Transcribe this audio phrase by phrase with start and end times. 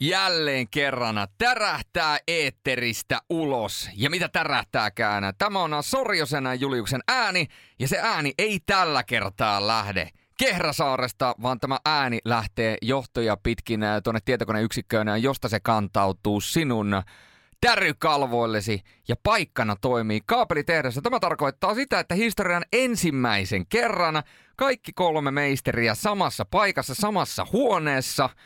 [0.00, 3.90] Jälleen kerran tärähtää eetteristä ulos.
[3.94, 5.34] Ja mitä tärähtääkään?
[5.38, 7.46] Tämä on Sorjosen Juliuksen ääni,
[7.78, 14.20] ja se ääni ei tällä kertaa lähde Kehrasaaresta, vaan tämä ääni lähtee johtoja pitkin tuonne
[14.24, 17.02] tietokoneyksikköön, josta se kantautuu sinun
[17.60, 21.00] tärykalvoillesi ja paikkana toimii kaapelitehdessä.
[21.02, 24.22] Tämä tarkoittaa sitä, että historian ensimmäisen kerran
[24.56, 28.30] kaikki kolme meisteriä samassa paikassa, samassa huoneessa–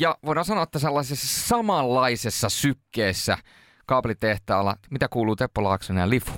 [0.00, 3.38] ja voidaan sanoa, että sellaisessa samanlaisessa sykkeessä
[3.86, 6.32] kaapelitehtaalla, mitä kuuluu Teppo Laaksonen ja Lifu?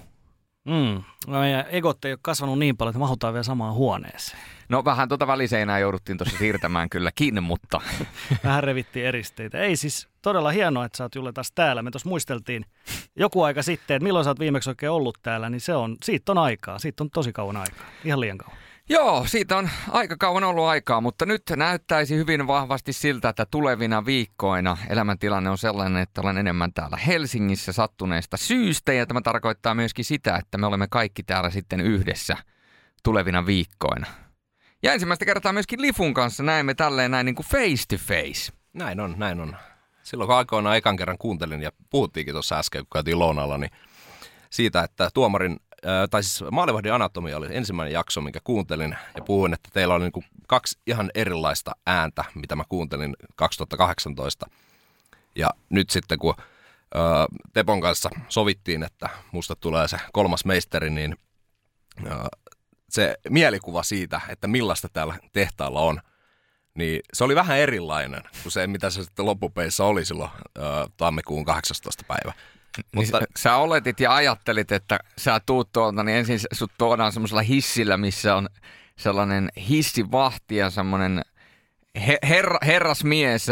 [0.65, 1.03] Mm.
[1.27, 4.43] No meidän egot ei ole kasvanut niin paljon, että mahutaan vielä samaan huoneeseen.
[4.69, 7.81] No vähän tuota väliseinää jouduttiin tuossa siirtämään kylläkin, mutta...
[8.45, 9.59] Vähän revittiin eristeitä.
[9.59, 11.83] Ei siis todella hienoa, että sä oot Julle taas täällä.
[11.83, 12.67] Me tuossa muisteltiin
[13.17, 16.33] joku aika sitten, että milloin sä oot viimeksi oikein ollut täällä, niin se on, siitä
[16.33, 16.79] on aikaa.
[16.79, 17.87] Siitä on tosi kauan aikaa.
[18.05, 18.64] Ihan liian kauan.
[18.89, 24.05] Joo, siitä on aika kauan ollut aikaa, mutta nyt näyttäisi hyvin vahvasti siltä, että tulevina
[24.05, 28.93] viikkoina elämäntilanne on sellainen, että olen enemmän täällä Helsingissä sattuneesta syystä.
[28.93, 32.37] Ja tämä tarkoittaa myöskin sitä, että me olemme kaikki täällä sitten yhdessä
[33.03, 34.07] tulevina viikkoina.
[34.83, 38.53] Ja ensimmäistä kertaa myöskin Lifun kanssa näemme tälleen näin niin kuin face to face.
[38.73, 39.57] Näin on, näin on.
[40.03, 43.71] Silloin kun aikoinaan ekan kerran kuuntelin ja puhuttiinkin tuossa äsken, kun käytiin lounalla, niin
[44.51, 45.61] siitä, että tuomarin
[46.11, 50.25] tai siis Maalivahdin anatomia oli ensimmäinen jakso, minkä kuuntelin ja puhuin, että teillä oli niin
[50.47, 54.47] kaksi ihan erilaista ääntä, mitä mä kuuntelin 2018.
[55.37, 56.99] Ja nyt sitten kun ö,
[57.53, 61.17] Tepon kanssa sovittiin, että musta tulee se kolmas meisteri, niin
[62.89, 66.01] se mielikuva siitä, että millaista täällä tehtaalla on,
[66.75, 70.61] niin se oli vähän erilainen kuin se, mitä se sitten loppupeissa oli silloin ö,
[70.97, 72.05] tammikuun 18.
[72.09, 72.33] päivä.
[72.95, 77.43] Mutta niin sä oletit ja ajattelit, että sä tuut tuolta, niin ensin sut tuodaan semmoisella
[77.43, 78.49] hissillä, missä on
[78.99, 81.23] sellainen hissivahti ja semmoinen
[81.99, 83.47] her- her- herrasmies,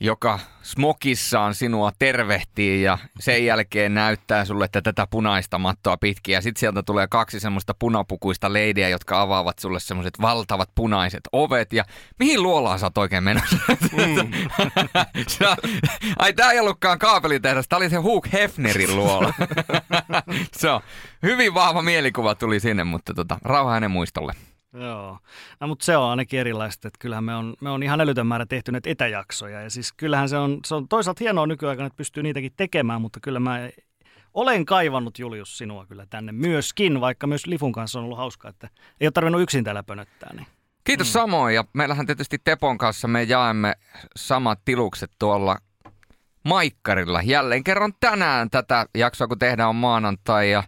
[0.00, 6.32] joka smokissaan sinua tervehtii ja sen jälkeen näyttää sulle, että tätä punaista mattoa pitkin.
[6.32, 11.72] Ja sitten sieltä tulee kaksi semmoista punapukuista leidiä, jotka avaavat sulle semmoiset valtavat punaiset ovet.
[11.72, 11.84] Ja
[12.18, 13.56] mihin luolaan sä oot oikein menossa?
[13.68, 14.30] Mm.
[16.18, 19.34] Ai tää ei ollutkaan kaapelitehdas, tää oli se Hugh Hefnerin luola.
[20.58, 20.80] se on
[21.22, 24.32] hyvin vahva mielikuva tuli sinne, mutta tota, rauha hänen muistolle.
[24.72, 25.18] Joo,
[25.60, 28.46] no, mutta se on ainakin erilaista, että kyllähän me on, me on ihan älytön määrä
[28.46, 32.22] tehty näitä etäjaksoja ja siis kyllähän se on, se on toisaalta hienoa nykyaikana, että pystyy
[32.22, 33.68] niitäkin tekemään, mutta kyllä mä
[34.34, 38.68] olen kaivannut Julius sinua kyllä tänne myöskin, vaikka myös Lifun kanssa on ollut hauskaa, että
[39.00, 40.30] ei ole tarvinnut yksin täällä pönöttää.
[40.34, 40.46] Niin.
[40.84, 41.12] Kiitos mm.
[41.12, 43.74] samoin ja meillähän tietysti Tepon kanssa me jaemme
[44.16, 45.58] samat tilukset tuolla
[46.44, 47.22] Maikkarilla.
[47.22, 50.62] Jälleen kerran tänään tätä jaksoa, kun tehdään on maanantai ja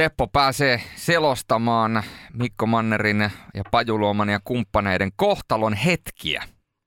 [0.00, 2.02] Teppo pääsee selostamaan
[2.32, 6.44] Mikko Mannerin ja Pajuluoman ja kumppaneiden kohtalon hetkiä.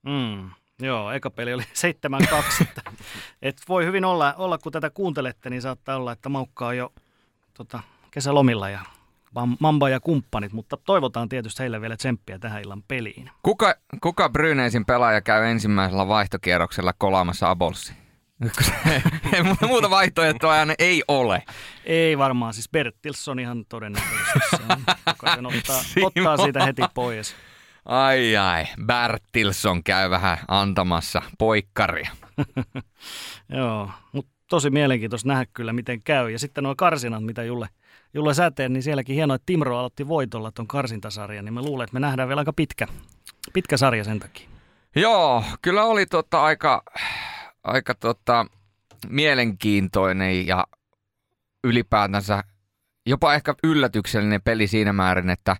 [0.07, 0.49] Mm,
[0.81, 1.63] joo, eka peli oli
[2.81, 2.81] 7-2.
[3.41, 6.93] Et voi hyvin olla, olla, kun tätä kuuntelette, niin saattaa olla, että Maukka on jo
[7.53, 7.79] tota,
[8.11, 8.79] kesälomilla ja
[9.59, 13.29] Mamba ja kumppanit, mutta toivotaan tietysti heille vielä tsemppiä tähän illan peliin.
[13.43, 18.02] Kuka, kuka Bryneisin pelaaja käy ensimmäisellä vaihtokierroksella kolaamassa Abolsi?
[19.67, 21.43] Muuta vaihtoehtoa aina ei ole.
[21.85, 24.39] Ei varmaan, siis Bertilsson ihan todennäköisesti.
[25.35, 27.35] Sen ottaa, ottaa siitä heti pois.
[27.85, 32.11] Ai ai, Bertilsson käy vähän antamassa poikkaria.
[33.57, 36.29] Joo, mutta tosi mielenkiintoista nähdä kyllä, miten käy.
[36.29, 37.69] Ja sitten nuo karsinat, mitä Julle,
[38.13, 41.93] Julle säteen, niin sielläkin hienoa, että Timro aloitti voitolla tuon karsintasarjan, niin me luulen, että
[41.93, 42.87] me nähdään vielä aika pitkä,
[43.53, 44.49] pitkä sarja sen takia.
[44.95, 46.83] Joo, kyllä oli tota aika
[47.63, 48.45] aika tota,
[49.09, 50.67] mielenkiintoinen ja
[51.63, 52.43] ylipäätänsä
[53.05, 55.55] jopa ehkä yllätyksellinen peli siinä määrin, että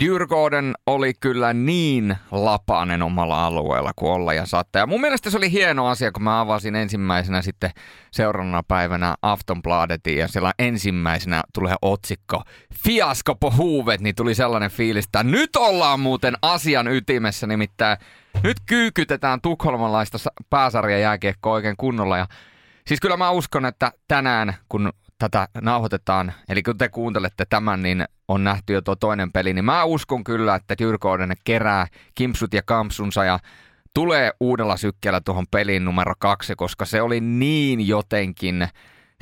[0.00, 4.80] Dyrgården oli kyllä niin lapainen omalla alueella kuin olla ja saattaa.
[4.82, 7.70] Ja mun mielestä se oli hieno asia, kun mä avasin ensimmäisenä sitten
[8.10, 12.42] seuraavana päivänä Aftonbladetin ja siellä ensimmäisenä tulee otsikko
[12.84, 17.96] Fiasko på huvet, niin tuli sellainen fiilis, että nyt ollaan muuten asian ytimessä, nimittäin
[18.42, 20.18] nyt kyykytetään tukholmalaista
[20.50, 22.18] pääsarja jääkiekkoa oikein kunnolla.
[22.18, 22.26] Ja
[22.86, 24.92] siis kyllä mä uskon, että tänään kun
[25.30, 29.64] tätä nauhoitetaan, eli kun te kuuntelette tämän, niin on nähty jo tuo toinen peli, niin
[29.64, 33.38] mä uskon kyllä, että Dyrkouden kerää kimpsut ja kampsunsa ja
[33.94, 38.68] tulee uudella sykkeellä tuohon peliin numero kaksi, koska se oli niin jotenkin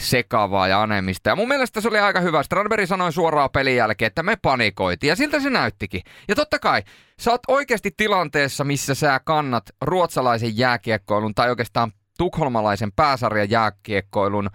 [0.00, 1.30] sekavaa ja anemista.
[1.30, 2.42] Ja mun mielestä se oli aika hyvä.
[2.42, 5.08] Strandberg sanoi suoraan pelin jälkeen, että me panikoitiin.
[5.08, 6.02] Ja siltä se näyttikin.
[6.28, 6.82] Ja totta kai,
[7.20, 14.50] sä oot oikeasti tilanteessa, missä sä kannat ruotsalaisen jääkiekkoilun tai oikeastaan tukholmalaisen pääsarjan jääkiekkoilun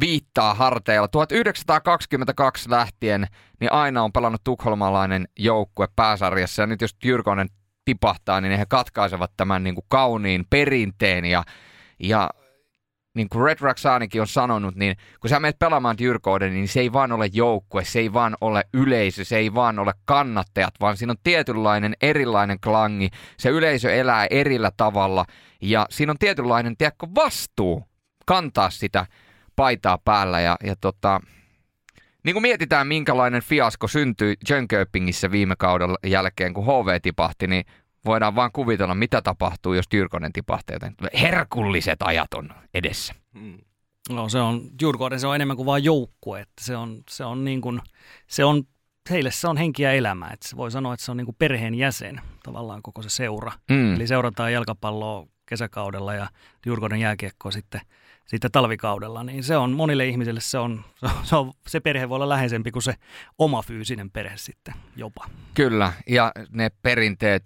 [0.00, 1.08] viittaa harteilla.
[1.08, 3.26] 1922 lähtien
[3.60, 6.62] niin aina on pelannut tukholmalainen joukkue pääsarjassa.
[6.62, 7.48] Ja nyt jos Jyrkonen
[7.84, 11.44] tipahtaa, niin he katkaisevat tämän niin kuin kauniin perinteen ja,
[11.98, 12.30] ja
[13.14, 16.92] niin kuin Red Raksanikin on sanonut, niin kun sä menet pelaamaan Dyrkouden, niin se ei
[16.92, 21.10] vaan ole joukkue, se ei vaan ole yleisö, se ei vaan ole kannattajat, vaan siinä
[21.10, 23.08] on tietynlainen erilainen klangi.
[23.38, 25.24] Se yleisö elää erillä tavalla
[25.62, 27.84] ja siinä on tietynlainen, tiedätkö, vastuu
[28.26, 29.06] kantaa sitä
[29.60, 31.20] paitaa päällä ja, ja tota,
[32.24, 37.64] niin kuin mietitään, minkälainen fiasko syntyi Jönköpingissä viime kaudella jälkeen, kun HV tipahti, niin
[38.04, 40.74] voidaan vaan kuvitella, mitä tapahtuu, jos Tyrkonen tipahtaa.
[40.74, 43.14] Joten herkulliset ajat on edessä.
[43.38, 43.58] Hmm.
[44.10, 46.40] No se on, Djurgården se on enemmän kuin vain joukkue.
[46.40, 47.80] Että se on, se on niin kuin,
[48.26, 48.62] se on,
[49.10, 50.30] heille se on henkiä elämä.
[50.32, 53.52] Että se voi sanoa, että se on niin kuin perheen jäsen tavallaan koko se seura.
[53.70, 53.94] Mm.
[53.94, 56.28] Eli seurataan jalkapalloa kesäkaudella ja
[56.66, 57.80] Djurgården jääkiekkoa sitten,
[58.30, 59.24] sitten talvikaudella.
[59.24, 60.84] Niin se on monille ihmisille se on,
[61.22, 62.94] se on, se perhe voi olla läheisempi kuin se
[63.38, 65.26] oma fyysinen perhe sitten jopa.
[65.54, 67.44] Kyllä, ja ne perinteet,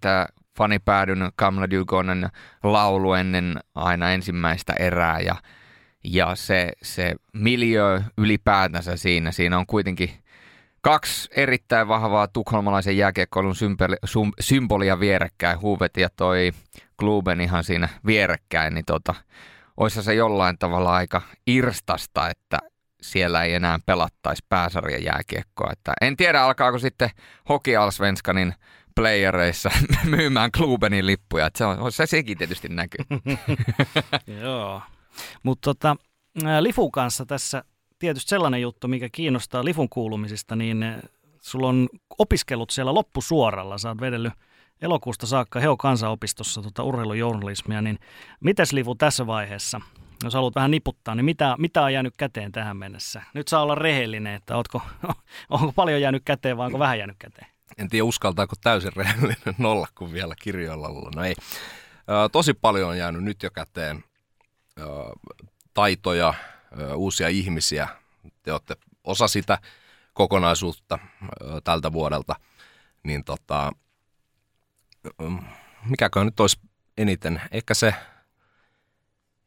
[0.59, 2.29] fanipäädyn Kamla Dygonen
[2.63, 5.35] laulu ennen aina ensimmäistä erää ja,
[6.05, 10.11] ja se, se miljö ylipäätänsä siinä, siinä on kuitenkin
[10.81, 13.97] kaksi erittäin vahvaa tukholmalaisen jääkiekkoilun symboli,
[14.41, 16.53] symbolia vierekkäin, Huvet ja toi
[16.97, 19.15] Kluben ihan siinä vierekkäin, niin tota,
[19.77, 22.59] olisi se jollain tavalla aika irstasta, että
[23.03, 25.73] siellä ei enää pelattaisi pääsarjan jääkiekkoa.
[25.73, 27.11] Että en tiedä, alkaako sitten
[27.49, 28.55] Hoki Alsvenskanin
[28.95, 29.71] playereissa
[30.17, 31.47] myymään Klubenin lippuja.
[31.47, 33.05] Että se, on, se sekin tietysti näkyy.
[34.43, 34.83] Joo.
[35.43, 35.97] Mutta tota,
[36.61, 37.65] Lifun kanssa tässä
[37.99, 41.03] tietysti sellainen juttu, mikä kiinnostaa Lifun kuulumisista, niin
[41.41, 41.89] sulla on
[42.19, 43.79] opiskellut siellä loppusuoralla.
[43.79, 44.33] Sä oot vedellyt
[44.83, 47.99] elokuusta saakka Heo kansanopistossa tota urheilujournalismia, niin
[48.41, 49.81] mitäs Lifu tässä vaiheessa,
[50.25, 53.23] jos haluat vähän niputtaa, niin mitä, mitä on jäänyt käteen tähän mennessä?
[53.35, 54.83] Nyt saa olla rehellinen, että ootko,
[55.51, 57.47] onko paljon jäänyt käteen vai onko vähän jäänyt käteen?
[57.79, 61.11] En tiedä uskaltaako täysin rehellinen olla, kun vielä kirjoilla olla.
[61.17, 61.35] No ei.
[62.33, 64.05] tosi paljon on jäänyt nyt jo käteen
[65.75, 66.35] taitoja,
[66.95, 67.89] uusia ihmisiä.
[68.43, 69.59] Te olette osa sitä
[70.13, 70.99] kokonaisuutta
[71.65, 72.37] tältä vuodelta.
[73.03, 73.73] Niin tota,
[75.85, 76.61] mikäkö nyt olisi
[76.99, 77.43] eniten?
[77.51, 77.95] Ehkä se,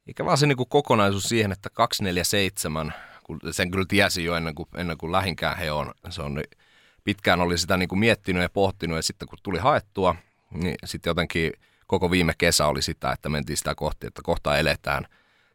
[0.07, 2.94] eikä vaan se niin kuin kokonaisuus siihen, että 247,
[3.24, 6.44] kun sen kyllä tiesi jo ennen kuin, ennen kuin lähinkään he on, se on
[7.04, 10.15] pitkään oli sitä niin kuin miettinyt ja pohtinut ja sitten kun tuli haettua,
[10.54, 11.54] niin sitten jotenkin
[11.88, 15.07] koko viime kesä oli sitä, että mentiin sitä kohti, että kohta eletään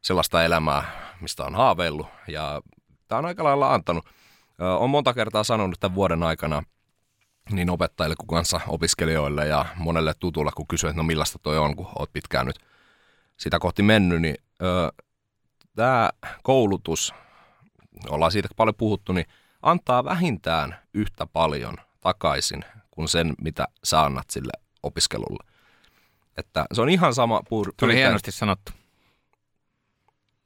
[0.02, 0.84] sellaista elämää,
[1.20, 2.62] mistä on haaveillut ja
[3.08, 4.06] tämä on aika lailla antanut.
[4.58, 6.62] Olen monta kertaa sanonut tämän vuoden aikana
[7.50, 11.77] niin opettajille kuin kanssa opiskelijoille ja monelle tutulle, kun kysyy, että no millaista toi on,
[11.77, 12.59] kun oot pitkään nyt
[13.37, 14.37] sitä kohti mennyt, niin
[15.77, 16.11] tämä
[16.43, 17.15] koulutus,
[18.09, 19.27] ollaan siitä paljon puhuttu, niin
[19.62, 24.53] antaa vähintään yhtä paljon takaisin kuin sen, mitä sä annat sille
[24.83, 25.44] opiskelulle.
[26.37, 27.41] Että se on ihan sama.
[27.41, 28.73] Puur- Tuli hienosti sanottu.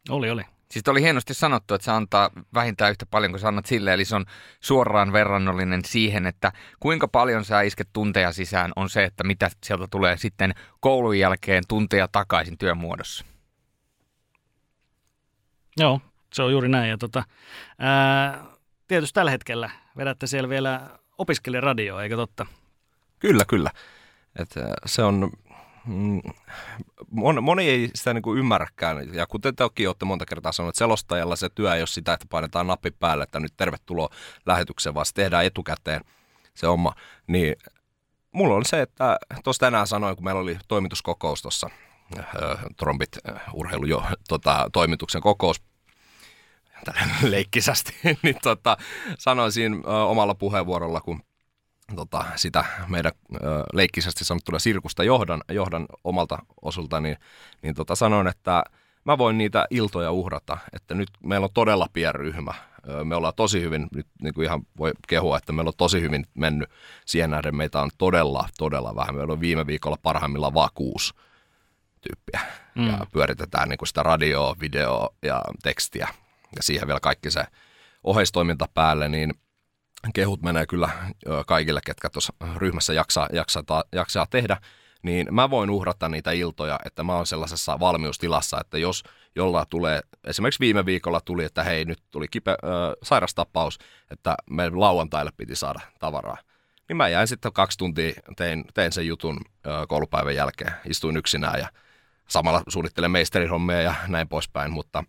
[0.09, 0.43] Oli, oli.
[0.71, 4.05] Siis oli hienosti sanottu, että se antaa vähintään yhtä paljon kuin sä annat sille, eli
[4.05, 4.25] se on
[4.61, 9.87] suoraan verrannollinen siihen, että kuinka paljon sä isket tunteja sisään on se, että mitä sieltä
[9.91, 13.25] tulee sitten koulun jälkeen tunteja takaisin työn muodossa.
[15.77, 16.01] Joo,
[16.33, 16.91] se on juuri näin.
[16.91, 17.25] Ja tota,
[17.79, 18.45] ää,
[18.89, 22.47] tietysti tällä hetkellä vedätte siellä vielä opiskelijaradioa, eikö totta?
[23.19, 23.71] Kyllä, kyllä.
[24.39, 24.55] Et
[24.87, 25.31] se on,
[27.11, 29.15] moni, moni ei sitä niin kuin ymmärräkään.
[29.15, 32.27] Ja kuten tekin olette monta kertaa sanoneet, että selostajalla se työ ei ole sitä, että
[32.31, 34.09] painetaan nappi päälle, että nyt tervetuloa
[34.47, 36.01] lähetykseen, vaan se tehdään etukäteen
[36.55, 36.93] se oma.
[37.27, 37.57] Niin
[38.33, 41.71] mulla on se, että tuossa tänään sanoin, kun meillä oli toimituskokous tuossa,
[42.77, 43.19] Trombit
[43.53, 45.63] urheilu jo, tota, toimituksen kokous
[47.23, 48.77] leikkisästi, niin tota,
[49.19, 51.23] sanoisin ö, omalla puheenvuorolla, kun
[51.97, 53.39] tota, sitä meidän ö,
[53.73, 57.17] leikkisästi sanottuna sirkusta johdan, johdan omalta osulta, niin,
[57.63, 58.65] niin tota, sanoin, että
[59.05, 62.55] mä voin niitä iltoja uhrata, että nyt meillä on todella pieni ryhmä.
[63.05, 66.27] Me ollaan tosi hyvin, nyt niin kuin ihan voi kehua, että meillä on tosi hyvin
[66.35, 66.71] mennyt
[67.07, 67.57] siihen nähden.
[67.57, 69.15] Meitä on todella, todella vähän.
[69.15, 71.15] Meillä on viime viikolla parhaimmillaan vaan kuusi
[72.01, 72.41] tyyppiä.
[72.75, 72.87] Mm.
[72.87, 76.09] Ja pyöritetään niin kuin sitä radioa, videoa ja tekstiä
[76.57, 77.45] ja siihen vielä kaikki se
[78.05, 79.35] oheistoiminta päälle, niin
[80.13, 80.89] kehut menee kyllä
[81.47, 84.57] kaikille, ketkä tuossa ryhmässä jaksaa, jaksaa, jaksaa tehdä,
[85.03, 89.03] niin mä voin uhrata niitä iltoja, että mä oon sellaisessa valmiustilassa, että jos
[89.37, 92.57] jolla tulee, esimerkiksi viime viikolla tuli, että hei nyt tuli kipe, äh,
[93.03, 93.79] sairastapaus,
[94.11, 96.37] että me lauantaille piti saada tavaraa.
[96.89, 101.61] Niin mä jäin sitten kaksi tuntia, tein, tein sen jutun äh, koulupäivän jälkeen, istuin yksinään
[101.61, 101.69] ja
[102.29, 105.05] samalla suunnittelen meisterihommia ja näin poispäin, mutta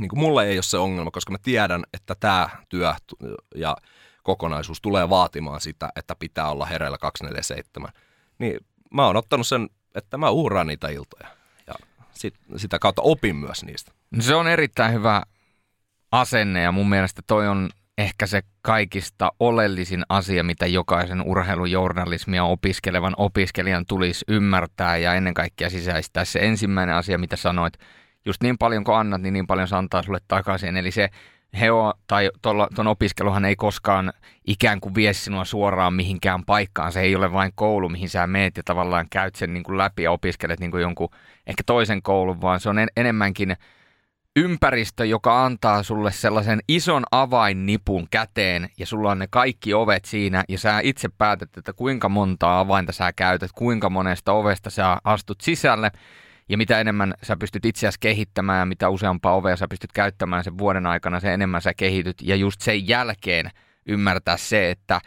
[0.00, 2.94] niin kuin mulle ei ole se ongelma, koska mä tiedän, että tämä työ
[3.54, 3.76] ja
[4.22, 7.90] kokonaisuus tulee vaatimaan sitä, että pitää olla hereillä 247.
[8.38, 8.60] Niin
[8.94, 11.28] mä oon ottanut sen, että mä uhraan niitä iltoja
[11.66, 11.74] ja
[12.12, 13.92] sit, sitä kautta opin myös niistä.
[14.10, 15.22] No se on erittäin hyvä
[16.12, 23.14] asenne ja mun mielestä toi on ehkä se kaikista oleellisin asia, mitä jokaisen urheilujournalismia opiskelevan
[23.16, 26.24] opiskelijan tulisi ymmärtää ja ennen kaikkea sisäistää.
[26.24, 27.74] Se ensimmäinen asia, mitä sanoit,
[28.24, 30.76] just niin paljon kuin annat, niin niin paljon se antaa sulle takaisin.
[30.76, 31.08] Eli se
[31.60, 32.30] heo tai
[32.74, 34.12] tuon opiskeluhan ei koskaan
[34.46, 36.92] ikään kuin vie sinua suoraan mihinkään paikkaan.
[36.92, 40.02] Se ei ole vain koulu, mihin sä meet ja tavallaan käyt sen niin kuin läpi
[40.02, 41.08] ja opiskelet niin kuin jonkun
[41.46, 43.56] ehkä toisen koulun, vaan se on en, enemmänkin
[44.36, 50.44] ympäristö, joka antaa sulle sellaisen ison avainnipun käteen ja sulla on ne kaikki ovet siinä
[50.48, 55.40] ja sä itse päätät, että kuinka monta avainta sä käytät, kuinka monesta ovesta sä astut
[55.40, 55.90] sisälle
[56.50, 60.86] ja mitä enemmän sä pystyt itseäsi kehittämään mitä useampaa ovea sä pystyt käyttämään sen vuoden
[60.86, 62.16] aikana, se enemmän sä kehityt.
[62.22, 63.50] Ja just sen jälkeen
[63.86, 65.00] ymmärtää se, että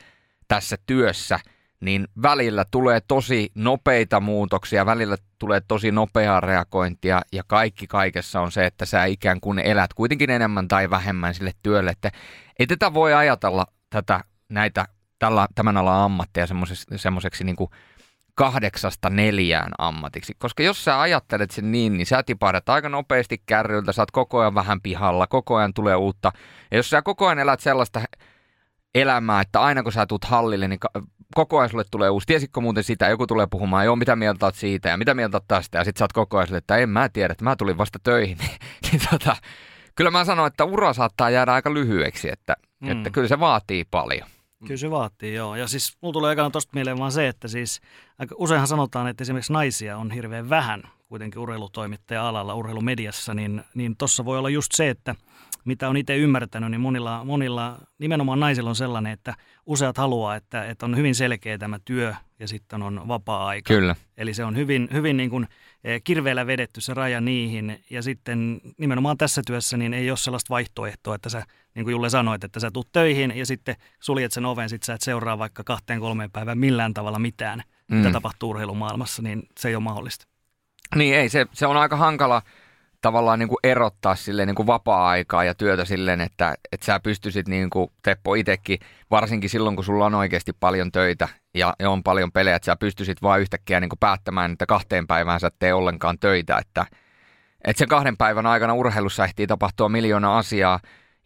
[0.48, 1.40] tässä työssä
[1.80, 8.52] niin välillä tulee tosi nopeita muutoksia, välillä tulee tosi nopeaa reagointia ja kaikki kaikessa on
[8.52, 12.12] se, että sä ikään kuin elät kuitenkin enemmän tai vähemmän sille työlle, että
[12.60, 14.86] ei tätä voi ajatella tätä näitä
[15.20, 16.48] tällä, tämän alan ammatteja
[16.96, 17.70] semmoiseksi niin kuin
[18.36, 20.34] kahdeksasta neljään ammatiksi.
[20.40, 24.40] Koska jos sä ajattelet sen niin, niin sä tipahdat aika nopeasti kärryltä, sä oot koko
[24.40, 26.32] ajan vähän pihalla, koko ajan tulee uutta.
[26.72, 28.02] Ja jos sä koko ajan elät sellaista
[28.96, 30.80] elämää, että aina kun sä tuut hallille, niin
[31.36, 32.26] koko ajan sulle tulee uusi.
[32.26, 35.48] Tiesitkö muuten sitä, joku tulee puhumaan, joo, mitä mieltä oot siitä ja mitä mieltä oot
[35.48, 35.78] tästä.
[35.78, 38.00] Ja sit sä oot koko ajan sille, että en mä tiedä, että mä tulin vasta
[38.04, 38.38] töihin.
[38.92, 39.36] niin tota,
[39.96, 42.92] kyllä mä sanon, että ura saattaa jäädä aika lyhyeksi, että, mm.
[42.92, 44.28] että kyllä se vaatii paljon.
[44.68, 45.56] Kyllä se vaatii, joo.
[45.56, 47.82] Ja siis mulla tulee ekana tosta mieleen vaan se, että siis
[48.20, 54.26] aika useinhan sanotaan, että esimerkiksi naisia on hirveän vähän kuitenkin urheilutoimittaja-alalla, urheilumediassa, niin, niin tuossa
[54.26, 55.16] voi olla just se, että
[55.66, 60.66] mitä on itse ymmärtänyt, niin monilla, monilla, nimenomaan naisilla on sellainen, että useat haluaa, että,
[60.66, 63.74] että on hyvin selkeä tämä työ ja sitten on vapaa-aika.
[63.74, 63.96] Kyllä.
[64.18, 65.48] Eli se on hyvin, hyvin niin kuin
[65.84, 67.84] Eh, kirveellä vedetty se raja niihin.
[67.90, 71.44] Ja sitten nimenomaan tässä työssä niin ei ole sellaista vaihtoehtoa, että sä,
[71.76, 74.94] niin kuin Julle sanoit, että sä tuut töihin ja sitten suljet sen oven, sit sä
[74.94, 77.98] et seuraa vaikka kahteen kolmeen päivään millään tavalla mitään, mm.
[77.98, 80.26] mitä tapahtuu urheilumaailmassa, niin se ei ole mahdollista.
[80.96, 82.42] Niin ei, se, se on aika hankala
[83.04, 87.48] tavallaan niin kuin erottaa silleen niin kuin vapaa-aikaa ja työtä silleen, että, että sä pystyisit
[87.48, 88.80] niin kuin Teppo itsekin,
[89.12, 92.76] varsinkin silloin kun sulla on oikeasti paljon töitä ja, ja on paljon pelejä, että sä
[92.76, 96.86] pystyisit vaan yhtäkkiä niin kuin päättämään, että kahteen päivään sä et tee ollenkaan töitä, että,
[97.66, 100.80] että sen kahden päivän aikana urheilussa ehtii tapahtua miljoona asiaa,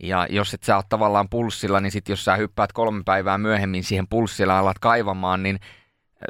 [0.04, 3.84] ja jos et sä oot tavallaan pulssilla, niin sit jos sä hyppäät kolme päivää myöhemmin
[3.84, 5.60] siihen pulssilla alat kaivamaan, niin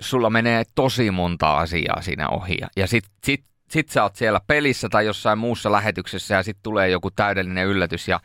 [0.01, 2.57] sulla menee tosi monta asiaa siinä ohi.
[2.75, 6.89] Ja sit, sit sit sä oot siellä pelissä tai jossain muussa lähetyksessä ja sitten tulee
[6.89, 8.19] joku täydellinen yllätys ja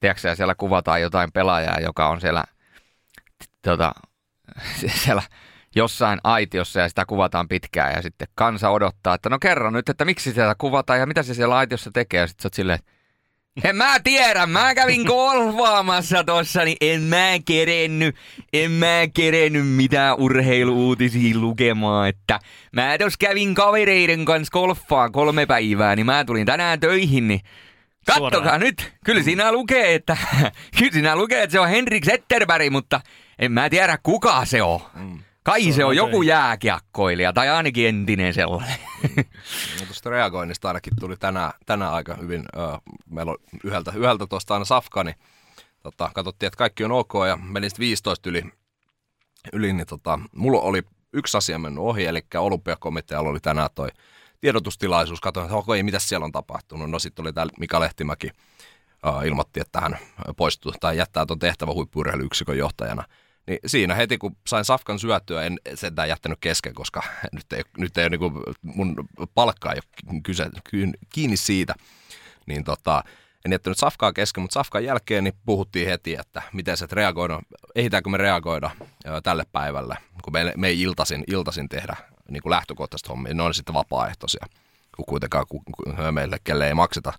[0.00, 2.44] tiedätkö, siellä kuvataan jotain pelaajaa, joka on siellä,
[3.62, 3.92] tota,
[5.02, 5.22] siellä
[5.74, 10.04] jossain aitiossa ja sitä kuvataan pitkään ja sitten kansa odottaa, että no kerro nyt, että
[10.04, 12.78] miksi sitä kuvataan ja mitä se siellä aitiossa tekee ja sitten sä oot silleen,
[13.64, 18.16] en mä tiedä, mä kävin golfaamassa tossa, niin en mä kerennyt,
[18.52, 22.40] en mä kerennyt mitään urheiluutisia lukemaan, että
[22.72, 27.40] mä tos kävin kavereiden kanssa golfaa kolme päivää, niin mä tulin tänään töihin, niin
[28.06, 28.60] Kattokaa Suoraan.
[28.60, 30.16] nyt, kyllä siinä lukee, että,
[30.78, 33.00] kyllä siinä lukee, että se on Henrik Zetterberg, mutta
[33.38, 34.80] en mä tiedä kuka se on.
[34.94, 35.18] Mm.
[35.42, 38.78] Kai se, se on, joku jääkiekkoilija, tai ainakin entinen sellainen.
[39.80, 42.44] No tuosta reagoinnista ainakin tuli tänään, tänään aika hyvin.
[42.56, 42.64] Öö,
[43.10, 45.16] meillä on yhdeltä, yhdeltä tuosta aina safka, niin
[45.82, 48.42] tota, katsottiin, että kaikki on ok, ja meni sitten 15 yli,
[49.52, 50.82] yli niin tota, mulla oli
[51.12, 53.88] yksi asia mennyt ohi, eli olympiakomitealla oli tänään toi
[54.40, 55.20] tiedotustilaisuus.
[55.20, 56.90] Katsoin, että okay, mitä siellä on tapahtunut.
[56.90, 58.30] No sitten oli täällä Mika Lehtimäki,
[59.24, 59.98] ilmoitti, että hän
[60.36, 63.04] poistuu tai jättää tuon tehtävän huippuurheiluyksikön johtajana–
[63.46, 67.98] niin siinä heti, kun sain safkan syötyä, en sentään jättänyt kesken, koska nyt ei, nyt
[67.98, 68.96] ei ole niin mun
[69.34, 69.80] palkka ei
[70.22, 70.50] kyse,
[71.12, 71.74] kiinni siitä.
[72.46, 73.04] Niin tota,
[73.44, 77.40] en jättänyt safkaa kesken, mutta safkan jälkeen niin puhuttiin heti, että miten se reagoida,
[77.74, 78.70] ehditäänkö me reagoida
[79.22, 81.96] tälle päivälle, kun me, me ei iltasin, iltasin tehdä
[82.28, 84.46] niin kuin lähtökohtaisesti hommia, ne on sitten vapaaehtoisia,
[84.96, 87.12] kun kuitenkaan kun, kun meille kelle ei makseta.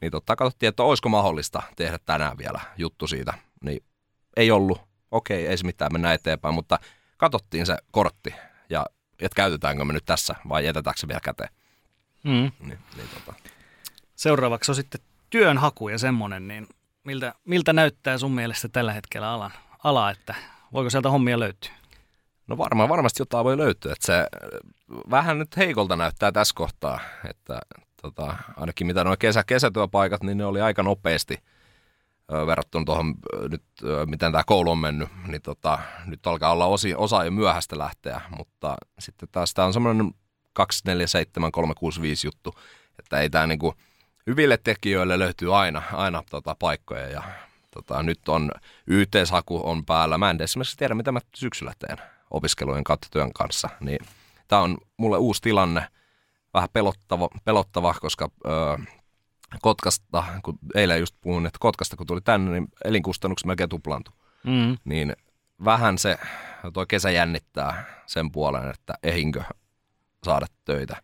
[0.00, 3.34] Niin totta katsottiin, että olisiko mahdollista tehdä tänään vielä juttu siitä,
[3.64, 3.84] niin
[4.36, 6.78] ei ollut okei, ei se mitään, mennä eteenpäin, mutta
[7.16, 8.34] katsottiin se kortti
[8.70, 8.86] ja
[9.20, 11.50] että käytetäänkö me nyt tässä vai jätetäänkö se vielä käteen.
[12.24, 12.52] Mm.
[12.60, 13.34] Niin, niin, tota.
[14.16, 15.00] Seuraavaksi on sitten
[15.30, 16.66] työnhaku ja semmoinen, niin
[17.04, 19.52] miltä, miltä näyttää sun mielestä tällä hetkellä alan,
[19.84, 20.34] ala, että
[20.72, 21.70] voiko sieltä hommia löytyä?
[22.46, 23.92] No varmaan, varmasti jotain voi löytyä.
[23.92, 24.26] Että se
[25.10, 27.00] vähän nyt heikolta näyttää tässä kohtaa,
[27.30, 27.60] että
[28.02, 31.42] tota, ainakin mitä nuo kesä, kesätyöpaikat, niin ne oli aika nopeasti
[32.46, 33.14] verrattuna tuohon
[33.50, 33.62] nyt,
[34.06, 38.20] miten tämä koulu on mennyt, niin tota, nyt alkaa olla osi, osa jo myöhäistä lähteä,
[38.38, 40.10] mutta sitten taas tämä on semmoinen
[40.52, 42.54] 247, 365 juttu,
[42.98, 43.74] että ei tämä niinku,
[44.26, 47.22] hyville tekijöille löytyy aina, aina tota, paikkoja ja
[47.70, 48.50] tota, nyt on
[48.86, 50.18] yhteishaku on päällä.
[50.18, 51.98] Mä en esimerkiksi tiedä, mitä mä syksyllä teen
[52.30, 53.98] opiskelujen kautta työn kanssa, niin
[54.48, 55.88] tämä on mulle uusi tilanne,
[56.54, 58.76] vähän pelottava, pelottava koska öö,
[59.62, 64.14] Kotkasta, kun eilen just puhuin, että Kotkasta kun tuli tänne, niin elinkustannukset melkein tuplaantui.
[64.44, 64.76] Mm.
[64.84, 65.16] Niin
[65.64, 66.18] vähän se,
[66.72, 69.42] toi kesä jännittää sen puolen, että ehinkö
[70.24, 70.96] saada töitä,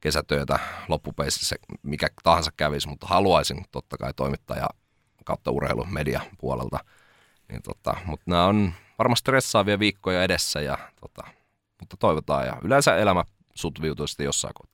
[0.00, 4.66] kesätöitä loppupeisissä, mikä tahansa kävisi, mutta haluaisin totta kai toimittaja
[5.24, 6.78] kautta urheilu media puolelta.
[7.48, 11.22] Niin tota, mutta nämä on varmasti stressaavia viikkoja edessä, ja tota,
[11.80, 12.46] mutta toivotaan.
[12.46, 14.71] Ja yleensä elämä sutviutuu sitten jossain kohtaa.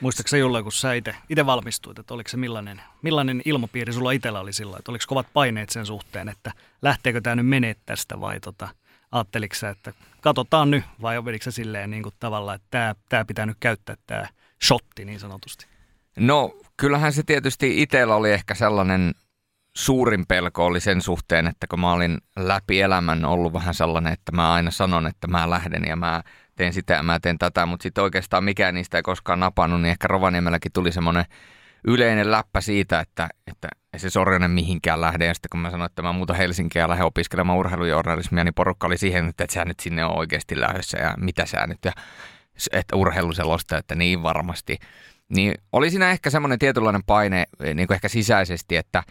[0.00, 0.92] Muistaaksä Julle, kun sä
[1.28, 5.26] itse valmistuit, että oliko se millainen, millainen ilmapiiri sulla itsellä oli sillä, että oliko kovat
[5.32, 6.52] paineet sen suhteen, että
[6.82, 8.68] lähteekö tämä nyt menee tästä vai tota,
[9.12, 13.24] ajatteliko sä, että katsotaan nyt vai vedikö sä silleen niin kuin tavallaan, että tämä, tämä
[13.24, 14.26] pitää nyt käyttää tämä
[14.64, 15.66] shotti niin sanotusti?
[16.16, 19.14] No kyllähän se tietysti itsellä oli ehkä sellainen
[19.76, 24.32] suurin pelko oli sen suhteen, että kun mä olin läpi elämän ollut vähän sellainen, että
[24.32, 26.22] mä aina sanon, että mä lähden ja mä
[26.60, 30.08] teen sitä mä teen tätä, mutta sitten oikeastaan mikään niistä ei koskaan napannut, niin ehkä
[30.08, 31.24] Rovaniemelläkin tuli semmoinen
[31.84, 35.26] yleinen läppä siitä, että, että ei se Sorjonen mihinkään lähde.
[35.26, 38.86] Ja sitten kun mä sanoin, että mä muuta Helsinkiä ja lähden opiskelemaan urheilujournalismia, niin porukka
[38.86, 41.78] oli siihen, että sä nyt sinne on oikeasti lähdössä ja mitä sä nyt.
[41.84, 41.92] Ja
[42.72, 44.78] että urheiluselosta, että niin varmasti.
[45.28, 49.02] Niin oli siinä ehkä semmoinen tietynlainen paine niin kuin ehkä sisäisesti, että,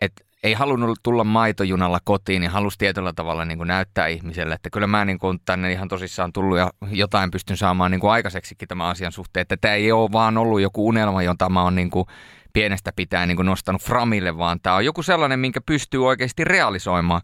[0.00, 4.70] että ei halunnut tulla maitojunalla kotiin, niin halusi tietyllä tavalla niin kuin näyttää ihmiselle, että
[4.70, 8.68] kyllä mä niin kuin tänne ihan tosissaan tullut ja jotain pystyn saamaan niin kuin aikaiseksikin
[8.68, 11.90] tämän asian suhteen, että tämä ei ole vaan ollut joku unelma, jota mä oon niin
[11.90, 12.06] kuin
[12.52, 17.22] pienestä pitäen niin kuin nostanut framille, vaan tämä on joku sellainen, minkä pystyy oikeasti realisoimaan.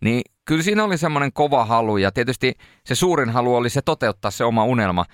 [0.00, 4.30] Niin kyllä siinä oli semmoinen kova halu ja tietysti se suurin halu oli se toteuttaa
[4.30, 5.04] se oma unelma,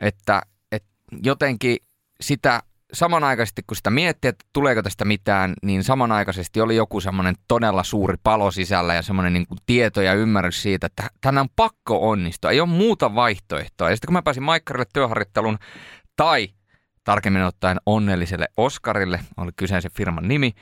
[0.00, 0.88] että, että
[1.22, 1.76] jotenkin
[2.20, 7.84] sitä samanaikaisesti kun sitä miettii, että tuleeko tästä mitään, niin samanaikaisesti oli joku semmoinen todella
[7.84, 12.10] suuri palo sisällä ja semmoinen niin kuin tieto ja ymmärrys siitä, että tänään on pakko
[12.10, 13.90] onnistua, ei ole muuta vaihtoehtoa.
[13.90, 15.58] Ja sitten kun mä pääsin Maikkarille työharjoittelun
[16.16, 16.48] tai
[17.04, 20.52] tarkemmin ottaen onnelliselle Oskarille, oli kyseisen firman nimi,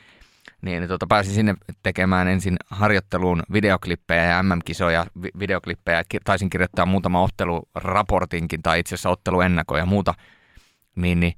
[0.63, 6.03] niin, tota, pääsin sinne tekemään ensin harjoitteluun videoklippejä ja MM-kisoja, vi- videoklippejä.
[6.25, 10.15] Taisin kirjoittaa muutama otteluraportinkin tai itse asiassa otteluennakoja ja muuta.
[10.97, 11.35] Niin, niin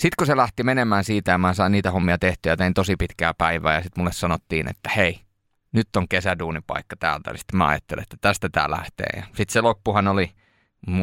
[0.00, 3.34] sitten kun se lähti menemään siitä ja mä sain niitä hommia tehtyä tein tosi pitkää
[3.34, 5.20] päivää ja sitten mulle sanottiin, että hei,
[5.72, 7.30] nyt on kesäduunipaikka täältä.
[7.36, 9.10] Sitten mä ajattelin, että tästä tää lähtee.
[9.16, 10.30] Ja sitten se loppuhan oli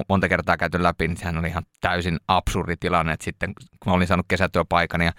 [0.09, 3.93] monta kertaa käyty läpi, niin sehän oli ihan täysin absurdi tilanne, että sitten kun mä
[3.93, 5.11] olin saanut kesätyöpaikan ja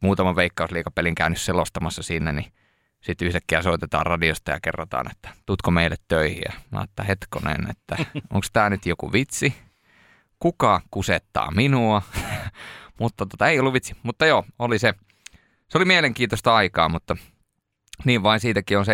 [0.00, 2.52] muutaman veikkausliikapelin käynyt selostamassa sinne, niin
[3.00, 6.42] sitten yhtäkkiä soitetaan radiosta ja kerrotaan, että tutko meille töihin.
[6.44, 7.96] Ja mä että hetkonen, että
[8.34, 9.54] onko tämä nyt joku vitsi?
[10.38, 12.02] Kuka kusettaa minua?
[13.00, 13.96] Mutta tota, ei ollut vitsi.
[14.02, 14.94] Mutta joo, oli se.
[15.68, 17.16] Se oli mielenkiintoista aikaa, mutta
[18.04, 18.84] niin vain siitäkin on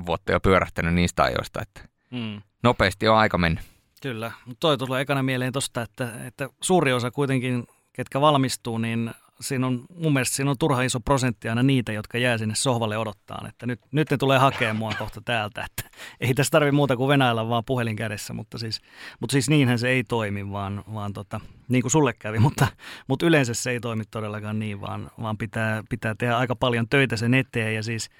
[0.00, 1.80] 7-8 vuotta jo pyörähtänyt niistä ajoista, että
[2.10, 2.42] mm.
[2.62, 3.64] nopeasti on aika mennyt.
[4.02, 9.10] Kyllä, mutta toi tulee ekana mieleen tosta, että, että suuri osa kuitenkin, ketkä valmistuu, niin
[9.40, 12.98] siinä on, mun mielestä siinä on turha iso prosentti aina niitä, jotka jää sinne sohvalle
[12.98, 16.96] odottaa, että nyt, nyt ne tulee hakemaan mua kohta täältä, että ei tässä tarvi muuta
[16.96, 18.80] kuin venäillä vaan puhelin kädessä, mutta siis,
[19.20, 22.66] mutta siis niinhän se ei toimi, vaan, vaan tota, niin kuin sulle kävi, mutta,
[23.08, 27.16] mutta yleensä se ei toimi todellakaan niin, vaan, vaan pitää, pitää tehdä aika paljon töitä
[27.16, 28.10] sen eteen ja siis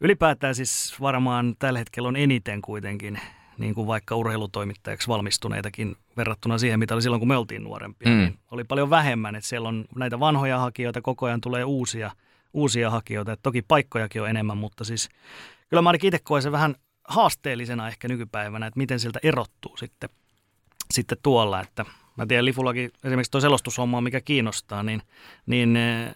[0.00, 3.20] ylipäätään siis varmaan tällä hetkellä on eniten kuitenkin
[3.58, 8.08] niin kuin vaikka urheilutoimittajaksi valmistuneitakin verrattuna siihen, mitä oli silloin, kun me oltiin nuorempia.
[8.08, 8.18] Mm.
[8.18, 12.10] Niin oli paljon vähemmän, että siellä on näitä vanhoja hakijoita, koko ajan tulee uusia,
[12.52, 13.32] uusia hakijoita.
[13.32, 15.08] Et toki paikkojakin on enemmän, mutta siis
[15.68, 20.08] kyllä mä ainakin itse koen sen vähän haasteellisena ehkä nykypäivänä, että miten siltä erottuu sitten,
[20.90, 21.60] sitten tuolla.
[21.60, 21.84] Että
[22.16, 25.02] mä tiedän, Lifulakin esimerkiksi tuo selostushomma, mikä kiinnostaa, niin,
[25.46, 26.14] niin eh,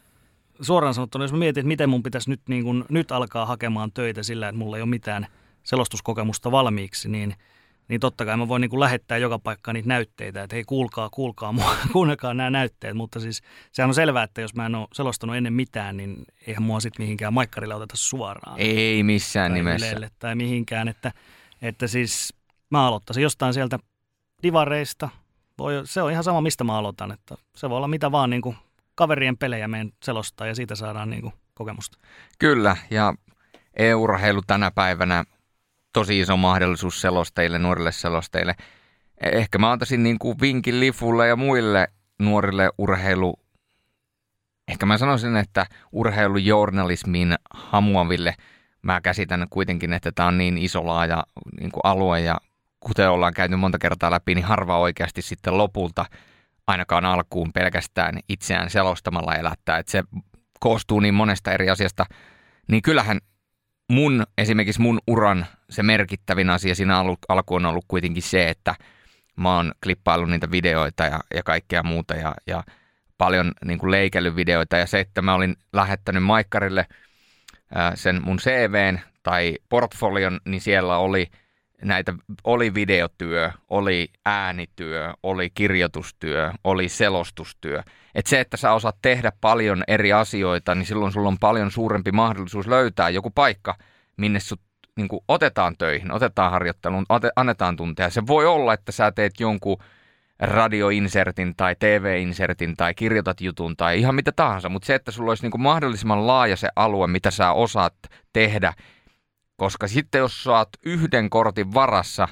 [0.61, 3.93] suoraan sanottuna, jos mä mietin, että miten mun pitäisi nyt, niin kun, nyt alkaa hakemaan
[3.93, 5.27] töitä sillä, että mulla ei ole mitään–
[5.63, 7.35] selostuskokemusta valmiiksi, niin,
[7.89, 11.09] niin totta kai mä voin niin kuin lähettää joka paikkaan niitä näytteitä, että hei kuulkaa,
[11.11, 14.89] kuulkaa mua, kuunnelkaa nämä näytteet, mutta siis sehän on selvää, että jos mä en ole
[14.93, 18.61] selostanut ennen mitään, niin eihän mua sitten mihinkään maikkarille oteta suoraan.
[18.61, 19.87] Ei missään tai nimessä.
[19.87, 21.13] Ylelle, tai mihinkään, että,
[21.63, 22.35] että siis
[22.71, 23.79] mä aloittaisin jostain sieltä
[24.43, 25.09] divareista,
[25.59, 28.43] voi, se on ihan sama mistä mä aloitan, että se voi olla mitä vaan niin
[28.43, 28.57] kuin
[28.95, 31.99] kaverien pelejä meidän selostaa ja siitä saadaan niin kuin kokemusta.
[32.39, 33.15] Kyllä, ja
[33.75, 35.25] e-urheilu tänä päivänä
[35.93, 38.55] tosi iso mahdollisuus selostajille, nuorille selostajille.
[39.33, 43.41] Ehkä mä antaisin niin kuin vinkin Lifulle ja muille nuorille urheilu,
[44.69, 48.35] ehkä mä sanoisin, että urheilujournalismin hamuaville,
[48.83, 51.25] mä käsitän kuitenkin, että tämä on niin iso laaja
[51.61, 52.37] niin kuin alue ja
[52.81, 56.07] kuten ollaan käyty monta kertaa läpi, niin harva oikeasti sitten lopulta
[56.67, 60.05] ainakaan alkuun pelkästään itseään selostamalla elättää, että se
[60.61, 62.07] koostuu niin monesta eri asiasta,
[62.69, 63.21] niin kyllähän
[63.93, 68.75] mun, esimerkiksi mun uran se merkittävin asia siinä alu, alkuun on ollut kuitenkin se, että
[69.37, 72.65] mä oon klippaillut niitä videoita ja, ja kaikkea muuta ja, ja
[73.19, 76.87] paljon niin kuin leikelyvideoita ja se, että mä olin lähettänyt Maikkarille
[77.75, 81.27] ää, sen mun CVn tai portfolion, niin siellä oli–
[81.85, 82.15] näitä
[82.45, 87.83] oli videotyö, oli äänityö, oli kirjoitustyö, oli selostustyö.
[88.15, 92.13] Et se, että sä osaat tehdä paljon eri asioita, niin silloin sulla on paljon suurempi
[92.13, 93.75] mahdollisuus löytää joku paikka,
[94.17, 94.61] minne sut
[94.97, 98.11] niin otetaan töihin, otetaan harjoitteluun, ote, annetaan tunteja.
[98.11, 99.79] Se voi olla, että sä teet jonkun
[100.41, 105.49] radioinsertin tai TV-insertin tai kirjoitat jutun tai ihan mitä tahansa, mutta se, että sulla olisi
[105.49, 107.95] niin mahdollisimman laaja se alue, mitä sä osaat
[108.33, 108.73] tehdä–
[109.63, 112.29] koska sitten jos saat yhden kortin varassa,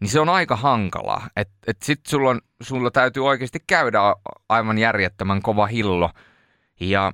[0.00, 1.28] niin se on aika hankalaa.
[1.36, 3.98] Että et sitten sulla, sulla täytyy oikeasti käydä
[4.48, 6.10] aivan järjettömän kova hillo.
[6.80, 7.12] Ja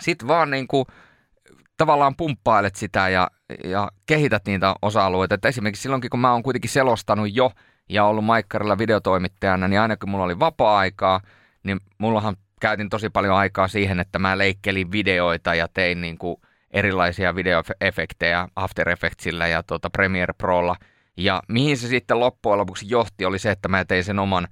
[0.00, 0.84] sitten vaan niin kuin,
[1.76, 3.30] tavallaan pumppailet sitä ja,
[3.64, 5.34] ja kehität niitä osa-alueita.
[5.34, 7.52] Et esimerkiksi silloinkin, kun mä oon kuitenkin selostanut jo
[7.88, 11.20] ja ollut Maikkarilla videotoimittajana, niin aina kun mulla oli vapaa-aikaa,
[11.62, 16.36] niin mullahan käytin tosi paljon aikaa siihen, että mä leikkelin videoita ja tein niin kuin–
[16.74, 20.76] erilaisia videoefektejä After Effectsillä ja tuota Premiere Prolla.
[21.16, 24.48] Ja mihin se sitten loppujen lopuksi johti, oli se, että mä tein sen oman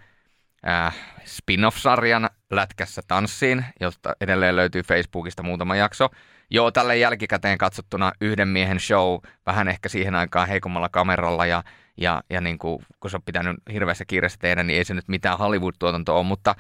[0.69, 6.09] äh, spin-off-sarjan Lätkässä tanssiin, josta edelleen löytyy Facebookista muutama jakso.
[6.51, 11.63] Joo, tälle jälkikäteen katsottuna yhden miehen show, vähän ehkä siihen aikaan heikommalla kameralla ja,
[11.97, 15.09] ja, ja niin kuin, kun se on pitänyt hirveässä kiireessä tehdä, niin ei se nyt
[15.09, 16.55] mitään Hollywood-tuotantoa ole, mutta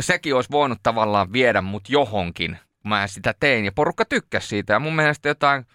[0.00, 4.72] sekin olisi voinut tavallaan viedä mut johonkin, mä sitä tein ja porukka tykkäsi siitä.
[4.72, 5.66] Ja mun mielestä jotain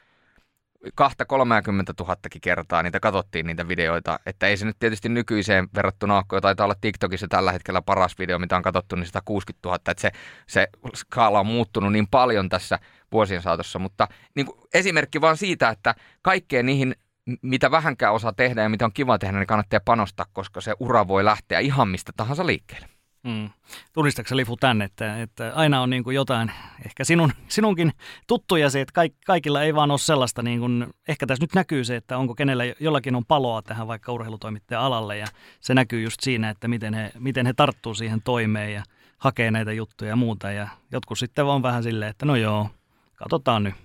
[0.96, 6.24] kahta 30 tuhattakin kertaa niitä katsottiin niitä videoita, että ei se nyt tietysti nykyiseen verrattuna
[6.32, 9.94] ole, taitaa olla TikTokissa tällä hetkellä paras video, mitä on katsottu, niin 160 000, että
[9.98, 10.12] se,
[10.48, 12.80] se skaala on muuttunut niin paljon tässä
[13.12, 16.96] vuosien saatossa, mutta niin kuin esimerkki vaan siitä, että kaikkeen niihin
[17.42, 21.08] mitä vähänkään osaa tehdä ja mitä on kiva tehdä, niin kannattaa panostaa, koska se ura
[21.08, 22.93] voi lähteä ihan mistä tahansa liikkeelle.
[23.24, 23.50] Mm.
[23.94, 26.52] Tunnistatko Lifu tänne, että, että aina on niin kuin jotain,
[26.86, 27.92] ehkä sinun, sinunkin
[28.28, 31.84] tuttuja se, että kaik, kaikilla ei vaan ole sellaista, niin kuin, ehkä tässä nyt näkyy
[31.84, 35.28] se, että onko kenellä jollakin on paloa tähän vaikka urheilutoimittajan alalle ja
[35.60, 38.84] se näkyy just siinä, että miten he, miten he tarttuu siihen toimeen ja
[39.18, 42.70] hakee näitä juttuja ja muuta ja jotkut sitten vaan vähän silleen, että no joo,
[43.16, 43.76] katsotaan nyt.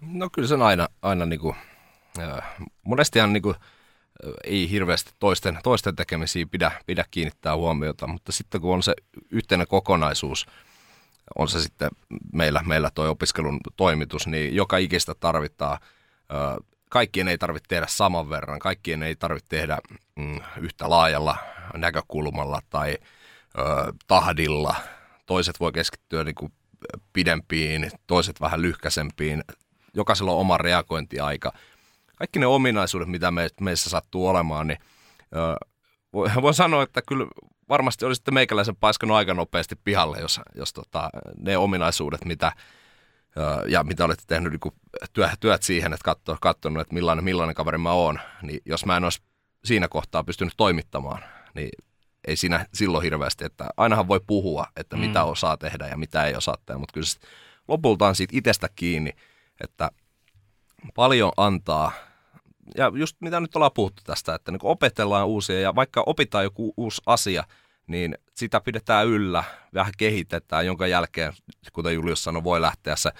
[0.00, 1.56] No kyllä se on aina, aina niin kuin,
[2.18, 2.42] äh,
[2.84, 3.54] monestihan niin kuin,
[4.44, 8.94] ei hirveästi toisten, toisten tekemisiin pidä, pidä kiinnittää huomiota, mutta sitten kun on se
[9.30, 10.46] yhteinen kokonaisuus,
[11.38, 11.90] on se sitten
[12.32, 15.78] meillä, meillä tuo opiskelun toimitus, niin joka ikistä tarvitaan.
[16.90, 19.78] Kaikkien ei tarvitse tehdä saman verran, kaikkien ei tarvitse tehdä
[20.16, 21.36] mm, yhtä laajalla
[21.76, 22.98] näkökulmalla tai
[24.06, 24.74] tahdilla.
[25.26, 26.52] Toiset voi keskittyä niin kuin
[27.12, 29.44] pidempiin, toiset vähän lyhkäsempiin.
[29.94, 31.52] Jokaisella on oma reagointiaika–
[32.20, 34.78] kaikki ne ominaisuudet, mitä me, meissä sattuu olemaan, niin
[36.12, 37.26] voin voi sanoa, että kyllä
[37.68, 42.52] varmasti olisitte meikäläisen paiskanut aika nopeasti pihalle, jos, jos tota, ne ominaisuudet, mitä,
[43.68, 44.72] ja mitä olette tehnyt niin
[45.12, 48.96] työ, työt siihen, että katso, katsonut, että millainen, millainen kaveri mä oon, niin jos mä
[48.96, 49.22] en olisi
[49.64, 51.70] siinä kohtaa pystynyt toimittamaan, niin
[52.26, 55.00] ei siinä silloin hirveästi, että ainahan voi puhua, että mm.
[55.00, 57.06] mitä osaa tehdä ja mitä ei osaa tehdä, mutta kyllä
[57.68, 59.10] lopulta on siitä itsestä kiinni,
[59.60, 59.90] että
[60.94, 61.92] paljon antaa
[62.76, 66.74] ja just mitä nyt ollaan puhuttu tästä, että niin opetellaan uusia ja vaikka opitaan joku
[66.76, 67.44] uusi asia,
[67.86, 71.32] niin sitä pidetään yllä, vähän kehitetään, jonka jälkeen,
[71.72, 73.10] kuten Julius sanoi, voi lähteä se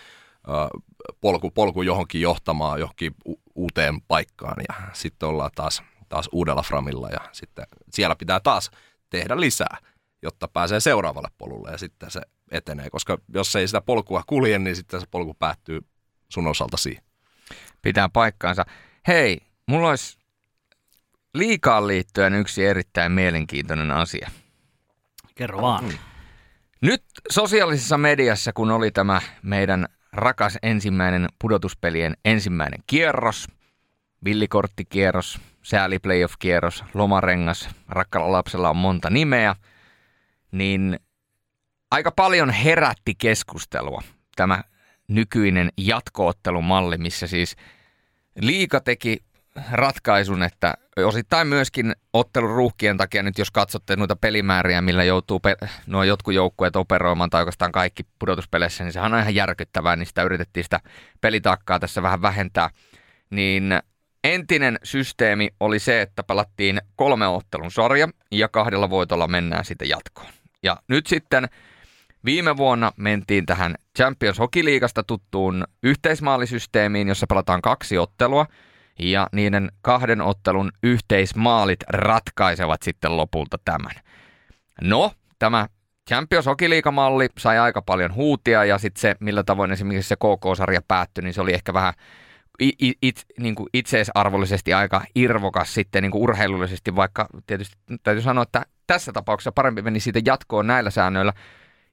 [1.21, 7.09] polku, polku johonkin johtamaan johonkin u- uuteen paikkaan ja sitten ollaan taas, taas uudella framilla
[7.09, 8.71] ja sitten siellä pitää taas
[9.11, 9.77] tehdä lisää,
[10.23, 14.77] jotta pääsee seuraavalle polulle ja sitten se etenee, koska jos ei sitä polkua kulje, niin
[14.77, 15.81] sitten se polku päättyy
[16.29, 17.05] sun osalta siihen.
[17.83, 18.65] Pitää paikkaansa.
[19.09, 20.19] Hei, mulla olisi
[21.35, 24.31] liikaan liittyen yksi erittäin mielenkiintoinen asia.
[25.35, 25.85] Kerro vaan.
[25.85, 25.91] Mm.
[26.81, 33.49] Nyt sosiaalisessa mediassa, kun oli tämä meidän rakas ensimmäinen pudotuspelien ensimmäinen kierros,
[34.25, 39.57] villikorttikierros, sääli playoff-kierros, lomarengas, rakkalla lapsella on monta nimeä,
[40.53, 41.01] niin
[41.91, 44.03] aika paljon herätti keskustelua
[44.37, 44.65] tämä
[45.09, 47.57] nykyinen jatkoottelumalli, missä siis
[48.37, 49.19] liika teki
[49.73, 55.57] ratkaisun, että osittain myöskin ottelun ruuhkien takia nyt jos katsotte noita pelimääriä, millä joutuu pe-
[55.87, 60.23] nuo jotkut joukkueet operoimaan tai oikeastaan kaikki pudotuspeleissä, niin sehän on ihan järkyttävää, niin sitä
[60.23, 60.81] yritettiin sitä
[61.21, 62.71] pelitakkaa tässä vähän vähentää.
[63.31, 63.81] Niin
[64.25, 70.33] entinen systeemi oli se, että pelattiin kolme ottelun sarja ja kahdella voitolla mennään sitten jatkoon.
[70.63, 71.49] Ja nyt sitten
[72.25, 78.47] viime vuonna mentiin tähän Champions Hockey Leagueasta tuttuun yhteismaalisysteemiin, jossa pelataan kaksi ottelua–
[79.01, 83.93] ja niiden kahden ottelun yhteismaalit ratkaisevat sitten lopulta tämän.
[84.81, 85.69] No, tämä
[86.09, 91.25] Champions Hockey-liigamalli sai aika paljon huutia ja sitten se, millä tavoin esimerkiksi se KK-sarja päättyi,
[91.25, 91.95] niin se oli ehkä vähän
[92.61, 98.43] it, it, niin kuin itseisarvollisesti aika irvokas sitten niin kuin urheilullisesti, vaikka tietysti täytyy sanoa,
[98.43, 101.33] että tässä tapauksessa parempi meni siitä jatkoon näillä säännöillä.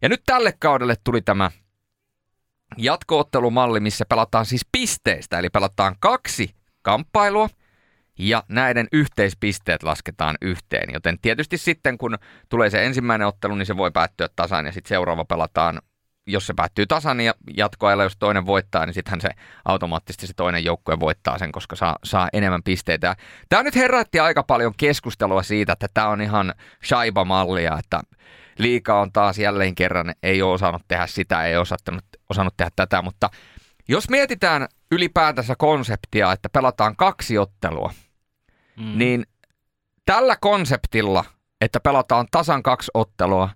[0.02, 1.52] Ja nyt tälle kaudelle tuli tämä
[2.78, 7.50] jatkoottelumalli, missä pelataan siis pisteistä, eli pelataan kaksi kamppailua
[8.20, 10.94] ja näiden yhteispisteet lasketaan yhteen.
[10.94, 12.18] Joten tietysti sitten kun
[12.50, 15.82] tulee se ensimmäinen ottelu, niin se voi päättyä tasan ja sitten seuraava pelataan
[16.28, 19.30] jos se päättyy tasan ja jatkoajalla, jos toinen voittaa, niin sittenhän se
[19.66, 23.16] automaattisesti se toinen joukkue voittaa sen, koska saa, saa enemmän pisteitä.
[23.50, 26.54] Tämä nyt herätti aika paljon keskustelua siitä, että tämä on ihan
[26.86, 28.02] shaiba-mallia, että
[28.58, 32.72] liika on taas jälleen kerran, ei ole osannut tehdä sitä, ei ole osannut, osannut tehdä
[32.76, 33.30] tätä, mutta
[33.88, 37.93] jos mietitään ylipäätänsä konseptia, että pelataan kaksi ottelua,
[38.78, 38.98] mm.
[38.98, 39.26] niin
[40.06, 41.26] tällä konseptilla,
[41.62, 43.50] että pelataan tasan kaksi ottelua,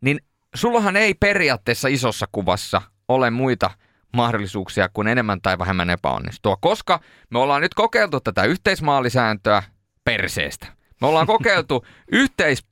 [0.00, 0.20] niin
[0.54, 3.70] sullahan ei periaatteessa isossa kuvassa ole muita
[4.16, 9.62] mahdollisuuksia kuin enemmän tai vähemmän epäonnistua, koska me ollaan nyt kokeiltu tätä yhteismaalisääntöä
[10.04, 10.66] perseestä.
[11.00, 12.66] Me ollaan kokeiltu yhteis,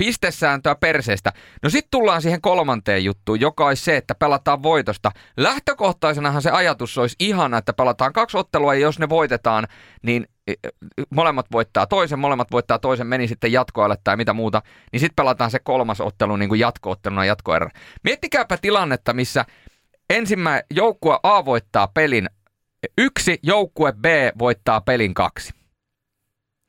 [0.00, 1.32] pistesääntöä perseestä.
[1.62, 5.12] No sitten tullaan siihen kolmanteen juttuun, joka olisi se, että pelataan voitosta.
[5.36, 9.66] Lähtökohtaisenahan se ajatus olisi ihana, että pelataan kaksi ottelua ja jos ne voitetaan,
[10.02, 10.68] niin e, e,
[11.10, 15.50] molemmat voittaa toisen, molemmat voittaa toisen, meni sitten jatkoajalle tai mitä muuta, niin sitten pelataan
[15.50, 17.70] se kolmas ottelu niin kuin jatkootteluna jatkoerä.
[18.04, 19.44] Miettikääpä tilannetta, missä
[20.10, 22.30] ensimmäinen joukkue A voittaa pelin
[22.98, 24.04] yksi, joukkue B
[24.38, 25.52] voittaa pelin kaksi.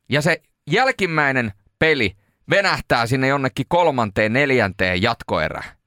[0.09, 0.41] Ja se
[0.71, 2.15] jälkimmäinen peli
[2.51, 5.81] venähtää sinne jonnekin kolmanteen, neljänteen jatkoerään.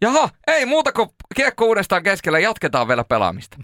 [0.00, 3.56] Jaha, ei muuta kuin kiekko uudestaan keskellä, jatketaan vielä pelaamista.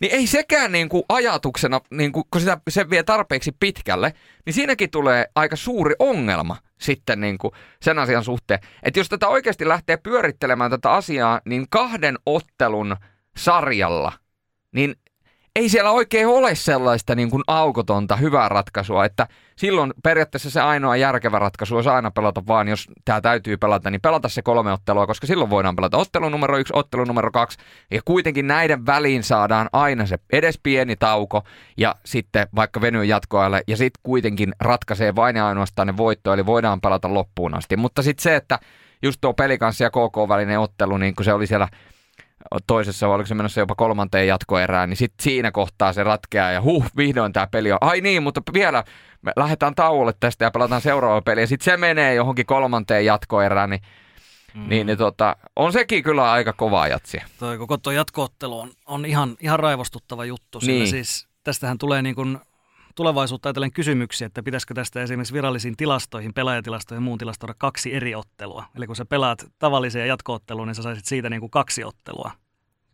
[0.00, 4.12] Niin ei sekään niin kuin ajatuksena, niin kuin, kun sitä, se vie tarpeeksi pitkälle,
[4.46, 8.60] niin siinäkin tulee aika suuri ongelma sitten niin kuin sen asian suhteen.
[8.82, 12.96] Että jos tätä oikeasti lähtee pyörittelemään tätä asiaa, niin kahden ottelun
[13.36, 14.12] sarjalla,
[14.72, 14.94] niin
[15.56, 20.96] ei siellä oikein ole sellaista niin kuin aukotonta hyvää ratkaisua, että silloin periaatteessa se ainoa
[20.96, 25.06] järkevä ratkaisu olisi aina pelata vaan, jos tämä täytyy pelata, niin pelata se kolme ottelua,
[25.06, 27.58] koska silloin voidaan pelata ottelu numero yksi, ottelu numero kaksi,
[27.90, 31.42] ja kuitenkin näiden väliin saadaan aina se edes pieni tauko,
[31.76, 36.46] ja sitten vaikka venyy jatkoajalle, ja sitten kuitenkin ratkaisee vain ja ainoastaan ne voitto, eli
[36.46, 37.76] voidaan pelata loppuun asti.
[37.76, 38.58] Mutta sitten se, että
[39.02, 41.68] just tuo pelikanssi ja KK välinen ottelu, niin kun se oli siellä
[42.66, 46.62] toisessa, vai oliko se menossa jopa kolmanteen jatkoerään, niin sitten siinä kohtaa se ratkeaa ja
[46.62, 47.78] huh, vihdoin tämä peli on.
[47.80, 48.84] Ai niin, mutta vielä
[49.22, 53.70] me lähdetään tauolle tästä ja pelataan seuraava peli ja sitten se menee johonkin kolmanteen jatkoerään,
[53.70, 53.80] niin
[54.56, 54.68] Mm.
[54.68, 57.18] Niin, niin tota, on sekin kyllä aika kova jatsi.
[57.38, 60.58] Toi koko tuo jatkoottelu on, on ihan, ihan raivostuttava juttu.
[60.66, 60.88] Niin.
[60.88, 62.38] siis tästähän tulee niin kuin
[62.96, 68.14] tulevaisuutta ajatellen kysymyksiä, että pitäisikö tästä esimerkiksi virallisiin tilastoihin, pelaajatilastoihin ja muun tilastoida kaksi eri
[68.14, 68.64] ottelua.
[68.76, 72.30] Eli kun sä pelaat tavalliseen jatkootteluun, niin sä saisit siitä niin kuin kaksi ottelua.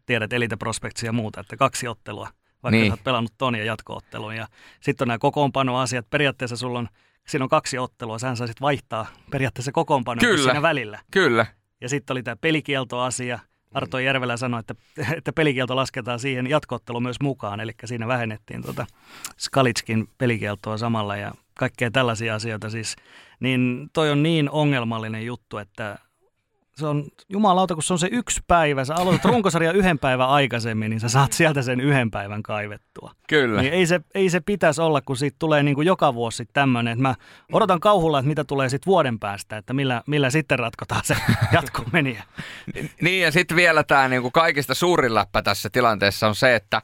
[0.06, 2.28] Tiedät Elite Prospectsia ja muuta, että kaksi ottelua,
[2.62, 2.86] vaikka niin.
[2.86, 4.36] sä oot pelannut ton ja jatkoottelun.
[4.36, 4.48] Ja
[4.80, 6.10] sitten on nämä kokoonpanoasiat.
[6.10, 6.88] Periaatteessa sulla on,
[7.28, 11.00] siinä on kaksi ottelua, sä saisit vaihtaa periaatteessa kokoonpanoa siinä välillä.
[11.10, 11.46] Kyllä.
[11.80, 13.38] Ja sitten oli tämä pelikieltoasia–
[13.74, 14.74] Arto Järvelä sanoi, että,
[15.16, 18.86] että pelikielto lasketaan siihen jatkoottelu myös mukaan, eli siinä vähennettiin tuota
[19.38, 22.96] Skalitskin pelikieltoa samalla ja kaikkea tällaisia asioita siis.
[23.40, 25.98] Niin toi on niin ongelmallinen juttu, että
[26.76, 30.90] se on, jumalauta, kun se on se yksi päivä, sä aloitat runkosarja yhden päivän aikaisemmin,
[30.90, 33.12] niin sä saat sieltä sen yhden päivän kaivettua.
[33.28, 33.62] Kyllä.
[33.62, 36.92] Niin ei se, ei se pitäisi olla, kun siitä tulee niin kuin joka vuosi tämmöinen,
[36.92, 37.14] että mä
[37.52, 41.16] odotan kauhulla, että mitä tulee sitten vuoden päästä, että millä, millä sitten ratkotaan se
[41.52, 42.22] jatkomeniä.
[43.00, 46.82] niin ja sitten vielä tämä niin kuin kaikista suurin läppä tässä tilanteessa on se, että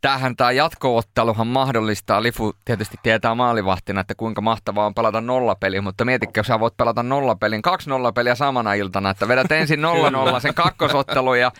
[0.00, 6.04] tämähän tämä jatkootteluhan mahdollistaa, Lifu tietysti tietää maalivahtina, että kuinka mahtavaa on pelata nollapeli, mutta
[6.04, 10.54] mietitkö, sä voit pelata nollapelin, kaksi nollapeliä samana iltana, että vedät ensin nolla nolla sen
[10.54, 11.52] kakkosottelu ja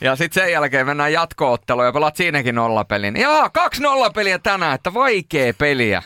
[0.00, 3.16] ja sitten sen jälkeen mennään jatkootteluun ja pelaat siinäkin nollapelin.
[3.16, 6.02] Jaa, kaksi nollapeliä tänään, että vaikea peliä.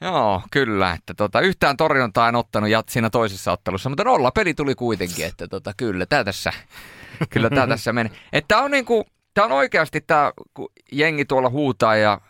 [0.00, 0.92] Joo, kyllä.
[0.92, 5.26] Että tota, yhtään torjuntaa en ottanut jat siinä toisessa ottelussa, mutta nolla peli tuli kuitenkin,
[5.26, 6.52] että tota, kyllä tämä tässä,
[7.30, 8.10] kyllä tämä tässä meni.
[8.32, 12.20] Että on niinku, tämä on oikeasti tämä, kun jengi tuolla huutaa ja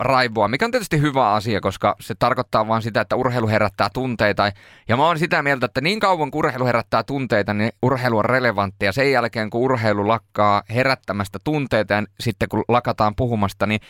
[0.00, 4.52] raivoa, mikä on tietysti hyvä asia, koska se tarkoittaa vain sitä, että urheilu herättää tunteita.
[4.88, 8.24] Ja mä oon sitä mieltä, että niin kauan kun urheilu herättää tunteita, niin urheilu on
[8.24, 8.92] relevanttia.
[8.92, 13.80] Sen jälkeen, kun urheilu lakkaa herättämästä tunteita ja sitten kun lakataan puhumasta, niin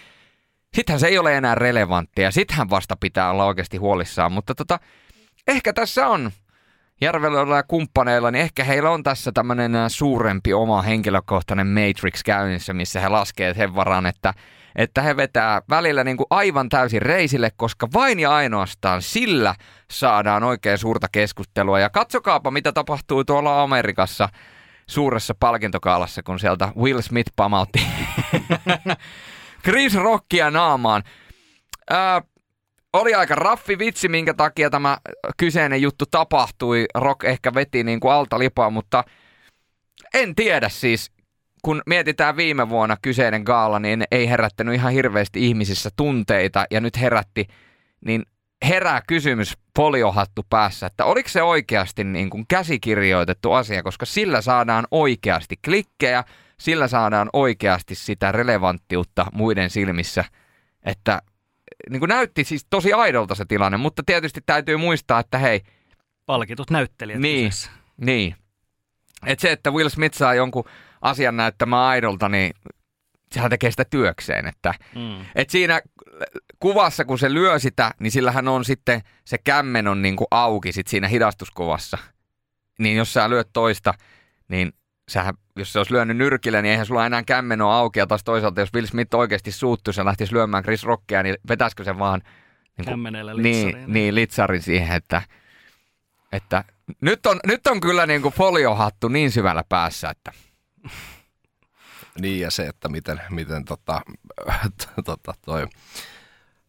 [0.75, 2.31] sittenhän se ei ole enää relevanttia.
[2.31, 4.33] Sittenhän vasta pitää olla oikeasti huolissaan.
[4.33, 4.81] Mutta tota,
[5.47, 6.31] ehkä tässä on
[7.01, 13.09] Järvelöllä kumppaneilla, niin ehkä heillä on tässä tämmöinen suurempi oma henkilökohtainen Matrix käynnissä, missä he
[13.09, 14.35] laskee sen varan, että,
[14.77, 19.55] että he vetää välillä niin kuin aivan täysin reisille, koska vain ja ainoastaan sillä
[19.91, 21.81] saadaan oikein suurta keskustelua.
[21.81, 24.29] Ja katsokaapa, mitä tapahtuu tuolla Amerikassa
[24.87, 27.87] suuressa palkintokaalassa, kun sieltä Will Smith pamautti
[29.65, 31.03] Chris Rockia naamaan.
[31.91, 32.23] Ää,
[33.01, 34.99] oli aika raffi vitsi, minkä takia tämä
[35.37, 36.87] kyseinen juttu tapahtui.
[36.95, 39.05] Rock ehkä veti niin kuin alta lipaa, mutta
[40.15, 41.11] en tiedä siis.
[41.63, 47.01] Kun mietitään viime vuonna kyseinen gaala, niin ei herättänyt ihan hirveästi ihmisissä tunteita ja nyt
[47.01, 47.47] herätti,
[48.05, 48.23] niin
[48.69, 54.87] herää kysymys foliohattu päässä, että oliko se oikeasti niin kuin käsikirjoitettu asia, koska sillä saadaan
[54.91, 56.25] oikeasti klikkejä,
[56.61, 60.25] sillä saadaan oikeasti sitä relevanttiutta muiden silmissä,
[60.83, 61.23] että
[61.91, 65.61] niin kuin näytti siis tosi aidolta se tilanne, mutta tietysti täytyy muistaa, että hei.
[66.27, 67.21] Palkitut näyttelijät.
[67.21, 67.71] Niin, kyseessä.
[67.97, 68.35] niin.
[69.27, 70.65] Et se, että Will Smith saa jonkun
[71.01, 72.53] asian näyttämään aidolta, niin
[73.33, 74.47] sehän tekee sitä työkseen.
[74.47, 75.27] Että, mm.
[75.35, 75.83] et siinä
[76.61, 80.73] kuvassa, kun se lyö sitä, niin sillähän on sitten, se kämmen on niin kuin auki
[80.73, 81.99] sit siinä hidastuskuvassa.
[82.79, 83.95] Niin jos sä lyöt toista,
[84.49, 84.73] niin
[85.09, 87.99] sähän, jos se olisi lyönyt nyrkille, niin eihän sulla enää kämmen ole auki.
[87.99, 91.85] Ja taas toisaalta, jos Will Smith oikeasti suuttuisi ja lähtisi lyömään Chris Rockia, niin vetäisikö
[91.85, 92.23] se vaan
[92.79, 95.23] niin kuin, niin, niin, litsarin siihen, että,
[96.33, 96.65] että
[97.01, 100.33] nyt, on, nyt on kyllä niin kuin foliohattu niin syvällä päässä, että...
[102.21, 104.01] Niin ja se, että miten, miten tota,
[105.05, 105.67] tota, toi,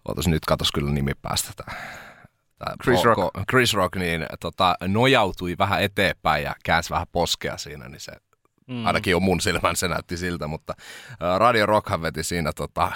[0.08, 1.78] ootas nyt katos kyllä nimi päästä tämä
[2.84, 3.20] Chris Rock.
[3.50, 8.12] Chris Rock niin, tota, nojautui vähän eteenpäin ja käänsi vähän poskea siinä, niin se
[8.68, 8.86] mm.
[8.86, 10.74] ainakin on mun silmän se näytti siltä, mutta
[11.38, 12.92] Radio Rockhan veti siinä tota,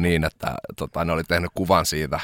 [0.00, 2.20] niin, että tota, ne oli tehnyt kuvan siitä,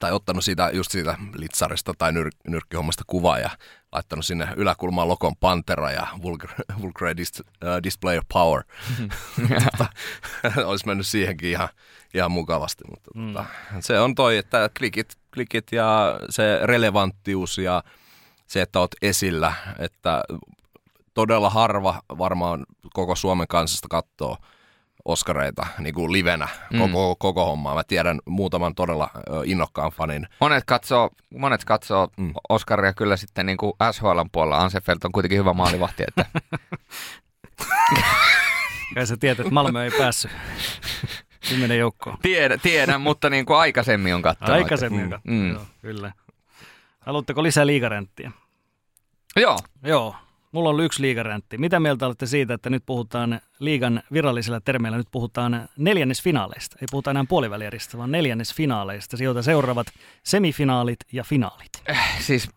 [0.00, 3.50] tai ottanut siitä, just siitä litsarista tai nyr- nyrkkihommasta kuvaa ja
[3.92, 8.62] laittanut sinne yläkulmaan lokon Pantera ja Vulgar, vulgar dis, uh, Display of Power.
[9.70, 9.86] tota,
[10.64, 11.68] olisi mennyt siihenkin ihan,
[12.14, 13.32] ihan mukavasti, mutta mm.
[13.32, 13.44] tota,
[13.80, 17.82] se on toi, että klikit, klikit ja se relevanttius ja
[18.46, 20.22] se, että oot esillä, että
[21.20, 24.36] todella harva varmaan koko Suomen kansasta katsoo
[25.04, 26.78] Oskareita niin kuin livenä mm.
[26.78, 27.74] koko, koko hommaa.
[27.74, 29.10] Mä tiedän muutaman todella
[29.44, 30.28] innokkaan fanin.
[30.40, 32.32] Monet katsoo, monet katsoo mm.
[32.48, 34.58] Oskaria kyllä sitten niin kuin SHL puolella.
[34.58, 36.04] Ansefelt on kuitenkin hyvä maalivahti.
[36.08, 36.24] Että...
[38.94, 40.30] Kai sä tiedät, että Malmö ei päässyt
[41.48, 42.18] kymmenen joukkoon.
[42.22, 44.54] Tiedän, tiedän mutta niin kuin aikaisemmin on katsonut.
[44.54, 45.52] Aikaisemmin on katsonut, mm.
[45.52, 46.12] joo, kyllä.
[47.00, 48.32] Haluatteko lisää liigarenttiä?
[49.36, 49.58] Joo.
[49.82, 50.16] Joo,
[50.52, 51.58] Mulla on yksi liigaräntti.
[51.58, 56.76] Mitä mieltä olette siitä, että nyt puhutaan liigan virallisilla termeillä, nyt puhutaan neljännesfinaaleista.
[56.80, 59.86] Ei puhuta enää puolivälieristä, vaan neljännesfinaaleista, joita seuraavat
[60.22, 61.70] semifinaalit ja finaalit.
[61.90, 62.50] Äh, siis,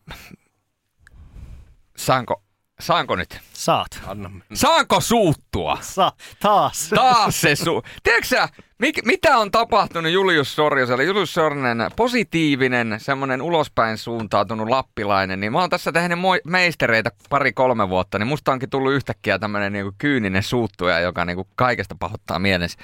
[1.98, 2.44] saanko,
[2.80, 3.40] saanko nyt?
[3.54, 4.02] Saat.
[4.08, 4.32] Anna.
[4.54, 5.78] Saanko suuttua?
[5.82, 6.90] Sa, taas.
[6.96, 7.84] Taas se su...
[8.04, 8.50] Tiedätkö sä,
[8.84, 11.04] Mik, mitä on tapahtunut Julius Sorjoselle?
[11.04, 18.20] Julius Sornen positiivinen, semmoinen ulospäin suuntautunut lappilainen, niin mä oon tässä tehnyt meistereitä pari-kolme vuotta,
[18.20, 22.80] niin musta onkin tullut yhtäkkiä tämmöinen niinku kyyninen suuttuja, joka niinku kaikesta pahoittaa mielessä.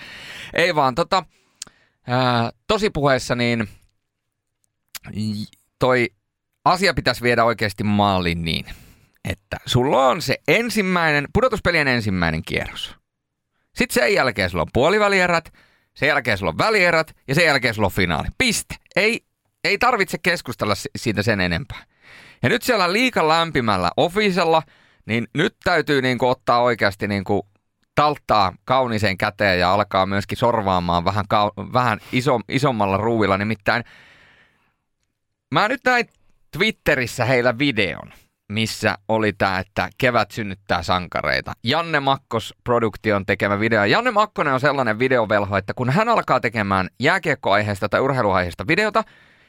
[0.53, 1.23] Ei vaan, tota,
[2.07, 3.67] ää, tosi puheessa niin
[5.79, 6.09] toi
[6.65, 8.65] asia pitäisi viedä oikeasti maaliin niin,
[9.29, 12.95] että sulla on se ensimmäinen, pudotuspelien ensimmäinen kierros.
[13.75, 15.53] Sitten sen jälkeen sulla on puolivälierät,
[15.99, 18.27] sen jälkeen sulla on välierät ja sen jälkeen sulla on finaali.
[18.37, 18.75] Piste.
[18.95, 19.21] Ei,
[19.63, 21.83] ei tarvitse keskustella siitä sen enempää.
[22.43, 24.63] Ja nyt siellä liika lämpimällä ofisella,
[25.05, 27.23] niin nyt täytyy niin ottaa oikeasti niin
[27.95, 33.37] talttaa kauniseen käteen ja alkaa myöskin sorvaamaan vähän, kau- vähän iso, isommalla ruuvilla.
[33.37, 33.83] Nimittäin
[35.51, 36.09] mä nyt näin
[36.51, 38.13] Twitterissä heillä videon–
[38.49, 41.53] missä oli tämä, että kevät synnyttää sankareita.
[41.63, 43.85] Janne Makkos Produktion tekemä video.
[43.85, 49.03] Janne Makkonen on sellainen videovelho, että kun hän alkaa tekemään jääkiekkoaiheesta tai urheiluaiheesta videota,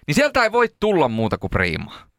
[0.07, 2.10] niin sieltä ei voi tulla muuta kuin priimaa.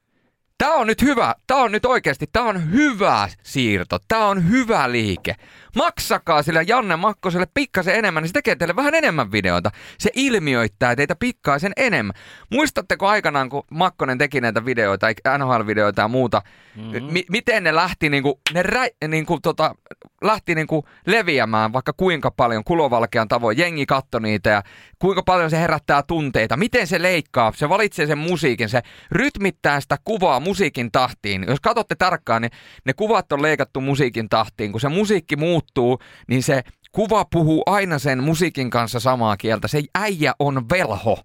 [0.62, 4.92] Tämä on nyt hyvä, tämä on nyt oikeasti, tämä on hyvä siirto, tämä on hyvä
[4.92, 5.36] liike.
[5.76, 9.72] Maksakaa sille Janne Makkoselle pikkasen enemmän, niin se tekee teille vähän enemmän videoita.
[9.98, 12.14] Se ilmiöittää teitä pikkaisen enemmän.
[12.50, 15.08] Muistatteko aikanaan, kun Makkonen teki näitä videoita,
[15.38, 16.42] NHL-videoita ja muuta,
[16.76, 17.14] mm-hmm.
[17.14, 19.76] mi- miten ne lähti, niinku, ne rä- niinku, tota,
[20.22, 23.58] lähti niinku leviämään vaikka kuinka paljon kulovalkean tavoin.
[23.58, 24.64] Jengi katto niitä ja
[25.00, 26.58] kuinka paljon se herättää tunteita.
[26.58, 28.82] Miten se leikkaa, se valitsee sen musiikin, se
[29.12, 31.46] rytmittää sitä kuvaa musiikin tahtiin.
[31.48, 32.52] Jos katsotte tarkkaan, niin
[32.86, 34.72] ne kuvat on leikattu musiikin tahtiin.
[34.72, 39.68] Kun se musiikki muuttuu, niin se kuva puhuu aina sen musiikin kanssa samaa kieltä.
[39.68, 41.18] Se äijä on velho.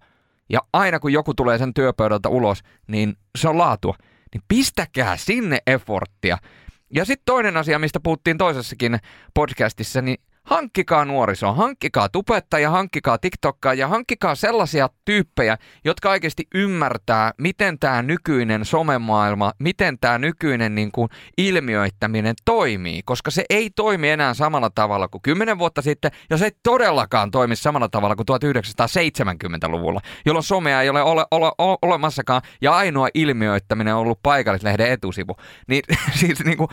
[0.49, 3.95] Ja aina kun joku tulee sen työpöydältä ulos, niin se on laatua.
[4.33, 6.37] Niin pistäkää sinne efforttia.
[6.93, 8.99] Ja sitten toinen asia, mistä puhuttiin toisessakin
[9.33, 10.17] podcastissa, niin
[10.47, 18.01] hankkikaa nuorisoa, hankkikaa tubettajia, hankkikaa TikTokkaa ja hankkikaa sellaisia tyyppejä, jotka oikeasti ymmärtää, miten tämä
[18.01, 24.69] nykyinen somemaailma, miten tämä nykyinen niin kuin, ilmiöittäminen toimii, koska se ei toimi enää samalla
[24.69, 30.43] tavalla kuin 10 vuotta sitten, ja se ei todellakaan toimi samalla tavalla kuin 1970-luvulla, jolloin
[30.43, 35.35] somea ei ole, ole, ole, ole olemassakaan, ja ainoa ilmiöittäminen on ollut paikallislehden etusivu.
[35.67, 35.83] Niin,
[36.19, 36.67] siis niin kuin,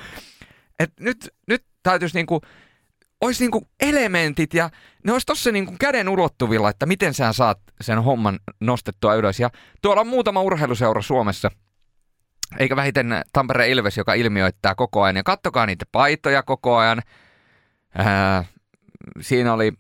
[0.78, 2.40] et nyt, nyt täytyisi niin kuin,
[3.24, 4.70] olisi niinku elementit ja
[5.04, 9.40] ne olisi tossa niinku käden ulottuvilla, että miten sä saat sen homman nostettua ylös.
[9.40, 9.50] Ja
[9.82, 11.50] tuolla on muutama urheiluseura Suomessa,
[12.58, 15.16] eikä vähiten Tampereen Ilves, joka ilmiöittää koko ajan.
[15.16, 17.02] Ja kattokaa niitä paitoja koko ajan.
[17.98, 18.44] Ää,
[19.20, 19.72] siinä oli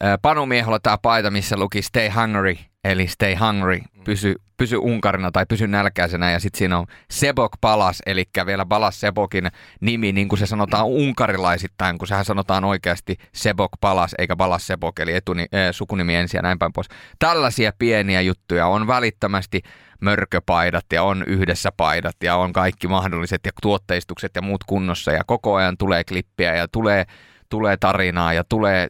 [0.00, 5.30] ää, Panu Mieholla tämä paita, missä luki Stay Hungry, eli Stay Hungry, pysy, pysy unkarina
[5.30, 6.30] tai pysy nälkäisenä.
[6.30, 9.48] Ja sitten siinä on Sebok Palas, eli vielä Balas Sebokin
[9.80, 15.00] nimi, niin kuin se sanotaan unkarilaisittain, kun sehän sanotaan oikeasti Sebok Palas, eikä Balas Sebok,
[15.00, 16.88] eli etuni, äh, sukunimi ensin ja näin päin pois.
[17.18, 19.62] Tällaisia pieniä juttuja on välittömästi
[20.00, 25.24] mörköpaidat ja on yhdessä paidat ja on kaikki mahdolliset ja tuotteistukset ja muut kunnossa ja
[25.26, 27.04] koko ajan tulee klippiä ja tulee,
[27.48, 28.88] tulee tarinaa ja tulee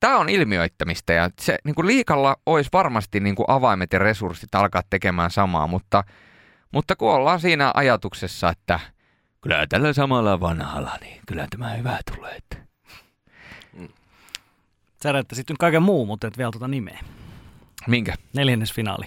[0.00, 4.54] tämä on ilmiöittämistä ja se niin kuin liikalla olisi varmasti niin kuin avaimet ja resurssit
[4.54, 6.04] alkaa tekemään samaa, mutta,
[6.72, 8.80] mutta kun ollaan siinä ajatuksessa, että
[9.40, 12.36] kyllä tällä samalla vanhalla, niin kyllä tämä hyvä tulee.
[12.36, 12.56] Että.
[15.02, 17.00] Sä sitten kaiken muu, mutta et vielä tuota nimeä.
[17.86, 18.14] Minkä?
[18.32, 19.06] Neljännes finaali.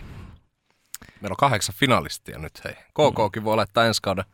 [1.22, 2.74] Meillä on kahdeksan finalistia nyt, hei.
[2.74, 4.26] KKkin voi laittaa ensi kauden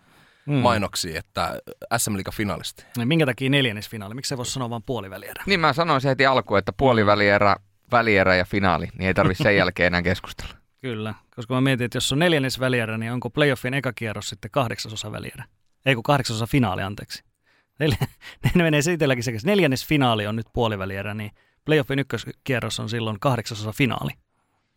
[0.50, 0.56] mm.
[0.56, 1.62] mainoksia, että
[1.98, 2.86] SM Liiga finalisti.
[2.98, 4.16] Niin minkä takia neljännesfinaali?
[4.16, 5.44] Miksi se voisi sanoa vain puolivälierä?
[5.46, 7.56] Niin mä sanoin heti alkuun, että puolivälierä,
[7.92, 10.54] välierä ja finaali, niin ei tarvitse sen jälkeen enää keskustella.
[10.82, 14.52] Kyllä, koska mä mietin, että jos on neljännes välierä, niin onko playoffin eka kierros sitten
[14.52, 15.46] kahdeksasosa välierä?
[15.86, 17.24] Ei kun kahdeksasosa finaali, anteeksi.
[17.80, 17.98] Neljä,
[18.56, 19.38] ne menee itselläkin sekä.
[19.44, 21.32] Neljännes finaali on nyt puolivälierä, niin
[21.66, 24.12] playoffin ykköskierros on silloin kahdeksasosa finaali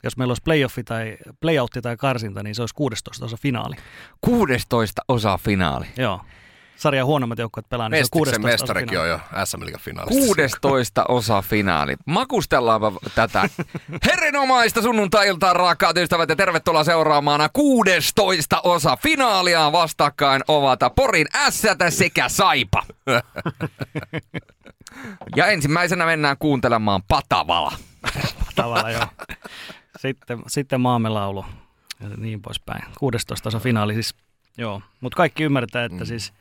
[0.02, 3.76] jos meillä olisi playoffi tai playoutti tai karsinta, niin se olisi 16 osa finaali.
[4.20, 5.86] 16 osa finaali?
[5.96, 6.20] Joo.
[6.76, 10.26] Sarjan huonommat joukkueet pelaa, niin se on 16 mestarikin on jo SM finaalissa.
[10.26, 11.96] 16 osa finaali.
[12.06, 13.48] Makustellaanpa tätä.
[14.06, 22.28] Herinomaista sunnuntai-iltaa, rakkaat ystävät, ja tervetuloa seuraamaan 16 osa finaalia vastakkain ovat Porin Ässätä sekä
[22.28, 22.82] Saipa.
[25.36, 27.72] ja ensimmäisenä mennään kuuntelemaan Patavala.
[28.46, 29.06] Patavala, joo
[30.02, 31.44] sitten, sitten maamme laulu
[32.00, 32.84] ja niin poispäin.
[32.98, 34.14] 16 osa finaali siis,
[34.58, 34.82] joo.
[35.00, 36.06] Mutta kaikki ymmärtää, että mm.
[36.06, 36.32] siis,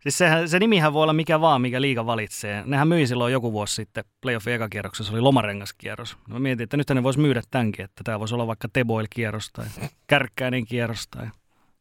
[0.00, 2.62] siis sehän, se nimihän voi olla mikä vaan, mikä liiga valitsee.
[2.66, 6.16] Nehän myi silloin joku vuosi sitten playoffin ekakierroksessa, oli lomarengaskierros.
[6.28, 9.66] Mä mietin, että nyt ne voisi myydä tämänkin, että tämä voisi olla vaikka Teboil-kierros tai
[10.06, 11.26] Kärkkäinen kierros tai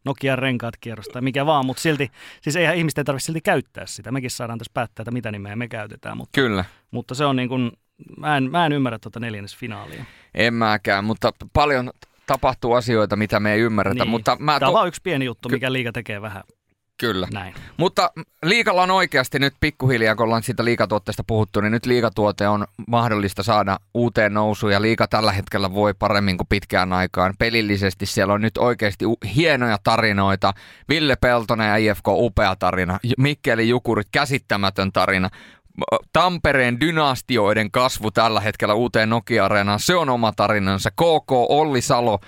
[0.06, 2.12] Nokian renkaat kierros tai mikä vaan, mutta silti,
[2.42, 4.12] siis eihän ihmisten tarvitse silti käyttää sitä.
[4.12, 6.18] Mekin saadaan tässä päättää, että mitä nimeä me käytetään.
[6.18, 6.66] Mutta, Kyllä.
[6.92, 7.72] Mutta se on niin kuin,
[8.18, 10.06] mä en, mä en ymmärrä tuota neljännesfinaalia.
[10.34, 11.92] En mäkään, mutta paljon
[12.28, 14.04] tapahtuu asioita, mitä me ei ymmärretä.
[14.04, 14.10] Niin.
[14.10, 14.68] Mutta mä Tämä to...
[14.68, 16.44] on vaan yksi pieni juttu, mikä liika tekee vähän
[17.00, 17.28] Kyllä.
[17.34, 17.54] Näin.
[17.78, 18.12] Mutta
[18.46, 23.44] liikalla on oikeasti nyt pikkuhiljaa, kun ollaan siitä liikatuotteesta puhuttu, niin nyt liikatuote on mahdollista
[23.44, 27.34] saada uuteen nousuun ja liika tällä hetkellä voi paremmin kuin pitkään aikaan.
[27.40, 30.54] Pelillisesti siellä on nyt oikeasti hienoja tarinoita.
[30.90, 33.00] Ville Peltonen ja IFK upea tarina.
[33.18, 35.30] Mikkeli Jukurit käsittämätön tarina.
[36.14, 40.92] Tampereen dynastioiden kasvu tällä hetkellä uuteen Nokia-areenaan, se on oma tarinansa.
[40.92, 42.20] KK Olli Salo,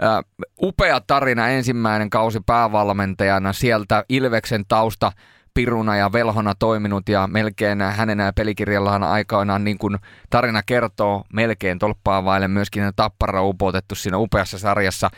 [0.00, 0.22] ää,
[0.62, 5.12] upea tarina ensimmäinen kausi päävalmentajana, sieltä Ilveksen tausta
[5.54, 9.98] piruna ja velhona toiminut ja melkein hänen pelikirjallaan aikoinaan niin kuin
[10.30, 15.10] tarina kertoo melkein tolppaa vaille myöskin tappara upotettu siinä upeassa sarjassa.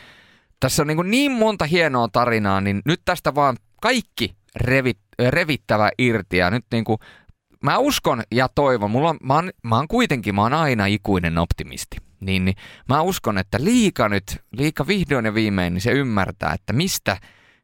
[0.59, 5.91] Tässä on niin, kuin niin monta hienoa tarinaa, niin nyt tästä vaan kaikki revit, revittävä
[5.97, 6.97] irti ja nyt niin kuin
[7.63, 11.37] mä uskon ja toivon, mulla on, mä, oon, mä oon kuitenkin, mä oon aina ikuinen
[11.37, 11.97] optimisti.
[12.19, 12.55] Niin, niin
[12.89, 17.17] mä uskon, että liika nyt, liika vihdoin ja viimein, niin se ymmärtää, että mistä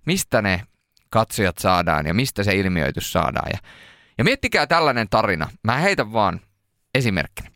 [0.09, 0.61] mistä ne
[1.09, 3.49] katsojat saadaan ja mistä se ilmiöitys saadaan.
[3.53, 3.59] Ja,
[4.17, 5.49] ja miettikää tällainen tarina.
[5.63, 6.41] Mä heitän vaan
[6.95, 7.51] esimerkkinä.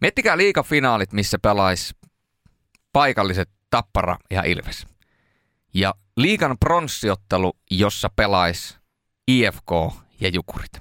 [0.00, 1.94] Miettikää liikafinaalit, missä pelais
[2.92, 4.86] paikalliset Tappara ja Ilves.
[5.74, 8.78] Ja liikan pronssiottelu, jossa pelais
[9.28, 9.70] IFK
[10.20, 10.72] ja Jukurit.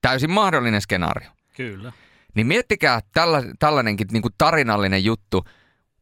[0.00, 1.30] Täysin mahdollinen skenaario.
[1.56, 1.92] Kyllä.
[2.34, 5.44] Niin miettikää tälla, tällainenkin niin kuin tarinallinen juttu,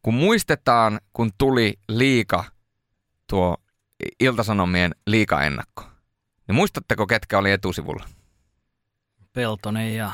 [0.01, 2.45] kun muistetaan, kun tuli liika
[3.27, 3.57] tuo
[4.19, 5.83] Iltasanomien liikaennakko.
[6.47, 8.09] Niin muistatteko, ketkä oli etusivulla?
[9.33, 10.11] Peltonen ja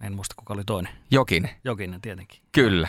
[0.00, 0.92] en muista kuka oli toinen.
[1.10, 1.50] Jokinen.
[1.64, 2.40] Jokinen tietenkin.
[2.52, 2.88] Kyllä.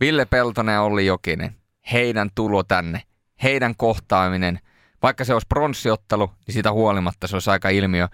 [0.00, 1.56] Ville Peltonen ja Olli Jokinen.
[1.92, 3.02] Heidän tulo tänne.
[3.42, 4.60] Heidän kohtaaminen.
[5.04, 8.08] Vaikka se olisi pronssiottelu, niin sitä huolimatta se olisi aika ilmiö.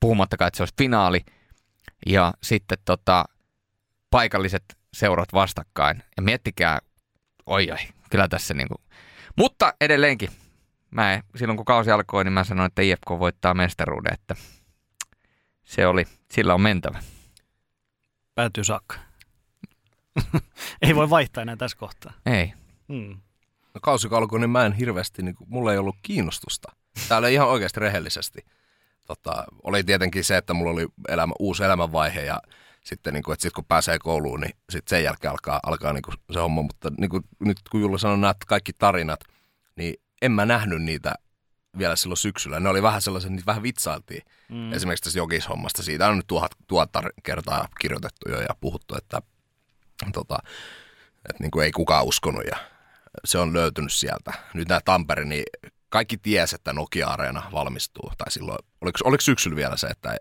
[0.00, 1.24] Puhumattakaan, että se olisi finaali.
[2.06, 3.24] Ja sitten tota,
[4.10, 4.64] paikalliset
[4.94, 6.02] seurat vastakkain.
[6.16, 6.78] Ja miettikää,
[7.46, 7.78] oi oi,
[8.10, 8.74] kyllä tässä niinku.
[9.36, 10.30] Mutta edelleenkin,
[10.90, 14.36] mä en, silloin kun kausi alkoi, niin mä sanoin, että IFK voittaa mestaruuden, että
[15.64, 17.02] se oli, sillä on mentävä.
[18.34, 18.96] Päätyy saakka.
[20.82, 22.12] ei voi vaihtaa enää tässä kohtaa.
[22.26, 22.52] Ei.
[22.88, 23.20] Hmm.
[23.76, 26.72] No kausi alkoi, niin mä en hirveästi, niin kuin, mulla ei ollut kiinnostusta.
[27.08, 28.44] Täällä ihan oikeasti rehellisesti.
[29.06, 32.40] Tota, oli tietenkin se, että mulla oli elämä, uusi elämänvaihe ja
[32.84, 36.02] sitten niin kuin, että sit kun pääsee kouluun, niin sitten sen jälkeen alkaa, alkaa niin
[36.02, 36.62] kuin se homma.
[36.62, 39.20] Mutta niin kuin, nyt kun Julla sanoi nämä kaikki tarinat,
[39.76, 41.14] niin en mä nähnyt niitä
[41.78, 42.60] vielä silloin syksyllä.
[42.60, 44.22] Ne oli vähän sellaisia, niitä vähän vitsailtiin.
[44.48, 44.72] Mm.
[44.72, 45.82] Esimerkiksi tästä jokishommasta.
[45.82, 46.90] Siitä on nyt tuhat, tuhat
[47.22, 49.22] kertaa kirjoitettu jo ja puhuttu, että,
[50.12, 50.38] tota,
[51.28, 52.75] että niin kuin ei kukaan uskonut ja
[53.24, 54.32] se on löytynyt sieltä.
[54.54, 55.44] Nyt nämä Tampere, niin
[55.88, 58.12] kaikki ties, että Nokia-areena valmistuu.
[58.18, 60.16] Tai silloin, oliko, oliko syksyllä vielä se, että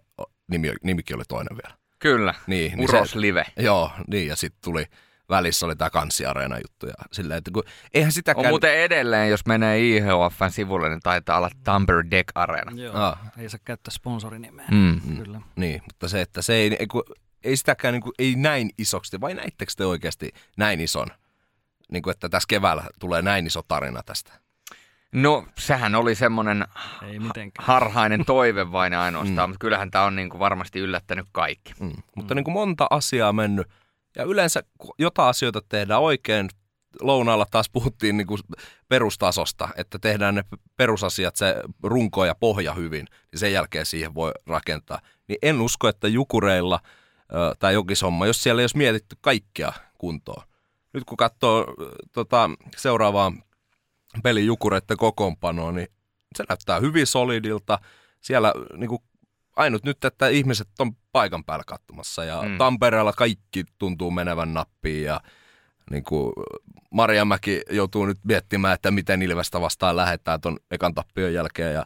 [0.51, 1.77] nimi, nimikin oli toinen vielä?
[1.99, 3.45] Kyllä, Niin, Uros se, Live.
[3.57, 4.85] Joo, niin ja sitten tuli
[5.29, 8.47] välissä oli tämä kanssiareena juttu ja silleen, että kun, eihän On sitäkään...
[8.47, 12.71] muuten edelleen, jos menee IHFn sivulle, niin taitaa olla Tampere Deck Arena.
[12.81, 12.95] Joo.
[12.95, 13.19] Ah.
[13.37, 14.65] Ei saa käyttää sponsorinimeä.
[14.71, 15.17] Mm.
[15.17, 15.41] Kyllä.
[15.55, 17.03] Niin, mutta se, että se ei, ei, kun,
[17.43, 21.07] ei sitäkään niin kuin, ei näin isoksi, vai näittekö te oikeasti näin ison,
[21.91, 24.33] niin kuin, että tässä keväällä tulee näin iso tarina tästä?
[25.11, 26.65] No, sehän oli semmoinen
[27.03, 27.65] Ei mitenkään.
[27.67, 29.51] harhainen toive vain ainoastaan, mm.
[29.51, 31.73] mutta kyllähän tämä on niin kuin varmasti yllättänyt kaikki.
[31.79, 31.93] Mm.
[32.15, 33.67] Mutta niin kuin monta asiaa mennyt,
[34.15, 34.63] ja yleensä
[34.99, 36.49] jotain asioita tehdään oikein,
[37.01, 38.39] lounaalla taas puhuttiin niin kuin
[38.87, 40.43] perustasosta, että tehdään ne
[40.77, 44.99] perusasiat, se runko ja pohja hyvin, niin sen jälkeen siihen voi rakentaa.
[45.27, 46.79] Niin en usko, että Jukureilla
[47.33, 50.43] ö, tai Jokishomma, jos siellä ei olisi mietitty kaikkia kuntoon.
[50.95, 51.73] Nyt kun katsoo
[52.11, 53.31] tota, seuraavaa
[54.23, 55.87] pelin Jukureiden kokoonpanoa, niin
[56.37, 57.79] se näyttää hyvin solidilta.
[58.21, 59.01] Siellä niin kuin,
[59.55, 62.57] ainut nyt, että ihmiset on paikan päällä katsomassa ja Mm.
[62.57, 65.21] Tampereella kaikki tuntuu menevän nappiin ja
[65.91, 66.33] niin kuin
[66.91, 71.83] Marjamäki joutuu nyt miettimään, että miten Ilvestä vastaan lähdetään ton ekan tappion jälkeen ja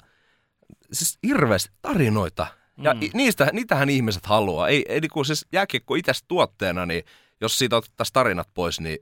[0.91, 2.47] siis hirveästi tarinoita.
[2.82, 2.99] Ja mm.
[3.14, 4.68] niistä, niitähän ihmiset haluaa.
[4.68, 7.03] Ei, ei niin kuin siis jääkiekko itse tuotteena, niin
[7.42, 8.98] jos siitä otettaisiin tarinat pois, niin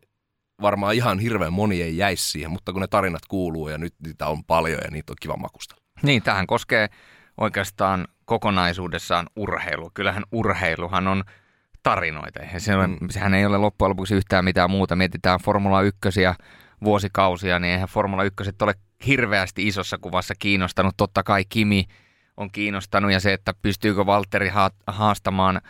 [0.62, 4.28] varmaan ihan hirveän moni ei jäisi siihen, mutta kun ne tarinat kuuluu ja nyt niitä
[4.28, 5.82] on paljon ja niitä on kiva makustella.
[6.02, 6.90] Niin, tähän koskee
[7.38, 9.92] oikeastaan kokonaisuudessaan urheilu.
[9.94, 11.24] Kyllähän urheiluhan on
[11.84, 12.40] tarinoita.
[12.40, 12.98] Eihän se ole, Mm.
[13.10, 14.96] sehän ei ole loppujen lopuksi yhtään mitään muuta.
[14.96, 16.00] Mietitään Formula 1
[16.84, 18.74] vuosikausia, niin eihän Formula 1 ole
[19.08, 20.98] hirveästi isossa kuvassa kiinnostanut.
[20.98, 21.86] Totta kai Kimi
[22.38, 25.62] on kiinnostanut ja se, että pystyykö Valtteri ha- haastamaan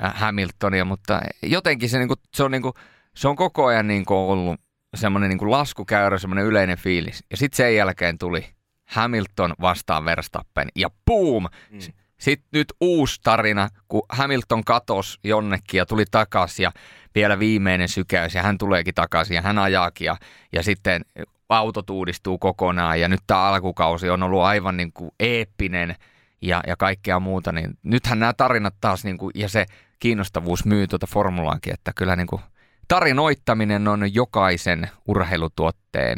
[0.00, 2.74] Hamiltonia, mutta jotenkin se, niinku, se, on, niinku,
[3.16, 4.60] se on koko ajan niinku ollut
[4.94, 7.24] semmoinen niinku laskukäyrä, semmoinen yleinen fiilis.
[7.30, 8.46] Ja sitten sen jälkeen tuli
[8.84, 11.46] Hamilton vastaan Verstappen ja boom!
[11.70, 11.78] Mm.
[12.18, 16.72] Sitten nyt uusi tarina, kun Hamilton katos jonnekin ja tuli takaisin ja
[17.14, 20.16] vielä viimeinen sykäys ja hän tuleekin takaisin ja hän ajaakin ja,
[20.52, 21.04] ja sitten
[21.48, 25.96] autot uudistuu kokonaan ja nyt tämä alkukausi on ollut aivan niin kuin eeppinen
[26.42, 29.66] ja, ja kaikkea muuta, niin nythän nämä tarinat taas niin kuin, ja se
[30.00, 32.42] kiinnostavuus myy tuota formulaankin, että kyllä niin kuin
[32.88, 36.16] tarinoittaminen on jokaisen urheilutuotteen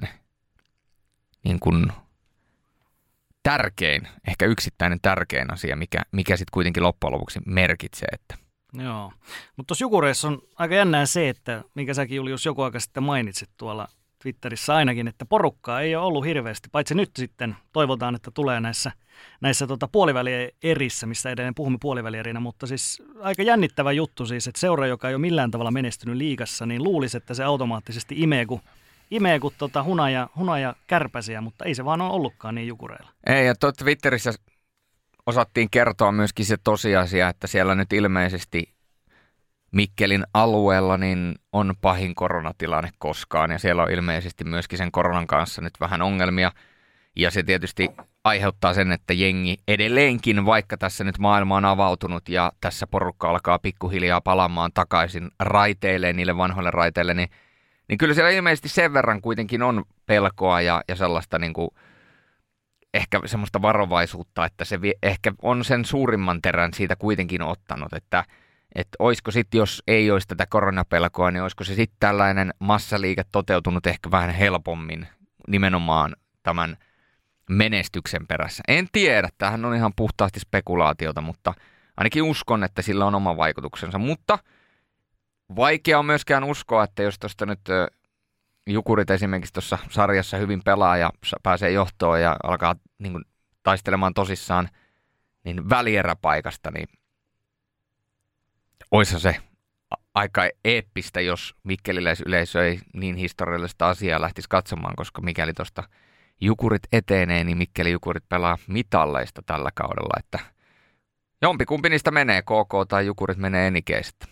[1.45, 1.93] niin kuin
[3.43, 8.09] tärkein, ehkä yksittäinen tärkein asia, mikä, mikä sitten kuitenkin loppujen lopuksi merkitsee.
[8.13, 8.35] Että.
[8.73, 9.13] Joo.
[9.57, 13.51] Mutta tuossa Jukureissa on aika jännää se, että minkä säkin Julius joku aika sitten mainitsit
[13.57, 13.89] tuolla
[14.23, 18.93] Twitterissä ainakin, että porukkaa ei ole ollut hirveästi, paitsi nyt sitten toivotaan, että tulee näissä,
[19.41, 24.87] näissä tota puolivälierissä, missä edelleen puhumme puolivälierinä, mutta siis aika jännittävä juttu siis, että seura,
[24.87, 28.61] joka ei ole millään tavalla menestynyt liigassa, niin luulisi, että se automaattisesti imee, kun,
[29.11, 33.11] imee kun tota hunaja, hunaja kärpäsiä, mutta ei se vaan ole ollutkaan niin Jukureilla.
[33.27, 34.33] Ei, ja Twitterissä
[35.27, 38.75] osattiin kertoa myöskin se tosiasia, että siellä nyt ilmeisesti
[39.73, 45.63] Mikkelin alueella niin on pahin koronatilanne koskaan, ja siellä on ilmeisesti myöskin sen koronan kanssa
[45.63, 46.53] nyt vähän ongelmia.
[47.17, 47.89] Ja se tietysti
[48.25, 53.59] aiheuttaa sen, että jengi edelleenkin, vaikka tässä nyt maailma on avautunut ja tässä porukka alkaa
[53.59, 57.29] pikkuhiljaa palaamaan takaisin raiteille, niille vanhoille raiteille, niin,
[57.89, 61.71] niin kyllä siellä ilmeisesti sen verran kuitenkin on pelkoa ja, ja sellaista niin kuin,
[62.95, 68.25] ehkä semmoista varovaisuutta, että se vie, ehkä on sen suurimman terän siitä kuitenkin ottanut, että
[68.75, 73.87] että olisiko sitten, jos ei olisi tätä koronapelkoa, niin olisiko se sitten tällainen massaliike toteutunut
[73.87, 75.09] ehkä vähän helpommin
[75.49, 76.77] nimenomaan tämän
[77.51, 78.63] menestyksen perässä.
[78.69, 81.55] En tiedä, tähän on ihan puhtaasti spekulaatiota, mutta
[81.97, 83.99] ainakin uskon, että sillä on oma vaikutuksensa.
[83.99, 84.39] Mutta
[85.57, 87.61] vaikea on myöskään uskoa, että jos tuosta nyt
[88.67, 91.11] Jukurit esimerkiksi tuossa sarjassa hyvin pelaa ja
[91.43, 93.25] pääsee johtoon ja alkaa niin kuin,
[93.63, 94.69] taistelemaan tosissaan
[95.45, 96.89] niin välieräpaikasta, niin
[98.93, 99.37] olisi se
[100.15, 105.83] aika eeppistä, jos mikkeliläisyleisö ei niin historiallista asiaa lähtisi katsomaan, koska mikäli tuosta
[106.41, 110.39] Jukurit etenee, niin Mikkeli Jukurit pelaa mitalleista tällä kaudella, että
[111.43, 114.27] jompikumpi niistä menee, KK tai Jukurit menee enikeistä.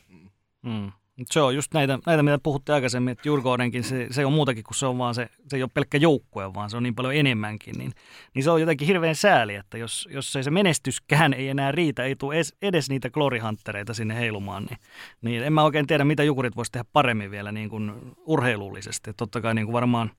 [0.62, 0.92] Mm.
[1.30, 4.74] Se on just näitä, näitä mitä puhuttiin aikaisemmin, että Jurgoonenkin se, se on muutakin kuin
[4.74, 7.74] se on vaan se, se ei ole pelkkä joukkue, vaan se on niin paljon enemmänkin,
[7.78, 7.92] niin,
[8.34, 12.04] niin se on jotenkin hirveän sääli, että jos, jos ei se menestyskään ei enää riitä,
[12.04, 14.78] ei tule edes, edes niitä glorihanttereita sinne heilumaan, niin,
[15.22, 17.92] niin en mä oikein tiedä, mitä Jukurit voisi tehdä paremmin vielä niin kuin
[18.26, 19.12] urheilullisesti.
[19.12, 20.10] Totta kai niin kuin varmaan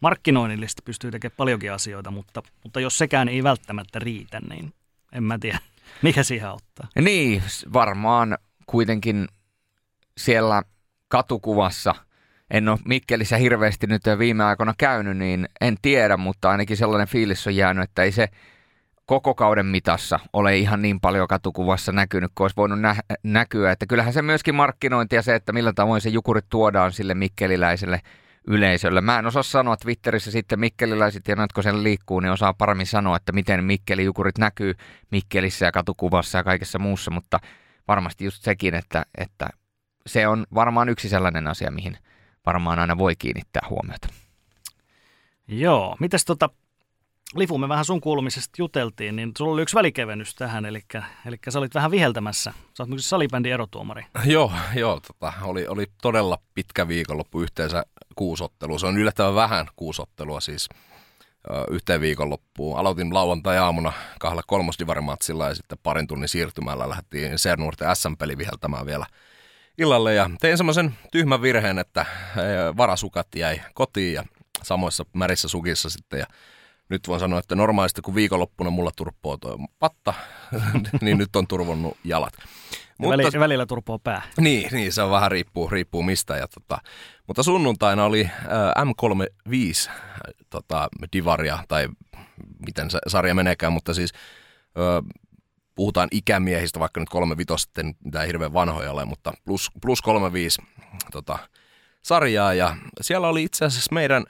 [0.00, 4.72] markkinoinnillisesti pystyy tekemään paljonkin asioita, mutta, mutta jos sekään ei välttämättä riitä, niin
[5.12, 5.58] en mä tiedä,
[6.02, 6.88] mikä siihen auttaa.
[7.00, 7.42] Niin,
[7.72, 9.28] varmaan kuitenkin
[10.18, 10.62] siellä
[11.08, 11.94] katukuvassa,
[12.50, 17.46] en ole Mikkelissä hirveästi nyt viime aikoina käynyt, niin en tiedä, mutta ainakin sellainen fiilis
[17.46, 18.28] on jäänyt, että ei se
[19.06, 23.72] koko kauden mitassa ole ihan niin paljon katukuvassa näkynyt, kuin olisi voinut nä- näkyä.
[23.72, 28.00] Että kyllähän se myöskin markkinointi ja se, että millä tavoin se jukurit tuodaan sille mikkeliläiselle
[28.46, 29.00] yleisölle.
[29.00, 33.16] Mä en osaa sanoa Twitterissä sitten mikkeliläiset ja natko sen liikkuu, niin osaa paremmin sanoa,
[33.16, 34.74] että miten Mikkeli Jukurit näkyy
[35.10, 37.40] Mikkelissä ja katukuvassa ja kaikessa muussa, mutta
[37.88, 39.48] varmasti just sekin, että, että
[40.06, 41.98] se on varmaan yksi sellainen asia, mihin
[42.46, 44.08] varmaan aina voi kiinnittää huomiota.
[45.48, 46.50] Joo, mitäs tota,
[47.34, 50.80] Lifu, me vähän sun kuulumisesta juteltiin, niin sulla oli yksi välikevennys tähän, eli,
[51.26, 52.52] eli sä olit vähän viheltämässä.
[52.76, 54.06] Sä oot myös salibändin erotuomari.
[54.24, 57.82] Joo, joo tota, oli, oli todella pitkä viikonloppu, yhteensä
[58.14, 58.78] kuusottelu.
[58.78, 60.68] Se on yllättävän vähän kuusottelua siis
[61.50, 62.78] ö, yhteen viikonloppuun.
[62.78, 69.06] Aloitin lauantai-aamuna kahdella kolmosdivarimatsilla ja sitten parin tunnin siirtymällä lähdettiin Sernuurten SM-peli viheltämään vielä–
[69.78, 72.06] illalle ja tein semmoisen tyhmän virheen, että
[72.76, 74.24] varasukat jäi kotiin ja
[74.62, 76.26] samoissa märissä sukissa sitten ja
[76.88, 80.14] nyt voin sanoa, että normaalisti kun viikonloppuna mulla turppoo tuo patta,
[81.00, 82.32] niin nyt on turvonnut jalat.
[82.98, 84.22] Mutta, välillä, välillä turpoo pää.
[84.40, 86.36] Niin, niin, se on vähän riippuu, riippuu mistä.
[86.36, 86.78] Ja tota,
[87.26, 89.94] mutta sunnuntaina oli äh, M35 äh,
[90.50, 91.88] tota, divaria, tai
[92.66, 94.12] miten se sarja meneekään, mutta siis
[94.78, 95.24] äh,
[95.78, 100.62] puhutaan ikämiehistä, vaikka nyt kolme vitosten, mitä hirveän vanhoja ole, mutta plus, plus kolme viisi
[101.12, 101.38] tota,
[102.02, 102.54] sarjaa.
[102.54, 104.24] Ja siellä oli itse asiassa meidän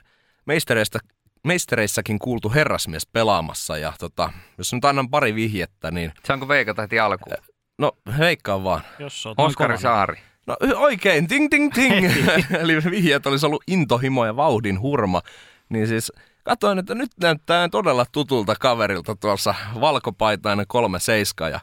[0.45, 0.99] meistereistä,
[1.43, 3.77] meistereissäkin kuultu herrasmies pelaamassa.
[3.77, 6.11] Ja tota, jos nyt annan pari vihjettä, niin...
[6.25, 7.35] Saanko veikata heti alkuun?
[7.77, 8.81] No, veikkaan vaan.
[8.99, 10.19] Jos Oskari Saari.
[10.47, 12.05] No oikein, ting ting ting.
[12.61, 15.21] Eli vihjeet olisi ollut intohimo ja vauhdin hurma.
[15.69, 16.11] Niin siis
[16.49, 21.59] Katoin, että nyt näyttää todella tutulta kaverilta tuossa valkopaitainen kolme seiska ja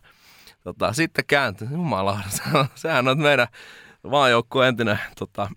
[0.65, 2.21] tota, sitten kääntyi, jumala,
[2.75, 3.47] sehän on meidän
[4.03, 5.51] maajoukkueen entinen tota,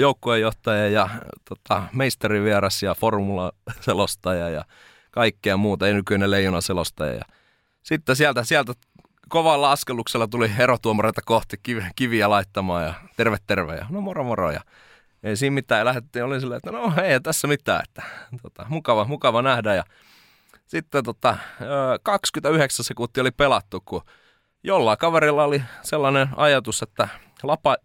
[0.00, 1.08] joukkueenjohtaja ja
[1.48, 4.64] tota, meisterivieras ja formula-selostaja ja
[5.10, 7.14] kaikkea muuta, ei nykyinen leijona-selostaja.
[7.14, 7.24] Ja
[7.82, 8.72] sitten sieltä, sieltä
[9.28, 11.56] kovalla askeluksella tuli erotuomareita kohti
[11.96, 13.76] kiviä laittamaan ja terve terve.
[13.76, 14.50] Ja no moro moro.
[14.50, 14.60] Ja
[15.22, 15.78] ei siinä mitään.
[15.78, 18.02] Ja lähdettiin, oli silleen, että no ei tässä mitään, että
[18.42, 19.74] tota, mukava, mukava nähdä.
[19.74, 19.84] Ja
[20.66, 21.36] sitten tota,
[22.02, 24.02] 29 sekuntia oli pelattu, kun
[24.62, 27.08] jollain kaverilla oli sellainen ajatus, että
[27.42, 27.76] lapa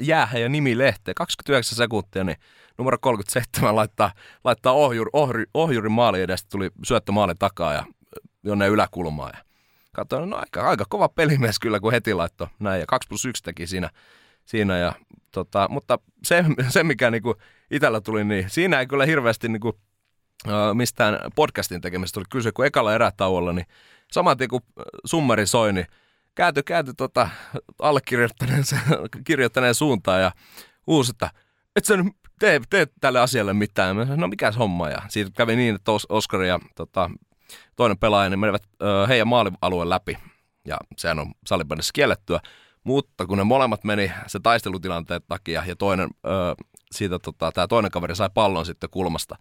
[0.00, 1.14] jäähän ja nimi lehteen.
[1.14, 2.36] 29 sekuntia, niin
[2.78, 4.12] numero 37 laittaa,
[4.44, 7.84] laittaa ohjuri, ohjuri, ohjuri maali edestä, tuli syöttö maali takaa ja
[8.42, 9.30] jonne yläkulmaan.
[9.34, 9.42] Ja
[9.92, 12.80] katsoin, no aika, aika kova pelimies kyllä, kun heti laittoi näin.
[12.80, 13.90] Ja 2 plus 1 teki siinä
[14.48, 14.92] siinä ja,
[15.32, 17.34] tota, mutta se, se mikä niinku
[17.70, 19.80] itsellä tuli, niin siinä ei kyllä hirveästi niinku,
[20.74, 23.66] mistään podcastin tekemistä tuli kyse, kun ekalla erätauolla, niin
[24.12, 24.60] saman tien kun
[25.04, 25.86] summeri soi, niin
[26.34, 27.28] kääntyi, kääntyi tota,
[27.78, 28.64] allekirjoittaneen
[29.24, 30.32] kirjoittaneen suuntaan ja
[30.86, 31.30] uusi, että
[31.76, 31.94] et sä
[32.38, 33.96] tee, tee tälle asialle mitään.
[33.96, 34.88] Mä sanoin, no mikäs homma?
[34.88, 37.10] Ja siitä kävi niin, että Oskar ja tota,
[37.76, 40.18] toinen pelaaja niin menivät ö, heidän maalialueen läpi.
[40.64, 42.40] Ja sehän on salibändissä kiellettyä.
[42.88, 46.28] Mutta kun ne molemmat meni se taistelutilanteen takia ja toinen, ö,
[46.92, 49.36] siitä tota, tämä toinen kaveri sai pallon sitten kulmasta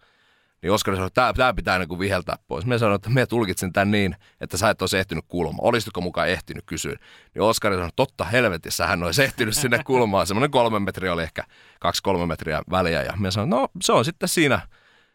[0.61, 2.65] Niin Oskari sanoi, että tämä pitää niin kuin viheltää pois.
[2.65, 5.67] Me sanoin, että me tulkitsin tämän niin, että sä et olisi ehtinyt kulmaan.
[5.67, 6.95] Olisitko mukaan ehtinyt kysyä?
[7.35, 10.27] Niin Oskari sanoi, totta helvetissä hän olisi ehtinyt sinne kulmaan.
[10.27, 11.43] Semmoinen kolme metriä oli ehkä
[11.79, 13.03] kaksi-kolme metriä väliä.
[13.03, 14.61] Ja me sanoin, no se on sitten siinä,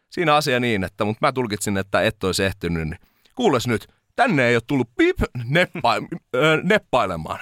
[0.09, 2.87] siinä asia niin, että mutta mä tulkitsin, että et olisi ehtinyt.
[2.87, 2.99] Niin
[3.35, 5.95] kuules nyt, tänne ei ole tullut pip neppa,
[6.63, 7.39] neppailemaan.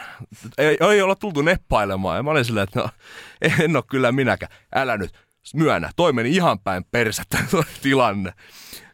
[0.57, 2.17] Ei, ei olla tultu neppailemaan.
[2.17, 2.89] Ja mä olin silleen, että no,
[3.59, 4.51] en ole kyllä minäkään.
[4.76, 5.11] Älä nyt
[5.55, 7.38] myönnä, toi meni ihan päin persettä
[7.82, 8.34] tilanne.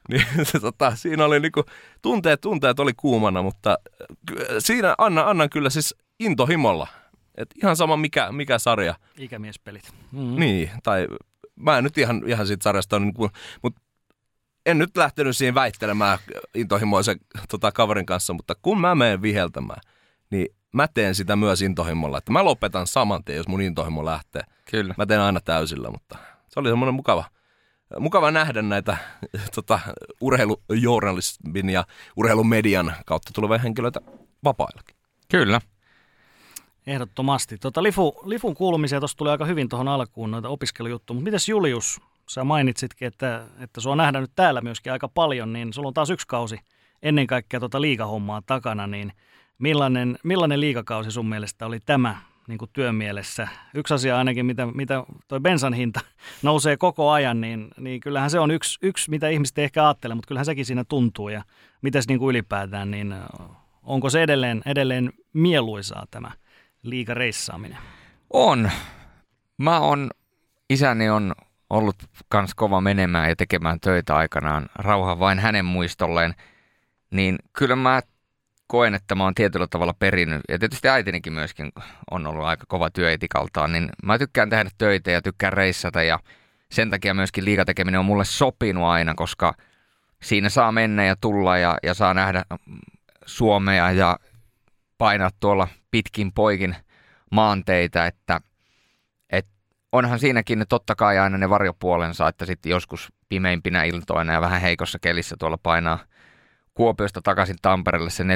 [0.10, 0.26] Niin,
[0.62, 1.64] tota, siinä oli niinku,
[2.02, 3.78] tunteet, tunteet oli kuumana, mutta
[4.60, 6.88] siinä annan, annan kyllä siis intohimolla.
[7.38, 8.96] Et ihan sama mikä, mikä sarja.
[9.18, 9.94] Ikämiespelit.
[10.12, 10.40] Mm-hmm.
[10.40, 11.08] Niin, tai
[11.56, 13.30] mä en nyt ihan, ihan siitä sarjasta, niin kuin,
[13.64, 13.82] mutta
[14.68, 16.20] en nyt lähtenyt siihen väittelemään
[16.56, 19.82] intohimoisen tota, kaverin kanssa, mutta kun mä menen viheltämään,
[20.30, 22.18] niin mä teen sitä myös intohimolla.
[22.18, 24.42] Että mä lopetan saman tien, jos mun intohimo lähtee.
[24.72, 24.96] Kyllä.
[24.98, 26.18] Mä teen aina täysillä, mutta
[26.50, 27.26] se oli semmoinen mukava,
[28.00, 28.98] mukava nähdä näitä
[29.56, 29.80] tota,
[30.22, 34.02] urheilujournalismin ja urheilumedian kautta tulevia henkilöitä
[34.44, 34.96] vapaillakin.
[35.32, 35.62] Kyllä.
[36.88, 37.58] Ehdottomasti.
[37.58, 42.02] Tota, Lifu, Lifun kuulumisia tuossa tuli aika hyvin tuohon alkuun noita opiskelujuttuja, mutta mites Julius,
[42.30, 46.10] sä mainitsitkin, että, että sua nähdään nyt täällä myöskin aika paljon, niin sulla on taas
[46.10, 46.60] yksi kausi
[47.02, 49.14] ennen kaikkea tuota liigahommaa takana, niin
[49.60, 52.18] millainen, millainen liigakausi sun mielestä oli tämä
[52.48, 53.48] niin kuin työmielessä.
[53.74, 56.00] Yksi asia ainakin, mitä, mitä toi bensan hinta
[56.44, 60.28] nousee koko ajan, niin, niin kyllähän se on yksi, yksi, mitä ihmiset ehkä ajattelee, mutta
[60.28, 61.30] kyllähän sekin siinä tuntuu.
[61.30, 61.44] Ja
[61.82, 63.16] mitäs niin kuin ylipäätään, niin
[63.84, 66.32] onko se edelleen, edelleen mieluisaa tämä
[66.84, 67.78] liikareissaaminen?
[68.34, 68.72] On.
[69.58, 70.12] Mä on,
[70.70, 71.36] isäni on
[71.70, 71.96] ollut
[72.30, 76.36] kans kova menemään ja tekemään töitä aikanaan, rauha vain hänen muistolleen,
[77.12, 78.02] niin kyllä mä
[78.68, 81.72] koen, että mä oon tietyllä tavalla perinnyt, ja tietysti äitinikin myöskin
[82.12, 86.20] on ollut aika kova työetikaltaan, niin mä tykkään tehdä töitä ja tykkään reissata, ja
[86.72, 89.54] sen takia myöskin liikatekeminen on mulle sopinut aina, koska
[90.24, 92.44] siinä saa mennä ja tulla ja, ja saa nähdä
[93.26, 94.18] Suomea ja
[94.98, 96.76] painaa tuolla pitkin poikin
[97.32, 98.44] maanteita, että et
[99.92, 105.00] onhan siinäkin totta kai aina ne varjopuolensa, että sitten joskus pimeimpinä iltoina ja vähän heikossa
[105.00, 106.00] kelissä tuolla painaa–
[106.78, 108.28] Kuopiosta takaisin Tampereelle se 4-5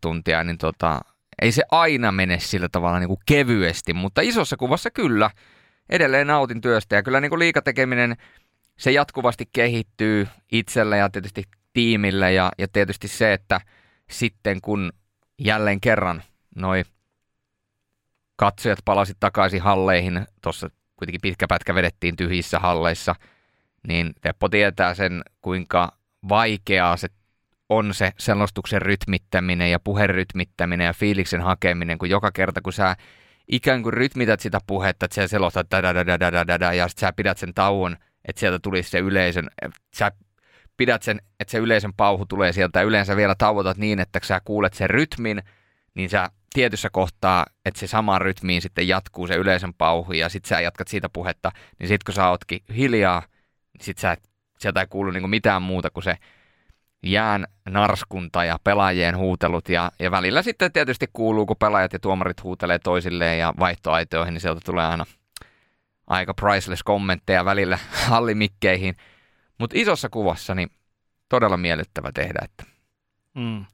[0.00, 1.00] tuntia, niin tota,
[1.42, 5.30] ei se aina mene sillä tavalla niin kuin kevyesti, mutta isossa kuvassa kyllä.
[5.88, 8.16] Edelleen nautin työstä ja kyllä niin kuin liikatekeminen,
[8.78, 13.60] se jatkuvasti kehittyy itselle ja tietysti tiimille ja, ja tietysti se, että
[14.10, 14.92] sitten kun
[15.38, 16.22] jälleen kerran
[16.56, 16.82] noi
[18.36, 20.70] katsojat palasit takaisin halleihin, tuossa
[21.00, 23.14] kuitenkin pitkä pätkä vedettiin tyhjissä halleissa,
[23.88, 25.92] niin Teppo tietää sen, kuinka
[26.28, 27.08] vaikeaa se
[27.68, 32.96] on se selostuksen rytmittäminen ja puherytmittäminen ja fiiliksen hakeminen, kun joka kerta kun sä
[33.48, 37.96] ikään kuin rytmität sitä puhetta, että sä selostat da ja sitten sä pidät sen tauon,
[38.24, 39.48] että sieltä tulisi se yleisön,
[39.94, 40.12] sä
[40.76, 42.78] pidät sen, että se yleisön pauhu tulee sieltä.
[42.78, 45.42] Ja yleensä vielä tauotat niin, että sä kuulet sen rytmin,
[45.94, 50.48] niin sä tietyssä kohtaa, että se samaan rytmiin sitten jatkuu se yleisön pauhu ja sitten
[50.48, 53.22] sä jatkat siitä puhetta, niin sitten kun sä ootkin hiljaa,
[53.72, 54.16] niin sit sä,
[54.58, 56.16] sieltä ei kuulu niinku mitään muuta kuin se
[57.02, 62.42] jään narskunta ja pelaajien huutelut ja, ja välillä sitten tietysti kuuluu, kun pelaajat ja tuomarit
[62.42, 65.04] huutelee toisilleen ja vaihtoaitoihin, niin sieltä tulee aina
[66.06, 67.78] aika priceless kommentteja välillä
[68.08, 68.96] hallimikkeihin.
[69.58, 70.70] Mutta isossa kuvassa niin
[71.28, 72.38] todella miellyttävä tehdä.
[72.44, 72.64] Että.
[73.34, 73.64] Mm.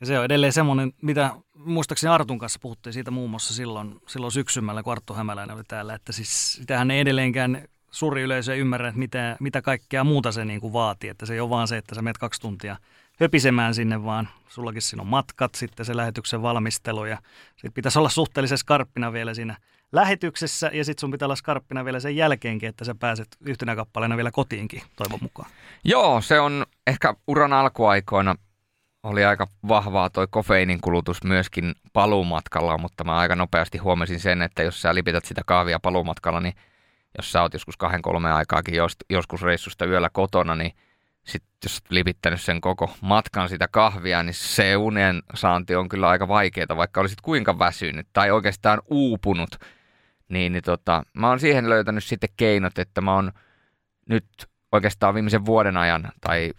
[0.00, 4.32] Ja se on edelleen semmoinen, mitä muistaakseni Artun kanssa puhuttiin siitä muun muassa silloin, silloin
[4.32, 8.88] syksymällä, kun Arttu Hämäläinen oli täällä, että siis sitähän ei edelleenkään suuri yleisö ei ymmärrä,
[8.88, 11.10] että mitä, mitä kaikkea muuta se niin kuin vaatii.
[11.10, 12.76] Että se ei ole vaan se, että sä menet kaksi tuntia
[13.20, 17.18] höpisemään sinne, vaan sullakin siinä on matkat, sitten se lähetyksen valmistelu ja
[17.50, 19.56] sitten pitäisi olla suhteellisen skarppina vielä siinä
[19.92, 24.16] lähetyksessä ja sitten sun pitää olla skarppina vielä sen jälkeenkin, että sä pääset yhtenä kappaleena
[24.16, 25.50] vielä kotiinkin toivon mukaan.
[25.84, 28.34] Joo, se on ehkä uran alkuaikoina
[29.08, 34.62] oli aika vahvaa toi kofeiinin kulutus myöskin paluumatkalla, mutta mä aika nopeasti huomasin sen, että
[34.62, 36.54] jos sä lipität sitä kahvia paluumatkalla, niin
[37.16, 40.72] jos sä oot joskus kahden kolme aikaakin jos, joskus reissusta yöllä kotona, niin
[41.24, 46.28] sit jos lipittänyt sen koko matkan sitä kahvia, niin se unen saanti on kyllä aika
[46.28, 49.50] vaikeaa, vaikka olisit kuinka väsynyt tai oikeastaan uupunut.
[50.28, 53.32] Niin, niin tota, mä oon siihen löytänyt sitten keinot, että mä oon
[54.08, 54.26] nyt
[54.72, 56.52] oikeastaan viimeisen vuoden ajan tai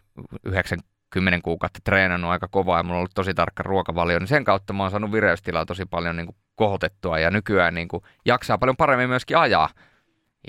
[1.15, 4.73] 90 kuukautta treenannut aika kovaa ja mulla on ollut tosi tarkka ruokavalio, niin sen kautta
[4.73, 8.77] mä oon saanut vireystilaa tosi paljon niin kuin kohotettua ja nykyään niin kuin jaksaa paljon
[8.77, 9.69] paremmin myöskin ajaa.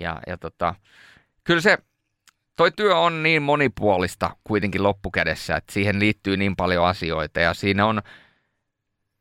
[0.00, 0.74] Ja, ja tota,
[1.44, 1.78] kyllä se,
[2.56, 7.86] toi työ on niin monipuolista kuitenkin loppukädessä, että siihen liittyy niin paljon asioita ja siinä
[7.86, 8.02] on,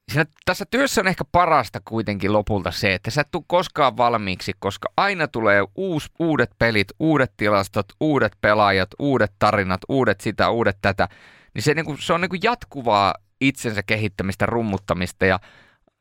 [0.09, 4.53] siinä, tässä työssä on ehkä parasta kuitenkin lopulta se, että sä et tule koskaan valmiiksi,
[4.59, 10.77] koska aina tulee uus, uudet pelit, uudet tilastot, uudet pelaajat, uudet tarinat, uudet sitä, uudet
[10.81, 11.07] tätä.
[11.53, 15.39] Niin se, niin kuin, se on niin kuin jatkuvaa itsensä kehittämistä, rummuttamista ja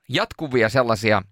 [0.09, 1.23] jatkuvia sellaisia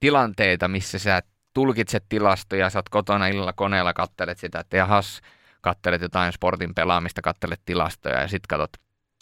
[0.00, 1.22] tilanteita, missä sä
[1.54, 5.20] tulkitset tilastoja, sä oot kotona illalla koneella, kattelet sitä, että jahas,
[5.60, 8.72] kattelet jotain sportin pelaamista, kattelet tilastoja ja sitten katsot,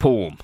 [0.02, 0.36] boom,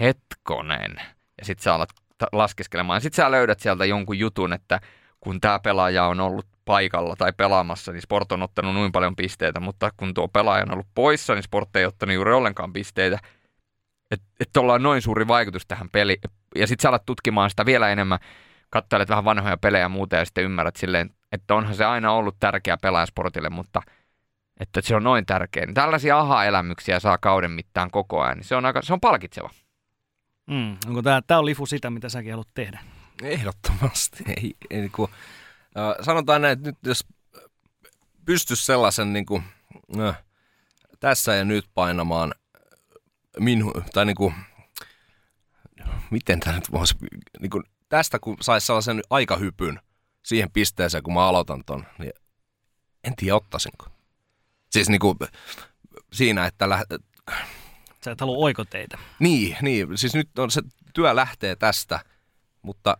[0.00, 1.00] hetkonen.
[1.40, 1.90] Ja sitten sä alat
[2.32, 3.00] laskeskelemaan.
[3.00, 4.80] Sitten sä löydät sieltä jonkun jutun, että
[5.20, 9.60] kun tämä pelaaja on ollut paikalla tai pelaamassa, niin Sport on ottanut noin paljon pisteitä,
[9.60, 13.18] mutta kun tuo pelaaja on ollut poissa, niin Sport ei ottanut juuri ollenkaan pisteitä.
[14.10, 16.20] Että et ollaan noin suuri vaikutus tähän peliin.
[16.54, 18.18] Ja sitten sä alat tutkimaan sitä vielä enemmän,
[18.70, 22.36] katselet vähän vanhoja pelejä ja muuta ja sitten ymmärrät silleen, että onhan se aina ollut
[22.40, 23.82] tärkeä pelaaja Sportille, mutta
[24.60, 25.66] että se on noin tärkeä.
[25.74, 29.50] Tällaisia aha-elämyksiä saa kauden mittaan koko ajan, niin se on, aika, se on palkitseva.
[30.50, 32.80] Mm, onko tämä, tämä on lifu sitä, mitä säkin haluat tehdä?
[33.22, 34.24] Ehdottomasti.
[34.26, 35.10] Ei, ei, niin kuin,
[35.78, 37.06] äh, sanotaan näin, että nyt jos
[38.24, 39.44] pystyisi sellaisen niin kuin,
[40.00, 40.22] äh,
[41.00, 42.34] tässä ja nyt painamaan
[43.38, 44.34] minu, tai niin kuin,
[46.10, 46.96] miten tämä nyt voisi,
[47.40, 49.80] niin kuin, tästä kun saisi sellaisen aikahypyn
[50.22, 52.12] siihen pisteeseen, kun mä aloitan ton, niin
[53.04, 53.86] en tiedä ottaisinko.
[54.70, 55.18] Siis niin kuin,
[56.12, 56.84] siinä, että lä-
[58.04, 58.98] Sä et halua oikoteitä.
[59.18, 59.98] Niin, niin.
[59.98, 60.62] Siis nyt on se
[60.94, 62.00] työ lähtee tästä,
[62.62, 62.96] mutta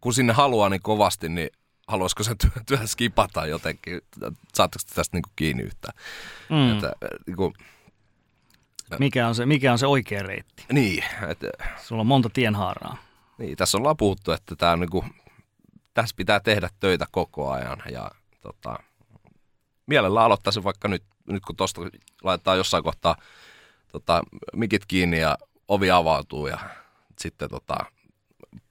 [0.00, 1.50] kun sinne haluaa niin kovasti, niin
[1.88, 4.00] haluaisiko se työ, työ skipata jotenkin?
[4.54, 5.98] Saatteko tästä niin kuin kiinni yhtään?
[6.48, 6.72] Mm.
[6.72, 6.92] Että,
[7.26, 7.54] niin, kuin,
[8.98, 10.64] Mikä, on se, mikä on se oikea reitti?
[10.72, 11.46] niin, että,
[11.82, 12.96] Sulla on monta tienhaaraa.
[13.38, 15.04] niin, tässä ollaan puhuttu, että tämä on niin kuin,
[15.94, 18.10] tässä pitää tehdä töitä koko ajan ja
[18.40, 18.78] tota,
[19.86, 21.80] mielellä aloittaisin vaikka nyt, nyt kun tuosta
[22.22, 23.16] laitetaan jossain kohtaa
[23.92, 24.22] tota,
[24.56, 25.38] mikit kiinni ja
[25.68, 26.58] ovi avautuu ja
[27.18, 27.76] sitten tota,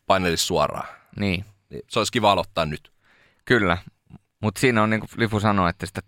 [0.07, 0.87] painelisi suoraan.
[1.19, 2.91] Niin, Niin se olisi kiva aloittaa nyt.
[3.45, 3.77] kyllä.
[4.41, 6.01] Mutta siinä on niin kuin Lifu sanoi, että sitä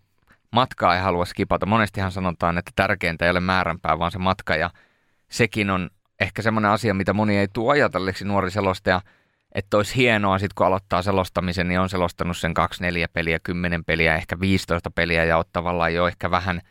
[0.51, 1.65] matkaa ei halua skipata.
[1.65, 4.69] Monestihan sanotaan, että tärkeintä ei ole määränpää, vaan se matka ja
[5.29, 5.89] sekin on
[6.19, 9.01] ehkä semmoinen asia, mitä moni ei tule ajatelleeksi nuori selostaja,
[9.55, 12.63] että olisi hienoa sitten kun aloittaa selostamisen, niin on selostanut sen 2-4
[13.13, 16.61] peliä, 10 peliä, ehkä 15 peliä ja oot tavallaan jo ehkä vähän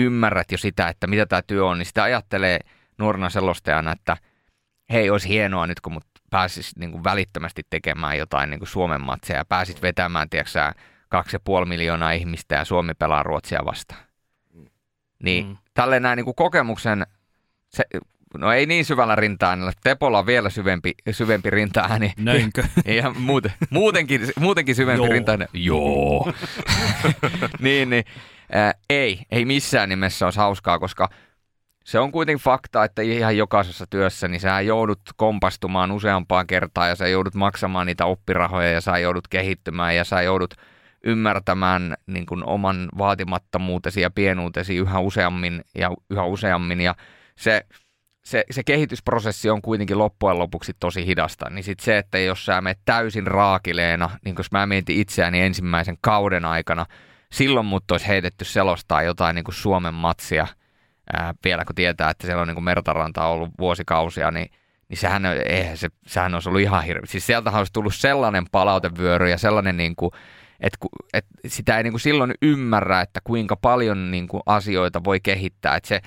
[0.00, 2.58] ymmärrät jo sitä, että mitä tämä työ on, niin sitä ajattelee
[2.98, 4.16] nuorena selostajana, että
[4.92, 9.00] hei, olisi hienoa nyt, kun mut pääsis niin kuin välittömästi tekemään jotain niin kuin Suomen
[9.00, 10.72] matseja ja pääsit vetämään, tiedätkö
[11.08, 14.00] kaksi ja puoli miljoonaa ihmistä ja Suomi pelaa Ruotsia vastaan.
[15.22, 15.50] Niin Mm.
[15.50, 15.56] mm.
[15.74, 17.06] tälleen näin niin kuin kokemuksen,
[17.68, 17.84] se,
[18.38, 22.12] no ei niin syvällä rinta Tepolla on vielä syvempi, syvempi rinta-ääni.
[22.16, 22.64] Näinkö?
[23.00, 25.12] Ja muuten, muutenkin, muutenkin syvempi Joo.
[25.12, 26.32] rinta Joo.
[27.60, 28.04] niin, niin
[28.52, 31.08] ää, ei, ei missään nimessä olisi hauskaa, koska
[31.84, 36.96] se on kuitenkin fakta, että ihan jokaisessa työssä niin sä joudut kompastumaan useampaan kertaan ja
[36.96, 40.54] sä joudut maksamaan niitä oppirahoja ja sä joudut kehittymään ja sä joudut
[41.04, 46.80] ymmärtämään niin kuin oman vaatimattomuutesi ja pienuutesi yhä useammin ja yhä useammin.
[46.80, 46.94] Ja
[47.36, 47.66] se,
[48.24, 52.60] se, se kehitysprosessi on kuitenkin loppujen lopuksi tosi hidasta, niin sitten se, että jos sä
[52.60, 56.86] menet täysin raakileena, niin kun mä mietin itseäni ensimmäisen kauden aikana,
[57.32, 60.46] silloin mut olisi heitetty selostaa jotain niin kuin Suomen matsia,
[61.12, 64.50] ää, vielä kun tietää, että siellä on niin kuin Mertaranta ollut vuosikausia, niin,
[64.88, 67.06] niin sehän, eihän se, sehän olisi ollut ihan hirveä.
[67.06, 70.10] Siis sieltähän olisi tullut sellainen palautevyöry ja sellainen, niin kuin,
[70.60, 70.78] että,
[71.12, 75.76] että sitä ei niin kuin silloin ymmärrä, että kuinka paljon niin kuin asioita voi kehittää.
[75.76, 76.00] Että se,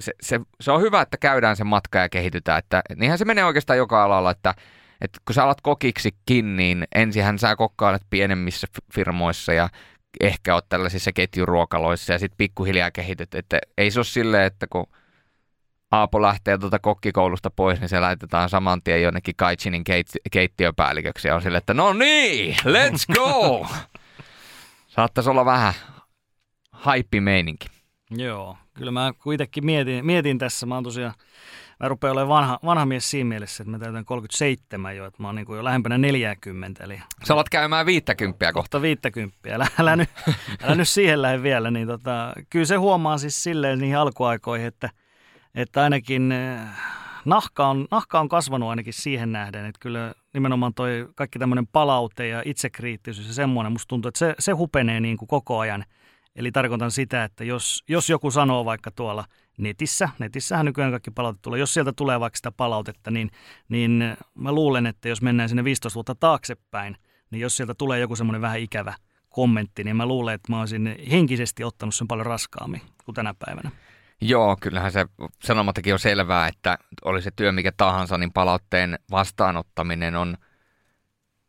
[0.00, 2.58] se, se, se, on hyvä, että käydään se matka ja kehitytään.
[2.58, 4.54] Että, niinhän se menee oikeastaan joka alalla, että,
[5.00, 9.68] että kun sä alat kokiksikin, niin ensinhän sä kokkailet pienemmissä firmoissa ja
[10.20, 13.34] ehkä oot tällaisissa ketjuruokaloissa ja sitten pikkuhiljaa kehityt.
[13.34, 14.86] Että ei se ole silleen, että kun
[15.90, 21.34] Aapo lähtee tuota kokkikoulusta pois, niin se laitetaan saman tien jonnekin Kaitsinin keit- keittiöpäälliköksi ja
[21.34, 23.66] on silleen, että no niin, let's go!
[24.94, 25.74] Saattaisi olla vähän
[26.72, 27.66] haippimeininki.
[28.10, 31.14] Joo, kyllä mä kuitenkin mietin, mietin tässä, mä oon tosiaan,
[31.80, 35.28] mä rupean olemaan vanha, vanha mies siinä mielessä, että mä täytän 37 jo, että mä
[35.28, 38.78] oon niin kuin jo lähempänä 40, eli Sä alat käymään viittäkymppiä kohta.
[38.78, 40.10] kohta 50, älä, älä, nyt,
[40.62, 44.90] älä nyt siihen lähde vielä, niin tota, kyllä se huomaa siis silleen niihin alkuaikoihin, että,
[45.54, 46.60] että ainakin eh,
[47.24, 52.28] nahka on, nahka on kasvanut ainakin siihen nähden, että kyllä nimenomaan toi kaikki tämmöinen palaute
[52.28, 55.84] ja itsekriittisyys ja semmoinen, musta tuntuu, että se, se hupenee niin kuin koko ajan.
[56.36, 59.24] Eli tarkoitan sitä, että jos, jos joku sanoo vaikka tuolla
[59.58, 63.30] netissä, netissähän nykyään kaikki palaute tulee, jos sieltä tulee vaikka sitä palautetta, niin,
[63.68, 66.96] niin mä luulen, että jos mennään sinne 15 vuotta taaksepäin,
[67.30, 68.94] niin jos sieltä tulee joku semmoinen vähän ikävä
[69.28, 73.70] kommentti, niin mä luulen, että mä olisin henkisesti ottanut sen paljon raskaammin kuin tänä päivänä.
[74.20, 75.06] Joo, kyllähän se
[75.42, 80.36] sanomattakin on selvää, että oli se työ mikä tahansa, niin palautteen vastaanottaminen on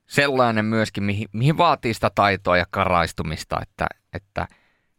[0.05, 4.47] sellainen myöskin, mihin, mihin vaatii sitä taitoa ja karaistumista, että, että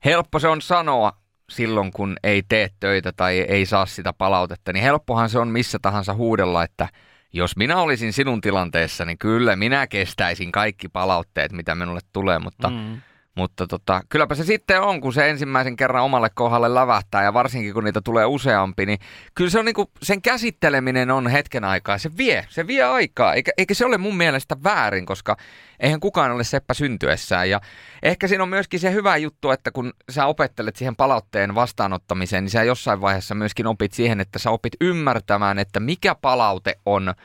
[0.05, 1.13] helppo se on sanoa
[1.51, 5.79] silloin, kun ei tee töitä tai ei saa sitä palautetta, niin helppohan se on missä
[5.83, 6.89] tahansa huudella, että
[7.33, 12.71] jos minä olisin sinun tilanteessa, niin kyllä minä kestäisin kaikki palautteet, mitä minulle tulee, mutta
[12.71, 13.01] mm
[13.37, 17.75] mutta tota, kylläpä se sitten on, kun se ensimmäisen kerran omalle kohdalle lävähtää ja varsinkin
[17.75, 18.99] kun niitä tulee useampi, niin
[19.35, 21.99] kyllä se on niinku, sen käsitteleminen on hetken aikaa.
[21.99, 25.37] Se vie, se vie aikaa, eikä, eikä se ole mun mielestä väärin, koska
[25.81, 27.51] eihän kukaan ole seppä syntyessään.
[27.51, 27.61] Ja
[28.03, 32.51] ehkä siinä on myöskin se hyvä juttu, että kun sä opettelet siihen palautteen vastaanottamiseen, niin
[32.51, 37.15] sä jossain vaiheessa myöskin opit siihen, että sä opit ymmärtämään, että mikä palaute on–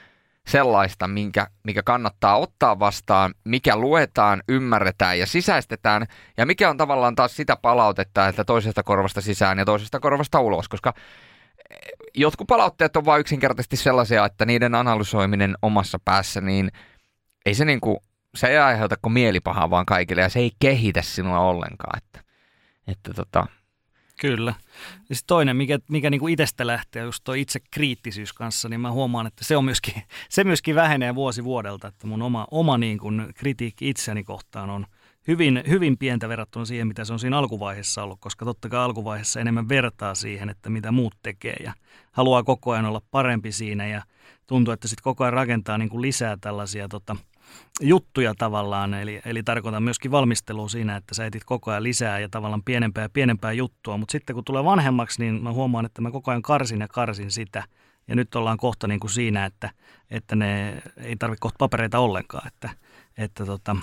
[0.47, 6.05] sellaista, minkä, mikä kannattaa ottaa vastaan, mikä luetaan, ymmärretään ja sisäistetään,
[6.37, 10.69] ja mikä on tavallaan taas sitä palautetta, että toisesta korvasta sisään ja toisesta korvasta ulos,
[10.69, 10.93] koska
[11.69, 11.77] eh,
[12.13, 16.71] jotkut palautteet on vain yksinkertaisesti sellaisia, että niiden analysoiminen omassa päässä, niin
[17.45, 18.03] ei se niinku,
[18.35, 22.19] se ei aiheuta kuin mielipahaa vaan kaikille, ja se ei kehitä sinua ollenkaan, että,
[22.87, 23.45] että tota,
[24.21, 24.53] Kyllä.
[25.09, 28.91] Ja sitten toinen, mikä, mikä niinku itsestä lähtee, just tuo itse kriittisyys kanssa, niin mä
[28.91, 29.93] huomaan, että se, on myöskin,
[30.29, 34.85] se myöskin vähenee vuosi vuodelta, että mun oma, oma niinku kritiikki itseni kohtaan on
[35.27, 39.39] hyvin, hyvin pientä verrattuna siihen, mitä se on siinä alkuvaiheessa ollut, koska totta kai alkuvaiheessa
[39.39, 41.73] enemmän vertaa siihen, että mitä muut tekee ja
[42.11, 44.01] haluaa koko ajan olla parempi siinä ja
[44.47, 47.15] tuntuu, että sitten koko ajan rakentaa niinku lisää tällaisia tota,–
[47.81, 52.29] juttuja tavallaan, eli, eli tarkoitan myöskin valmistelua siinä, että sä etit koko ajan lisää ja
[52.29, 56.11] tavallaan pienempää ja pienempää juttua, mutta sitten kun tulee vanhemmaksi, niin mä huomaan, että mä
[56.11, 57.63] koko ajan karsin ja karsin sitä,
[58.07, 59.69] ja nyt ollaan kohta niin kuin siinä, että,
[60.11, 62.69] että ne ei tarvitse kohta papereita ollenkaan, että,
[63.17, 63.75] että tota,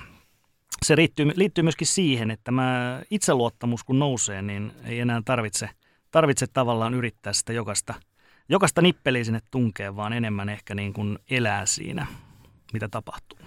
[0.82, 5.70] se liittyy, liittyy myöskin siihen, että mä itseluottamus kun nousee, niin ei enää tarvitse,
[6.10, 7.94] tarvitse tavallaan yrittää sitä jokaista,
[8.48, 12.06] jokaista nippeliä sinne tunkeen, vaan enemmän ehkä niin kuin elää siinä,
[12.72, 13.38] mitä tapahtuu.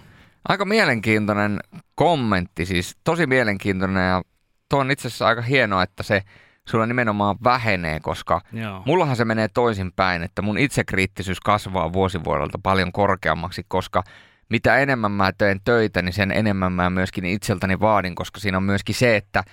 [0.48, 1.60] Aika mielenkiintoinen
[1.94, 4.22] kommentti, siis tosi mielenkiintoinen ja
[4.68, 6.22] tuo on itse asiassa aika hienoa, että se
[6.68, 8.82] sulla nimenomaan vähenee, koska Joo.
[8.86, 14.02] mullahan se menee toisinpäin, että mun itsekriittisyys kasvaa vuosivuodelta paljon korkeammaksi, koska
[14.48, 18.62] mitä enemmän mä teen töitä, niin sen enemmän mä myöskin itseltäni vaadin, koska siinä on
[18.62, 19.44] myöskin se, että,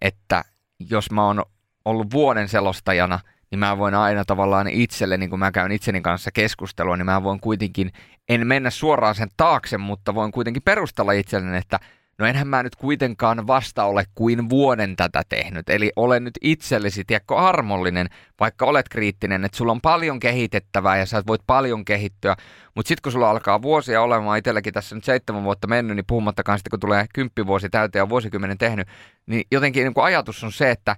[0.00, 0.44] että
[0.90, 1.42] jos mä oon
[1.84, 3.20] ollut vuoden selostajana–
[3.56, 7.22] niin mä voin aina tavallaan itselle, niin kun mä käyn itseni kanssa keskustelua, niin mä
[7.22, 7.92] voin kuitenkin,
[8.28, 11.80] en mennä suoraan sen taakse, mutta voin kuitenkin perustella itselleni, että
[12.18, 15.70] no enhän mä nyt kuitenkaan vasta ole kuin vuoden tätä tehnyt.
[15.70, 18.08] Eli olen nyt itsellesi, tiedätkö, armollinen,
[18.40, 22.36] vaikka olet kriittinen, että sulla on paljon kehitettävää ja sä voit paljon kehittyä.
[22.74, 26.58] Mutta sitten kun sulla alkaa vuosia olemaan, itselläkin tässä nyt seitsemän vuotta mennyt, niin puhumattakaan
[26.58, 28.88] sitten kun tulee kymppivuosi täyteen ja vuosikymmenen tehnyt,
[29.26, 30.96] niin jotenkin niin ajatus on se, että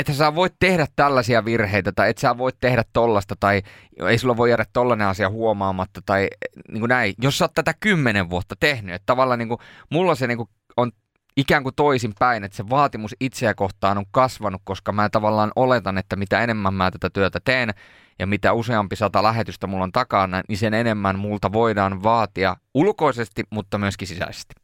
[0.00, 3.62] että sä voit tehdä tällaisia virheitä tai että sä voit tehdä tollasta tai
[4.08, 6.28] ei sulla voi jäädä tollainen asia huomaamatta tai
[6.68, 7.14] niin kuin näin.
[7.22, 10.48] Jos sä oot tätä kymmenen vuotta tehnyt, että tavallaan niin kuin, mulla se niin kuin
[10.76, 10.92] on
[11.36, 15.98] ikään kuin toisin päin, että se vaatimus itseä kohtaan on kasvanut, koska mä tavallaan oletan,
[15.98, 17.70] että mitä enemmän mä tätä työtä teen
[18.18, 23.44] ja mitä useampi sata lähetystä mulla on takana, niin sen enemmän multa voidaan vaatia ulkoisesti,
[23.50, 24.54] mutta myöskin sisäisesti.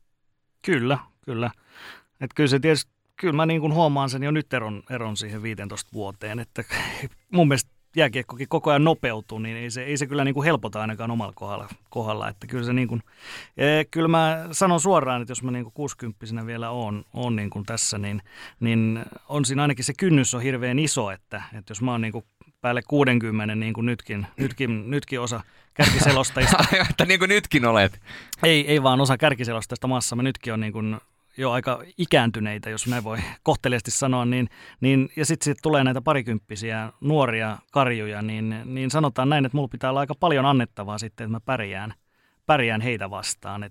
[0.64, 1.50] Kyllä, kyllä.
[2.20, 5.42] Että kyllä se tietysti kyllä mä niin kuin huomaan sen jo nyt eron, eron siihen
[5.42, 6.64] 15 vuoteen, että
[7.32, 10.80] mun mielestä jääkiekkokin koko ajan nopeutuu, niin ei se, ei se kyllä niin kuin helpota
[10.80, 11.68] ainakaan omalla kohdalla.
[11.90, 12.28] kohdalla.
[12.28, 13.02] Että kyllä, se niin kuin,
[13.56, 17.50] e, kyllä mä sanon suoraan, että jos mä niin kuin 60 vielä on, on niin
[17.50, 18.22] kuin tässä, niin,
[18.60, 22.12] niin on siinä ainakin se kynnys on hirveän iso, että, että jos mä oon niin
[22.12, 22.24] kuin
[22.60, 25.40] päälle 60, niin kuin nytkin, nytkin, nytkin osa
[25.74, 26.64] kärkiselostajista.
[26.90, 28.00] että niin kuin nytkin olet.
[28.42, 30.16] Ei, ei vaan osa kärkiselostajista maassa.
[30.16, 30.96] Mä nytkin on niin kuin
[31.38, 34.48] jo aika ikääntyneitä, jos näin voi kohteliasti sanoa, niin,
[34.80, 39.68] niin ja sitten sit tulee näitä parikymppisiä nuoria karjuja, niin, niin sanotaan näin, että mulla
[39.68, 41.94] pitää olla aika paljon annettavaa sitten, että mä pärjään,
[42.46, 43.70] pärjään heitä vastaan.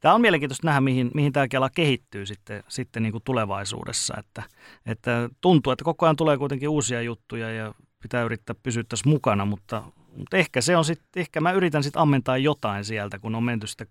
[0.00, 4.14] Tämä on mielenkiintoista nähdä, mihin, mihin tämä kela kehittyy sitten, sitten niin kuin tulevaisuudessa.
[4.18, 4.42] Että,
[4.86, 9.44] että tuntuu, että koko ajan tulee kuitenkin uusia juttuja ja pitää yrittää pysyä tässä mukana,
[9.44, 9.82] mutta,
[10.16, 13.66] mutta ehkä se on sitten, ehkä mä yritän sitten ammentaa jotain sieltä, kun on menty
[13.66, 13.86] sitä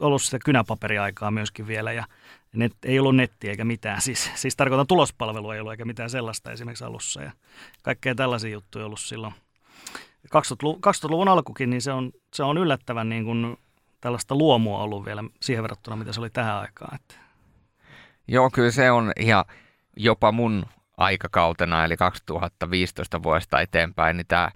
[0.00, 2.04] ollut sitä kynäpaperiaikaa myöskin vielä ja
[2.52, 4.00] net, ei ollut nettiä eikä mitään.
[4.00, 7.32] Siis, siis tarkoitan tulospalvelua ei ollut eikä mitään sellaista esimerkiksi alussa ja
[7.82, 9.34] kaikkea tällaisia juttuja ollut silloin.
[10.26, 13.56] 2000-luvun, 2000-luvun alkukin, niin se on, se on yllättävän niin kuin
[14.00, 16.94] tällaista luomua ollut vielä siihen verrattuna, mitä se oli tähän aikaan.
[16.94, 17.14] Että.
[18.28, 19.44] Joo, kyllä se on ja
[19.96, 20.66] jopa mun
[20.96, 24.50] aikakautena, eli 2015 vuodesta eteenpäin, niin tämä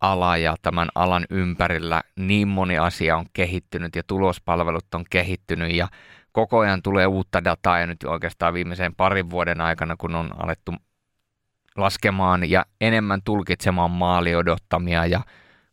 [0.00, 5.88] ala ja tämän alan ympärillä niin moni asia on kehittynyt ja tulospalvelut on kehittynyt ja
[6.32, 10.74] koko ajan tulee uutta dataa ja nyt oikeastaan viimeisen parin vuoden aikana, kun on alettu
[11.76, 15.20] laskemaan ja enemmän tulkitsemaan maali odottamia ja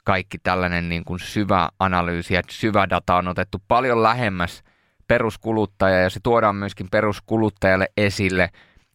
[0.04, 4.64] kaikki tällainen niin kuin syvä analyysi ja syvä data on otettu paljon lähemmäs
[5.08, 8.50] peruskuluttajaa ja se tuodaan myöskin peruskuluttajalle esille.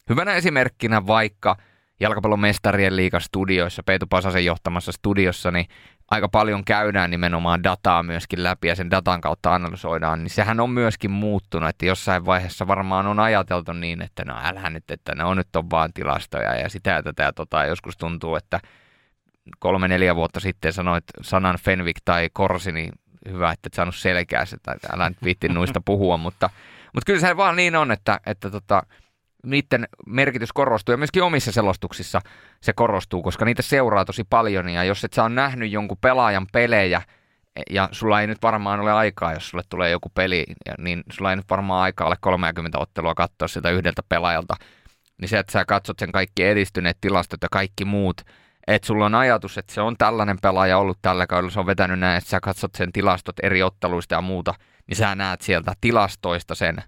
[0.09, 1.57] Hyvänä esimerkkinä vaikka
[2.01, 5.65] jalkapallon mestarien liigastudioissa, Peetu Pasasen johtamassa studiossa, niin
[6.11, 10.69] aika paljon käydään nimenomaan dataa myöskin läpi ja sen datan kautta analysoidaan, niin sehän on
[10.69, 15.23] myöskin muuttunut, että jossain vaiheessa varmaan on ajateltu niin, että no älä nyt, että ne
[15.23, 18.59] on nyt on vaan tilastoja ja sitä ja tätä ja tota, joskus tuntuu, että
[19.59, 22.91] kolme-neljä vuotta sitten sanoit sanan Fenvik tai Korsi, niin
[23.29, 26.49] hyvä, että et saanut selkää sitä, että älä nyt viitti noista puhua, mutta,
[26.93, 28.83] mutta kyllä se vaan niin on, että, että tota,
[29.45, 30.93] niiden merkitys korostuu.
[30.93, 32.21] Ja myöskin omissa selostuksissa
[32.61, 34.69] se korostuu, koska niitä seuraa tosi paljon.
[34.69, 37.01] Ja jos et sä on nähnyt jonkun pelaajan pelejä
[37.69, 40.45] ja sulla ei nyt varmaan ole aikaa, jos sulle tulee joku peli,
[40.77, 44.55] niin sulla ei nyt varmaan aikaa ole 30 ottelua katsoa sitä yhdeltä pelaajalta,
[45.21, 48.21] niin se, että sä katsot sen kaikki edistyneet tilastot ja kaikki muut,
[48.67, 51.99] että sulla on ajatus, että se on tällainen pelaaja ollut tällä kaudella, se on vetänyt
[51.99, 54.53] näin, että sä katsot sen tilastot eri otteluista ja muuta,
[54.87, 56.83] niin sä näet sieltä tilastoista sen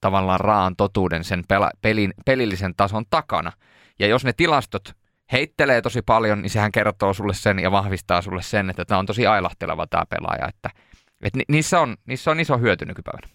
[0.00, 3.52] tavallaan raan totuuden sen pela, pelin, pelillisen tason takana.
[3.98, 4.92] Ja jos ne tilastot
[5.32, 9.06] heittelee tosi paljon, niin sehän kertoo sulle sen ja vahvistaa sulle sen, että tämä on
[9.06, 10.48] tosi ailahteleva tämä pelaaja.
[10.48, 10.70] Että,
[11.22, 13.28] että ni, niissä, on, niissä on iso hyöty nykypäivänä.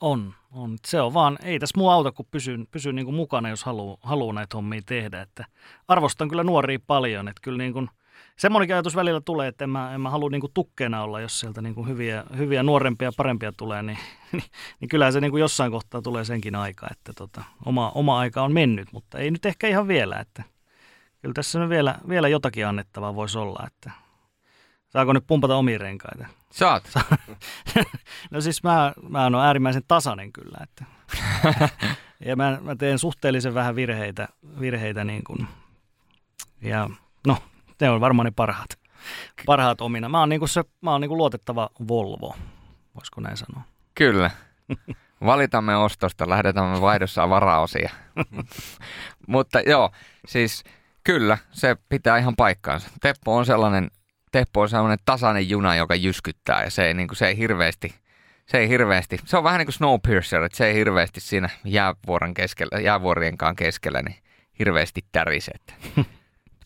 [0.00, 0.76] On, on.
[0.86, 3.96] Se on vaan, ei tässä muu auta, kun pysyn, pysyn niin kuin mukana, jos haluaa
[4.00, 5.22] haluu näitä hommia tehdä.
[5.22, 5.44] Että
[5.88, 7.90] arvostan kyllä nuoria paljon, että kyllä niin kuin,
[8.38, 11.40] semmoinen ajatus välillä tulee, että en mä, en mä halua niin kuin tukkeena olla, jos
[11.40, 13.98] sieltä niin kuin hyviä, hyviä, nuorempia, parempia tulee, niin,
[14.32, 14.44] niin,
[14.80, 18.42] niin kyllähän se niin kuin jossain kohtaa tulee senkin aika, että tota, oma, oma aika
[18.42, 20.42] on mennyt, mutta ei nyt ehkä ihan vielä, että
[21.22, 23.90] kyllä tässä vielä, vielä jotakin annettavaa voisi olla, että
[24.88, 26.26] saako nyt pumpata omiin renkaita?
[26.50, 26.92] Saat.
[28.30, 30.84] no siis mä, mä oon äärimmäisen tasainen kyllä, että
[32.26, 34.28] ja mä, mä teen suhteellisen vähän virheitä,
[34.60, 35.48] virheitä niin kuin,
[36.62, 36.90] ja
[37.26, 37.38] no
[37.80, 38.78] ne on varmaan ne parhaat,
[39.46, 40.08] parhaat omina.
[40.08, 42.36] Mä oon, niinku se, mä oon niinku luotettava Volvo,
[42.94, 43.62] voisiko näin sanoa.
[43.94, 44.30] Kyllä.
[45.24, 47.90] Valitamme ostosta, lähdetään vaihdossa varaosia.
[49.26, 49.90] Mutta joo,
[50.26, 50.64] siis
[51.04, 52.90] kyllä, se pitää ihan paikkaansa.
[53.00, 53.90] Teppo on sellainen,
[54.32, 57.94] Teppo on sellainen tasainen juna, joka jyskyttää ja se ei, niin kuin, se ei hirveästi,
[58.46, 62.34] se ei hirveästi, se on vähän niin kuin Snowpiercer, että se ei hirveästi siinä jäävuoren
[62.34, 64.16] keskellä, jäävuorienkaan keskellä, niin
[64.58, 65.52] hirveästi tärise.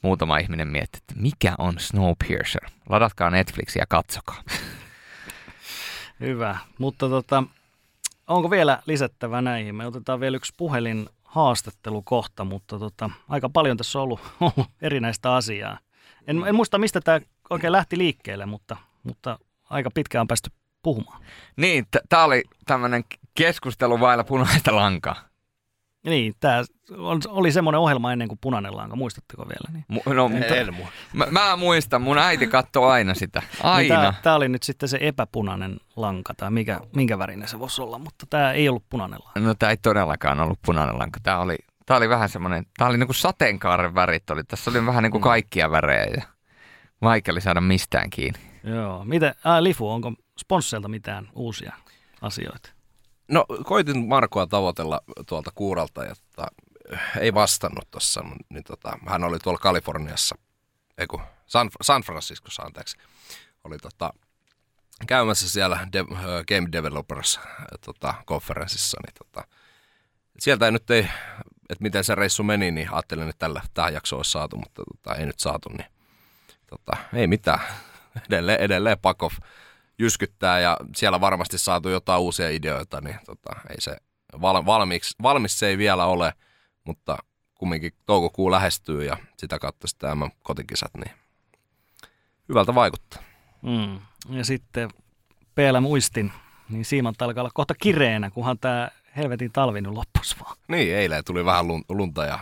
[0.02, 2.70] Muutama ihminen miettii, että mikä on Snowpiercer.
[2.88, 4.42] Ladatkaa Netflixiä ja katsokaa.
[6.20, 7.44] Hyvä, mutta tota,
[8.26, 9.74] onko vielä lisättävä näihin?
[9.74, 14.70] Me otetaan vielä yksi puhelin haastattelu kohta, mutta tota, aika paljon tässä on ollut, ollut
[14.82, 15.78] erinäistä asiaa.
[16.26, 19.38] En, en muista, mistä tämä oikein lähti liikkeelle, mutta, mutta
[19.70, 20.50] aika pitkään on päästy
[20.82, 21.22] puhumaan.
[21.56, 25.31] Niin, tämä oli tämmöinen keskustelu vailla punaista lankaa.
[26.04, 26.62] Niin, tämä
[27.28, 29.72] oli semmoinen ohjelma ennen kuin Punainen lanka, muistatteko vielä?
[29.72, 29.84] Niin?
[29.92, 30.76] Mu- no, mutta, en
[31.12, 34.02] mä, mä muistan, mun äiti katsoo aina sitä, niin aina.
[34.02, 37.98] Niin tämä oli nyt sitten se epäpunainen lanka, tai mikä, minkä värinen se voisi olla,
[37.98, 39.40] mutta tämä ei ollut punainen lanka.
[39.40, 42.98] No tämä ei todellakaan ollut punainen lanka, tämä oli, tämä oli vähän semmoinen, tämä oli
[42.98, 45.24] niinku sateenkaaren värit, oli, tässä oli vähän niin kuin mm.
[45.24, 46.22] kaikkia värejä ja
[47.02, 48.40] vaikea oli saada mistään kiinni.
[48.64, 51.72] Joo, miten, äh, Lifu, onko sponsseilta mitään uusia
[52.20, 52.70] asioita?
[53.32, 56.46] No koitin Markoa tavoitella tuolta kuuralta ja tota,
[57.20, 58.24] ei vastannut tuossa.
[58.48, 60.34] Niin tota, hän oli tuolla Kaliforniassa,
[60.98, 62.96] ei kun San, San Franciscossa anteeksi,
[63.64, 64.12] oli tota,
[65.06, 66.08] käymässä siellä de, uh,
[66.48, 67.42] Game Developers uh,
[67.84, 68.98] tota, konferenssissa.
[69.06, 69.48] Niin tota,
[70.38, 71.08] sieltä ei nyt ei,
[71.70, 75.14] että miten se reissu meni, niin ajattelin, että tällä, tähän jakso olisi saatu, mutta tota,
[75.14, 75.86] ei nyt saatu, niin
[76.66, 77.60] tota, ei mitään.
[78.28, 79.32] Edelleen, edelleen Pakov
[80.02, 83.96] jyskyttää ja siellä varmasti saatu jotain uusia ideoita, niin tota, ei se
[84.40, 86.32] val, valmiiksi, valmis se ei vielä ole,
[86.84, 87.18] mutta
[87.54, 91.12] kumminkin toukokuu lähestyy ja sitä kautta sitten nämä kotikisat, niin
[92.48, 93.22] hyvältä vaikuttaa.
[93.62, 94.00] Mm.
[94.36, 94.90] Ja sitten
[95.54, 96.32] PL muistin,
[96.68, 100.56] niin siimat alkaa olla kohta kireenä, kunhan tämä helvetin talvi nyt loppus vaan.
[100.68, 102.38] Niin, eilen tuli vähän lunta ja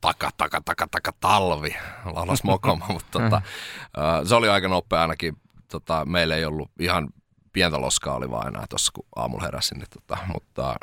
[0.00, 3.42] taka, taka, taka, taka, talvi, laulas mokoma, mutta tota,
[4.24, 5.36] se oli aika nopea ainakin
[5.72, 7.08] tota, meillä ei ollut ihan
[7.52, 9.78] pientä loskaa oli vaan enää tuossa, kun aamulla heräsin.
[9.78, 10.76] Niin, tota, mutta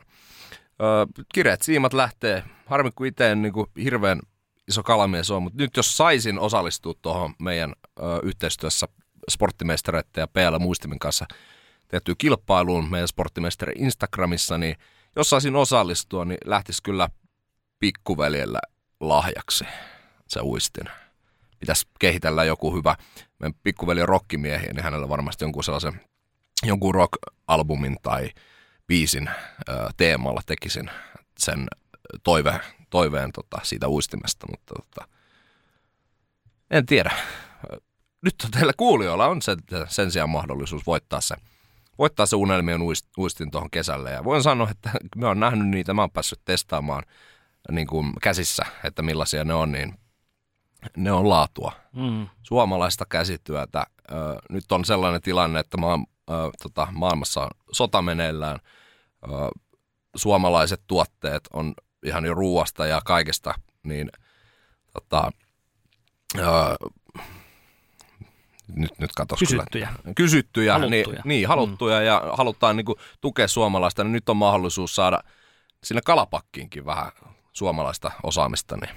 [0.81, 2.43] ö, kireet siimat lähtee.
[2.65, 4.19] Harmi, kun itse en niin kuin, hirveän
[4.67, 8.87] iso kalamies on, mutta nyt jos saisin osallistua tuohon meidän ö, yhteistyössä
[9.31, 11.25] sporttimestareiden ja PL Muistimin kanssa
[11.87, 14.75] tehtyä kilpailuun meidän sporttimestari Instagramissa, niin
[15.15, 17.09] jos saisin osallistua, niin lähtisi kyllä
[17.79, 18.59] pikkuveljellä
[18.99, 19.65] lahjaksi
[20.27, 20.85] se uistin
[21.59, 22.95] pitäisi kehitellä joku hyvä,
[23.39, 26.01] meidän pikkuveli on rockimiehiä, niin hänellä varmasti jonkun sellaisen,
[26.63, 28.29] jonkun rock-albumin tai
[28.87, 29.29] biisin
[29.69, 30.89] ö, teemalla tekisin
[31.39, 31.67] sen
[32.23, 32.59] toive,
[32.89, 35.07] toiveen tota, siitä uistimesta, mutta tota,
[36.71, 37.11] en tiedä.
[38.21, 39.57] Nyt teillä kuulijoilla on sen,
[39.87, 41.35] sen sijaan mahdollisuus voittaa se,
[41.97, 42.81] voittaa se unelmien
[43.17, 44.11] uistin tuohon kesälle.
[44.11, 47.03] Ja voin sanoa, että mä oon nähnyt niitä, mä oon päässyt testaamaan
[47.71, 49.93] niin kuin käsissä, että millaisia ne on, niin
[50.97, 51.71] ne on laatua.
[51.93, 52.27] Mm.
[52.43, 53.85] Suomalaista käsityötä.
[54.11, 54.15] Ö,
[54.49, 56.33] nyt on sellainen tilanne, että maa, ö,
[56.63, 58.59] tota, maailmassa sota meneillään.
[59.23, 59.27] Ö,
[60.15, 61.73] suomalaiset tuotteet on
[62.05, 63.53] ihan jo ruuasta ja kaikesta,
[63.83, 64.09] niin
[64.93, 65.31] tota,
[66.37, 66.41] ö,
[68.75, 69.93] nyt, nyt katos Kysyttyjä.
[70.01, 70.13] Kyllä.
[70.15, 70.73] Kysyttyjä.
[70.73, 71.05] Haluttuja.
[71.05, 72.05] Niin, niin haluttuja mm.
[72.05, 75.23] ja halutaan niin kuin, tukea suomalaista, niin nyt on mahdollisuus saada
[75.83, 77.11] sinne kalapakkiinkin vähän
[77.53, 78.95] suomalaista osaamista, niin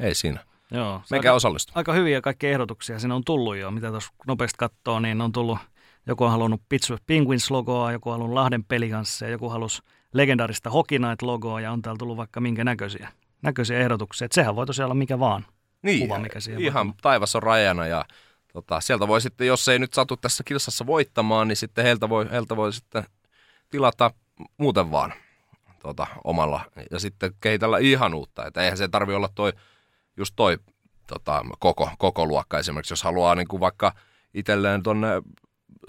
[0.00, 0.44] ei siinä.
[0.70, 1.72] Joo, Meikä osallistu.
[1.74, 5.58] Aika hyviä kaikkia ehdotuksia siinä on tullut jo, mitä tuossa nopeasti katsoo, niin on tullut,
[6.06, 9.82] joku on halunnut Pittsburgh Penguins-logoa, joku on halunnut Lahden pelikanssia, joku halusi
[10.12, 13.08] legendaarista Hockey Night-logoa ja on täällä tullut vaikka minkä näköisiä,
[13.42, 14.24] näköisiä ehdotuksia.
[14.24, 15.46] Et sehän voi tosiaan olla mikä vaan
[15.82, 18.04] niin, kuva, mikä siihen ihan taivas on rajana ja
[18.52, 22.30] tota, sieltä voi sitten, jos ei nyt satu tässä kilsassa voittamaan, niin sitten heiltä voi,
[22.30, 23.04] heiltä voi sitten
[23.70, 24.10] tilata
[24.58, 25.12] muuten vaan
[25.82, 26.60] tota, omalla
[26.90, 28.46] ja sitten kehitellä ihan uutta.
[28.46, 29.52] Että eihän se tarvi olla toi,
[30.16, 30.58] just toi
[31.06, 33.92] tota, koko, koko luokka esimerkiksi, jos haluaa niin kuin vaikka
[34.34, 35.08] itselleen tuonne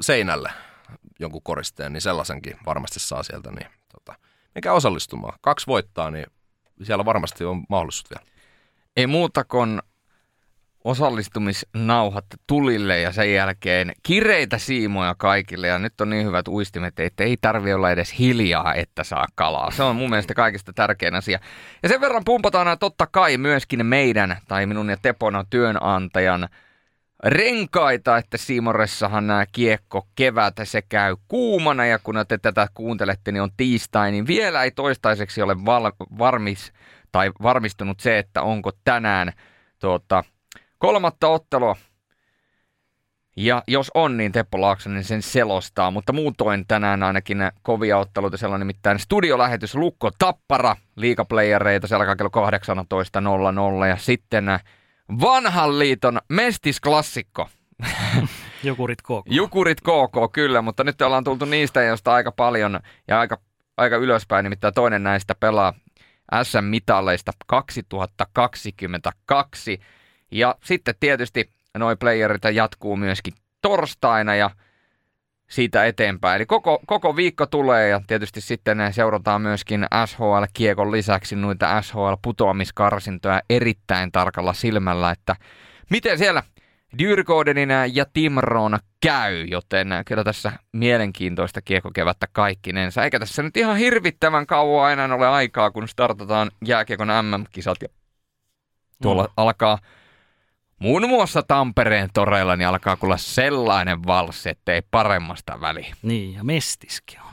[0.02, 0.52] seinälle
[1.20, 3.52] jonkun koristeen, niin sellaisenkin varmasti saa sieltä.
[3.52, 4.20] Niin, tota,
[4.56, 5.40] mikä osallistumaan.
[5.42, 6.26] Kaksi voittaa, niin
[6.84, 8.26] siellä varmasti on mahdollisuus vielä.
[8.98, 9.82] Ei muuta kuin
[10.88, 15.68] osallistumisnauhat tulille ja sen jälkeen kireitä siimoja kaikille.
[15.68, 19.72] Ja nyt on niin hyvät uistimet, että ei tarvi olla edes hiljaa, että saa kalaa.
[19.72, 21.40] Se on mun mielestä kaikista tärkein asia.
[21.84, 26.50] Ja sen verran pumpataan totta kai myöskin meidän, tai minun ja Tepona työnantajan,
[27.24, 33.42] renkaita, että Siimoressahan nämä kiekko kevät se käy kuumana ja kun te tätä kuuntelette, niin
[33.42, 36.74] on tiistai, niin vielä ei toistaiseksi ole val- varmis
[37.12, 39.34] tai varmistunut se, että onko tänään
[39.80, 40.24] tuota,
[40.78, 41.76] kolmatta ottelua.
[43.36, 48.68] Ja jos on, niin Teppo Laaksonen sen selostaa, mutta muutoin tänään ainakin kovia otteluita, sellainen
[48.68, 52.30] nimittäin studiolähetys Lukko Tappara, liikaplayereita, se alkaa kello
[53.82, 54.46] 18.00 ja sitten
[55.22, 57.50] vanhan liiton mestisklassikko.
[58.64, 59.26] Jukurit KK.
[59.26, 63.38] Jukurit KK, kyllä, mutta nyt ollaan tultu niistä, joista aika paljon ja aika,
[63.78, 65.74] aika ylöspäin, nimittäin toinen näistä pelaa
[66.44, 69.80] SM-mitalleista 2022.
[70.32, 74.50] Ja sitten tietysti noi playerit jatkuu myöskin torstaina ja
[75.50, 76.36] siitä eteenpäin.
[76.36, 84.12] Eli koko, koko viikko tulee ja tietysti sitten seurataan myöskin SHL-kiekon lisäksi noita SHL-putoamiskarsintoja erittäin
[84.12, 85.36] tarkalla silmällä, että
[85.90, 86.44] miten siellä
[87.00, 93.04] Dyrkodenin ja Timron käy, joten kyllä tässä mielenkiintoista kiekkokevättä kaikkinensa.
[93.04, 97.88] Eikä tässä nyt ihan hirvittävän kauan enää ole aikaa, kun startataan jääkiekon MM-kisat ja
[99.02, 99.34] tuolla mm.
[99.38, 99.78] alkaa
[100.80, 105.96] muun muassa Tampereen toreilla niin alkaa kuulla sellainen valssi, ei paremmasta väliä.
[106.02, 107.28] Niin, ja Mestiskin on.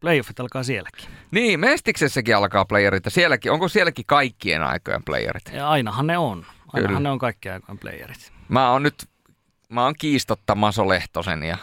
[0.00, 1.04] Playoffit alkaa sielläkin.
[1.30, 5.42] Niin, Mestiksessäkin alkaa playerit, ja sielläkin, onko sielläkin kaikkien aikojen playerit?
[5.52, 6.46] Ja ainahan ne on.
[6.72, 7.00] Ainahan Kyllä.
[7.00, 8.32] ne on kaikkien aikojen playerit.
[8.48, 9.08] Mä oon nyt,
[9.68, 11.56] mä oon kiistotta Maso Lehtosen ja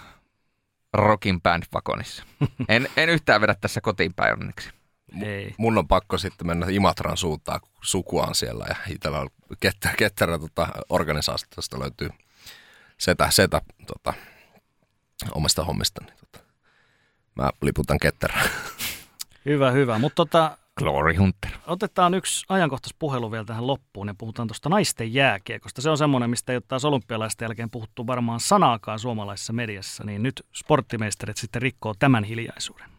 [0.93, 2.23] Rockin Bandwagonissa.
[2.69, 4.69] en, en yhtään vedä tässä kotiin päin onneksi.
[5.23, 5.55] Ei.
[5.57, 9.29] Mun on pakko sitten mennä Imatran suuntaan, kun sukuaan siellä ja itsellä on
[9.59, 12.09] ketterä, ketterä tota, organisaatiosta löytyy
[12.97, 14.13] setä, setä tota,
[15.31, 16.01] omasta hommista.
[16.05, 16.45] Niin, tota,
[17.35, 18.49] mä liputan ketterään.
[19.45, 19.99] Hyvä, hyvä.
[19.99, 21.51] Mutta tota, Glory Hunter.
[21.67, 25.81] Otetaan yksi ajankohtaispuhelu vielä tähän loppuun ja puhutaan tuosta naisten jääkiekosta.
[25.81, 30.23] Se on semmoinen, mistä ei ole taas olympialaisten jälkeen puhuttu varmaan sanaakaan suomalaisessa mediassa, niin
[30.23, 32.89] nyt sporttimeisterit sitten rikkoo tämän hiljaisuuden.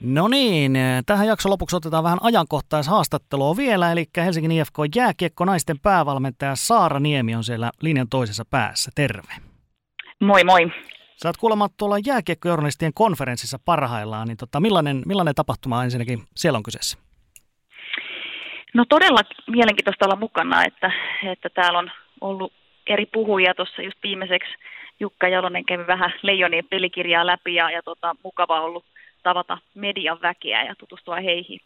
[0.00, 0.72] No niin,
[1.06, 7.34] tähän jakson lopuksi otetaan vähän ajankohtaishaastattelua vielä, eli Helsingin IFK jääkiekko naisten päävalmentaja Saara Niemi
[7.34, 8.90] on siellä linjan toisessa päässä.
[8.94, 9.32] Terve.
[10.20, 10.72] Moi moi.
[11.16, 16.62] Sä oot kuulemma tuolla jääkiekkojournalistien konferenssissa parhaillaan, niin tota, millainen, millainen tapahtuma ensinnäkin siellä on
[16.62, 16.98] kyseessä?
[18.74, 20.90] No todella mielenkiintoista olla mukana, että,
[21.32, 21.90] että täällä on
[22.20, 22.52] ollut
[22.86, 24.50] eri puhujia tuossa just viimeiseksi.
[25.00, 28.84] Jukka Jalonen kävi vähän Leijonien pelikirjaa läpi ja, ja tota, mukava ollut
[29.26, 31.60] tavata median väkeä ja tutustua heihin.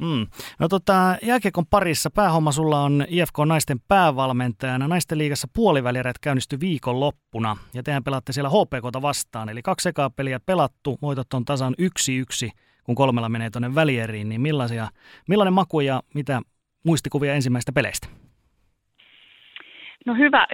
[0.00, 0.26] Mm.
[0.58, 4.88] No tota, jääkiekon parissa päähomma sulla on IFK naisten päävalmentajana.
[4.88, 9.48] Naisten liigassa puolivälierät käynnistyi viikonloppuna ja tehän pelaatte siellä HPKta vastaan.
[9.48, 12.50] Eli kaksi ekaa peliä pelattu, voitot on tasan yksi yksi,
[12.84, 14.28] kun kolmella menee tuonne välieriin.
[14.28, 14.88] Niin millaisia,
[15.28, 16.40] millainen maku ja mitä
[16.84, 18.08] muistikuvia ensimmäistä peleistä?
[20.06, 20.46] No hyvä,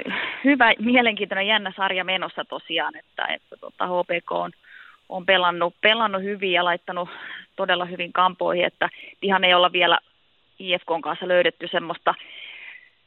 [0.45, 4.51] hyvä mielenkiintoinen jännä sarja menossa tosiaan, että, että tota HPK on–
[5.09, 7.09] on pelannut, pelannut hyvin ja laittanut
[7.57, 8.89] todella hyvin kampoihin, että
[9.23, 9.99] ihan ei olla vielä
[10.59, 12.15] IFK kanssa löydetty semmoista,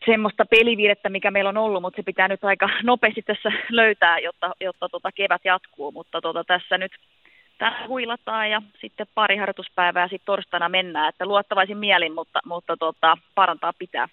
[0.06, 4.52] semmoista peliviidettä, mikä meillä on ollut, mutta se pitää nyt aika nopeasti tässä löytää, jotta,
[4.60, 6.92] jotta tota kevät jatkuu, mutta tota tässä nyt
[7.58, 13.18] tänään huilataan ja sitten pari harjoituspäivää sitten torstaina mennään, että luottavaisin mielin, mutta, mutta tota,
[13.36, 14.08] parantaa pitää.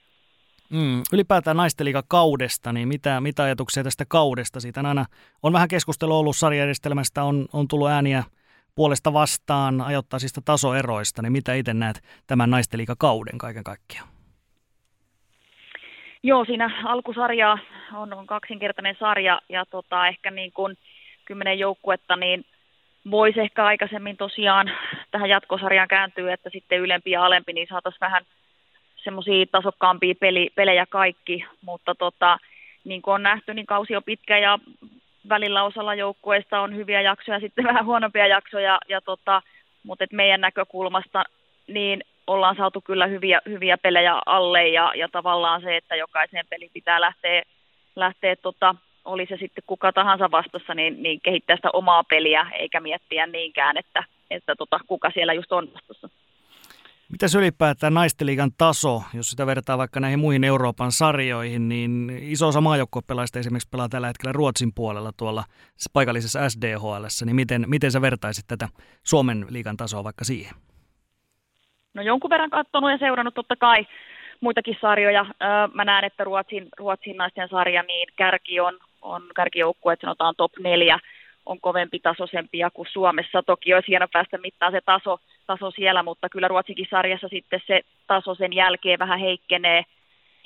[0.72, 4.60] Mm, ylipäätään naisteliika kaudesta, niin mitä, mitä ajatuksia tästä kaudesta?
[4.60, 5.04] Siitä on aina
[5.42, 8.24] on vähän keskustelua ollut sarjajärjestelmästä, on, on tullut ääniä
[8.74, 14.08] puolesta vastaan ajoittaisista tasoeroista, niin mitä itse näet tämän naisteliika kauden kaiken kaikkiaan?
[16.22, 17.58] Joo, siinä alkusarja
[17.94, 20.76] on, on kaksinkertainen sarja ja tota, ehkä niin kuin
[21.24, 22.44] kymmenen joukkuetta, niin
[23.10, 24.70] voisi ehkä aikaisemmin tosiaan
[25.10, 28.22] tähän jatkosarjaan kääntyä, että sitten ylempi ja alempi, niin saataisiin vähän
[29.08, 32.38] semmoisia tasokkaampia peli, pelejä kaikki, mutta tota,
[32.84, 34.58] niin kuin on nähty, niin kausi on pitkä ja
[35.28, 39.42] välillä osalla joukkueista on hyviä jaksoja ja sitten vähän huonompia jaksoja, ja tota,
[39.82, 41.24] mutta et meidän näkökulmasta
[41.66, 46.70] niin ollaan saatu kyllä hyviä, hyviä pelejä alle ja, ja tavallaan se, että jokaisen pelin
[46.74, 47.42] pitää lähteä,
[47.96, 48.74] lähteä tota,
[49.04, 53.76] oli se sitten kuka tahansa vastassa, niin, niin kehittää sitä omaa peliä eikä miettiä niinkään,
[53.76, 56.08] että, että tota, kuka siellä just on vastassa.
[57.12, 62.60] Mitäs ylipäätään naisteliigan taso, jos sitä vertaa vaikka näihin muihin Euroopan sarjoihin, niin iso osa
[62.60, 65.44] maajoukkuepelaajista esimerkiksi pelaa tällä hetkellä Ruotsin puolella tuolla
[65.92, 68.68] paikallisessa SDHL, niin miten, miten sä vertaisit tätä
[69.04, 70.54] Suomen liigan tasoa vaikka siihen?
[71.94, 73.86] No jonkun verran katsonut ja seurannut totta kai
[74.40, 75.26] muitakin sarjoja.
[75.74, 80.52] Mä näen, että Ruotsin, Ruotsin naisten sarja, niin kärki on, on kärkijoukkue, että sanotaan top
[80.58, 80.98] neljä,
[81.48, 83.42] on kovempi tasoisempia kuin Suomessa.
[83.42, 87.80] Toki olisi hieno päästä mittaan se taso, taso siellä, mutta kyllä Ruotsinkin sarjassa sitten se
[88.06, 89.82] taso sen jälkeen vähän heikkenee,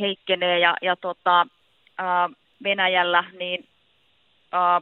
[0.00, 1.46] heikkenee ja, ja tota,
[1.98, 2.30] ää,
[2.64, 3.68] Venäjällä niin
[4.52, 4.80] ää,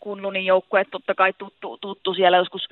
[0.00, 2.68] Kunlunin joukkue totta kai tuttu, tuttu siellä joskus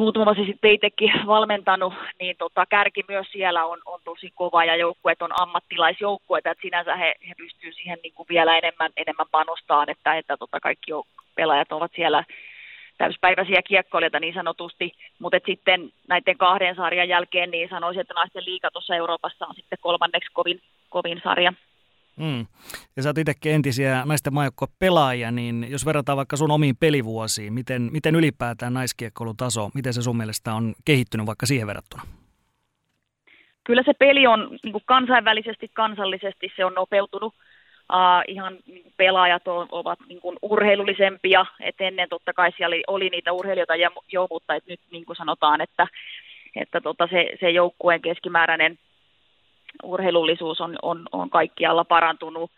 [0.00, 4.76] muutama vuosi sitten itsekin valmentanut, niin tota, kärki myös siellä on, on tosi kova ja
[4.76, 9.90] joukkueet on ammattilaisjoukkueita, että sinänsä he, he pystyvät siihen niin kuin vielä enemmän, enemmän panostaan,
[9.90, 10.90] että, että tota, kaikki
[11.34, 12.24] pelaajat ovat siellä
[12.98, 18.70] täyspäiväisiä kiekkoilijoita niin sanotusti, mutta sitten näiden kahden sarjan jälkeen niin sanoisin, että naisten liiga
[18.70, 20.60] tuossa Euroopassa on sitten kolmanneksi kovin,
[20.90, 21.52] kovin sarja.
[22.20, 22.46] Mm.
[22.96, 24.32] Ja sä oot itsekin entisiä naisten
[24.78, 30.02] pelaajia, niin jos verrataan vaikka sun omiin pelivuosiin, miten, miten ylipäätään naiskiekkoilun taso, miten se
[30.02, 32.02] sun mielestä on kehittynyt vaikka siihen verrattuna?
[33.64, 37.34] Kyllä se peli on niin kuin kansainvälisesti, kansallisesti se on nopeutunut.
[37.92, 42.82] Uh, ihan niin pelaajat on, ovat niin kuin urheilullisempia, et ennen totta kai siellä oli,
[42.86, 45.86] oli niitä urheilijoita ja jo, mutta et nyt niin kuin sanotaan, että,
[46.56, 48.78] että tota se, se joukkueen keskimääräinen
[49.82, 52.50] urheilullisuus on, on, on kaikkialla parantunut,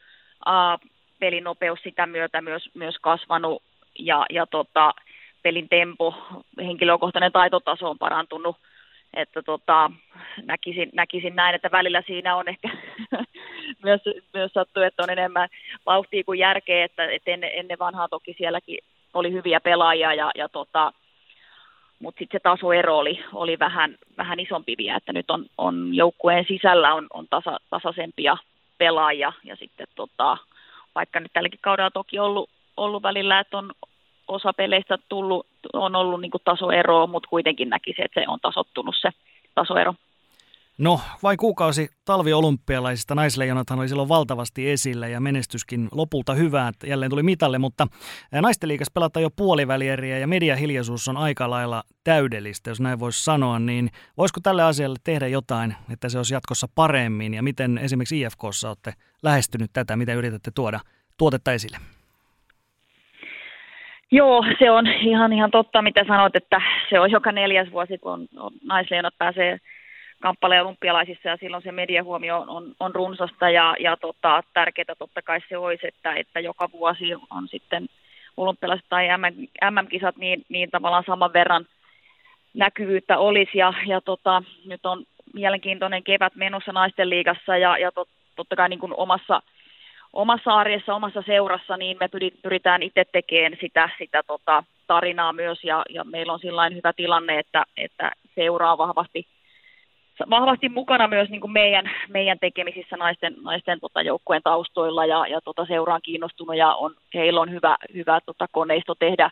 [0.47, 0.90] uh,
[1.20, 3.62] pelin nopeus sitä myötä myös, myös kasvanut
[3.98, 4.94] ja, ja tota,
[5.43, 6.14] pelin tempo,
[6.59, 8.56] henkilökohtainen taitotaso on parantunut,
[9.14, 9.90] että tota,
[10.43, 12.68] näkisin, näkisin näin, että välillä siinä on ehkä
[13.84, 14.01] myös,
[14.34, 15.48] myös sattu, että on enemmän
[15.86, 18.78] vauhtia kuin järkeä, että, että ennen, ennen vanhaa toki sielläkin
[19.14, 20.93] oli hyviä pelaajia ja, ja tota,
[22.03, 26.45] mutta sitten se tasoero oli, oli vähän, vähän isompi vielä, että nyt on, on joukkueen
[26.49, 28.37] sisällä on, on tasa, tasaisempia
[28.79, 30.37] pelaajia ja sitten tota,
[30.95, 33.73] vaikka nyt tälläkin kaudella toki ollut, ollut välillä, että on
[34.29, 39.11] osa peleistä tullut, on ollut niin tasoeroa, mutta kuitenkin näkisi, että se on tasottunut se
[39.55, 39.95] tasoero.
[40.83, 47.11] No, vain kuukausi talviolympialaisista naisleijonathan oli silloin valtavasti esillä ja menestyskin lopulta hyvää, että jälleen
[47.11, 47.87] tuli mitalle, mutta
[48.33, 53.59] naisten liikas pelataan jo puolivälieriä ja mediahiljaisuus on aika lailla täydellistä, jos näin voisi sanoa,
[53.59, 58.69] niin voisiko tälle asialle tehdä jotain, että se olisi jatkossa paremmin ja miten esimerkiksi IFKssa
[58.69, 58.93] olette
[59.23, 60.81] lähestynyt tätä, miten yritätte tuoda
[61.19, 61.77] tuotetta esille?
[64.11, 66.61] Joo, se on ihan, ihan totta, mitä sanot, että
[66.91, 69.59] se on joka neljäs vuosi, kun on, on naisleijonat pääsee
[70.23, 75.23] kamppailemaan olympialaisissa ja silloin se mediahuomio on, on, on runsasta ja, ja tota, tärkeää totta
[75.23, 77.86] kai se olisi, että, että joka vuosi on sitten
[78.36, 79.09] olympialaiset tai
[79.70, 81.66] MM-kisat niin, niin tavallaan saman verran
[82.55, 85.05] näkyvyyttä olisi ja, ja tota, nyt on
[85.35, 89.43] mielenkiintoinen kevät menossa naisten liigassa ja, ja tot, totta kai niin kuin omassa,
[90.12, 92.09] omassa arjessa, omassa seurassa, niin me
[92.43, 97.39] pyritään itse tekemään sitä, sitä tota, tarinaa myös ja, ja meillä on sellainen hyvä tilanne,
[97.39, 99.27] että, että seuraa vahvasti–
[100.30, 105.40] vahvasti mukana myös niin kuin meidän, meidän tekemisissä naisten, naisten tota, joukkueen taustoilla ja, ja
[105.40, 109.30] tota, seuraan kiinnostunut ja on, heillä on hyvä, hyvä tota, koneisto tehdä,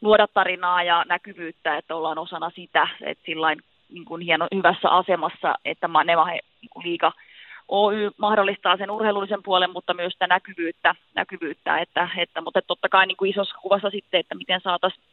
[0.00, 3.58] luoda tarinaa ja näkyvyyttä, että ollaan osana sitä, että sillain
[3.92, 7.12] niin kuin hieno, hyvässä asemassa, että Manema niin liika
[7.68, 13.06] Oy mahdollistaa sen urheilullisen puolen, mutta myös sitä näkyvyyttä, näkyvyyttä että, että, mutta totta kai
[13.06, 15.04] niin kuin isossa kuvassa sitten, että miten saataisiin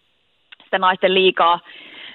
[0.63, 1.59] sitä naisten liikaa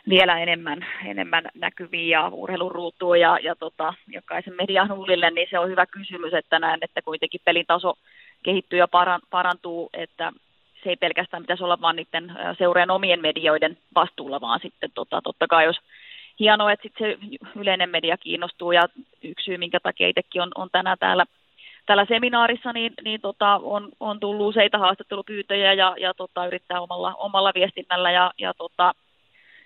[0.09, 5.69] vielä enemmän, enemmän näkyviin ja urheiluruutuun ja, ja tota, jokaisen median huulille, niin se on
[5.69, 7.95] hyvä kysymys, että näen, että kuitenkin pelin taso
[8.43, 8.89] kehittyy ja
[9.31, 10.33] parantuu, että
[10.85, 15.47] se ei pelkästään pitäisi olla vaan niiden seuraajan omien medioiden vastuulla, vaan sitten tota, totta
[15.47, 15.81] kai jos
[16.41, 17.19] hienoa, että sit se
[17.57, 18.89] yleinen media kiinnostuu ja
[19.23, 21.25] yksi syy, minkä takia itsekin on, on tänään täällä,
[21.87, 27.15] täällä seminaarissa, niin, niin tota, on, on tullut useita haastattelupyytöjä ja, ja tota, yrittää omalla,
[27.15, 28.95] omalla viestinnällä ja, ja tota,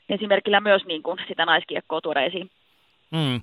[0.09, 2.51] esimerkillä myös niin kuin sitä naiskiekkoa tuoda esiin.
[3.13, 3.41] Mm.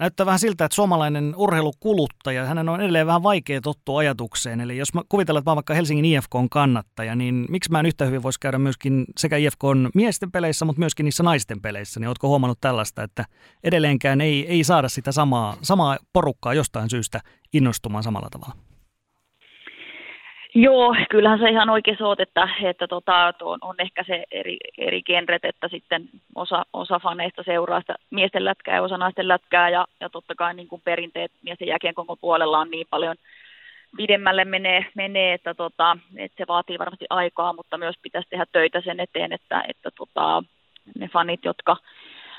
[0.00, 4.60] Näyttää vähän siltä, että suomalainen urheilukuluttaja, hänen on edelleen vähän vaikea tottua ajatukseen.
[4.60, 7.86] Eli jos mä kuvitellaan, että mä vaikka Helsingin IFK on kannattaja, niin miksi mä en
[7.86, 12.00] yhtä hyvin voisi käydä myöskin sekä IFK on miesten peleissä, mutta myöskin niissä naisten peleissä?
[12.00, 13.24] Niin ootko huomannut tällaista, että
[13.64, 17.20] edelleenkään ei, ei saada sitä samaa, samaa porukkaa jostain syystä
[17.52, 18.67] innostumaan samalla tavalla?
[20.60, 25.02] Joo, kyllähän se ihan oikein oot, että, että tota, on, on, ehkä se eri, eri
[25.02, 29.86] genret, että sitten osa, osa faneista seuraa sitä miesten lätkää ja osa naisten lätkää ja,
[30.00, 33.16] ja totta kai niin kuin perinteet miesten koko puolella on niin paljon
[33.96, 38.80] pidemmälle menee, menee että, tota, että, se vaatii varmasti aikaa, mutta myös pitäisi tehdä töitä
[38.80, 40.42] sen eteen, että, että tota,
[40.98, 41.76] ne fanit, jotka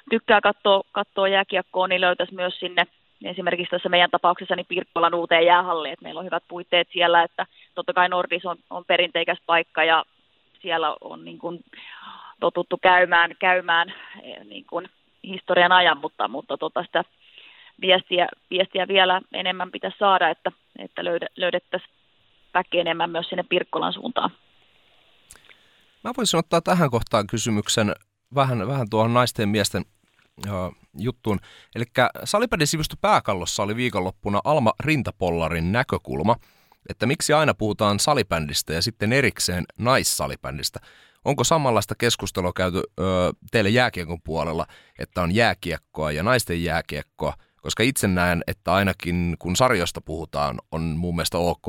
[0.10, 2.88] tykkää katsoa, katsoa jääkiekkoa, niin löytäisi myös sinne
[3.26, 7.46] esimerkiksi tässä meidän tapauksessa niin Pirkkolan uuteen jäähalliin, että meillä on hyvät puitteet siellä, että
[7.80, 10.06] totta kai Nordis on, on perinteikäs paikka ja
[10.62, 11.64] siellä on niin kuin
[12.40, 13.94] totuttu käymään, käymään
[14.24, 14.90] eh, niin kuin
[15.24, 17.04] historian ajan, mutta, mutta tota sitä
[17.82, 21.02] viestiä, viestiä vielä enemmän pitäisi saada, että, että
[21.38, 21.94] löydettäisiin
[22.54, 24.32] väkeä enemmän myös sinne Pirkkolan suuntaan.
[26.04, 27.96] Mä voisin ottaa tähän kohtaan kysymyksen
[28.36, 29.86] vähän, vähän tuohon naisten ja miesten
[30.98, 31.40] juttuun.
[31.76, 31.86] Eli
[32.24, 36.36] Salipädin sivusto Pääkallossa oli viikonloppuna Alma Rintapollarin näkökulma,
[36.90, 40.80] että miksi aina puhutaan salibändistä ja sitten erikseen naissalibändistä.
[41.26, 43.04] Onko samanlaista keskustelua käyty ö,
[43.52, 44.66] teille jääkiekon puolella,
[45.00, 47.34] että on jääkiekkoa ja naisten jääkiekkoa?
[47.62, 51.66] Koska itse näen, että ainakin kun sarjoista puhutaan, on mun mielestä ok,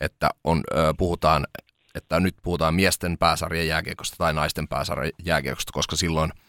[0.00, 1.46] että on, ö, puhutaan,
[1.94, 6.32] että nyt puhutaan miesten pääsarjan jääkiekosta tai naisten pääsarjan jääkiekosta, koska silloin–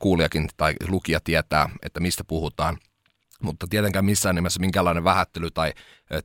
[0.00, 2.78] kuulijakin tai lukija tietää, että mistä puhutaan.
[3.44, 5.72] Mutta tietenkään missään nimessä minkälainen vähättely tai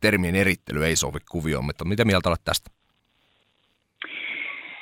[0.01, 1.65] termien erittely ei sovi kuvioon.
[1.65, 2.71] Mutta mitä mieltä olet tästä?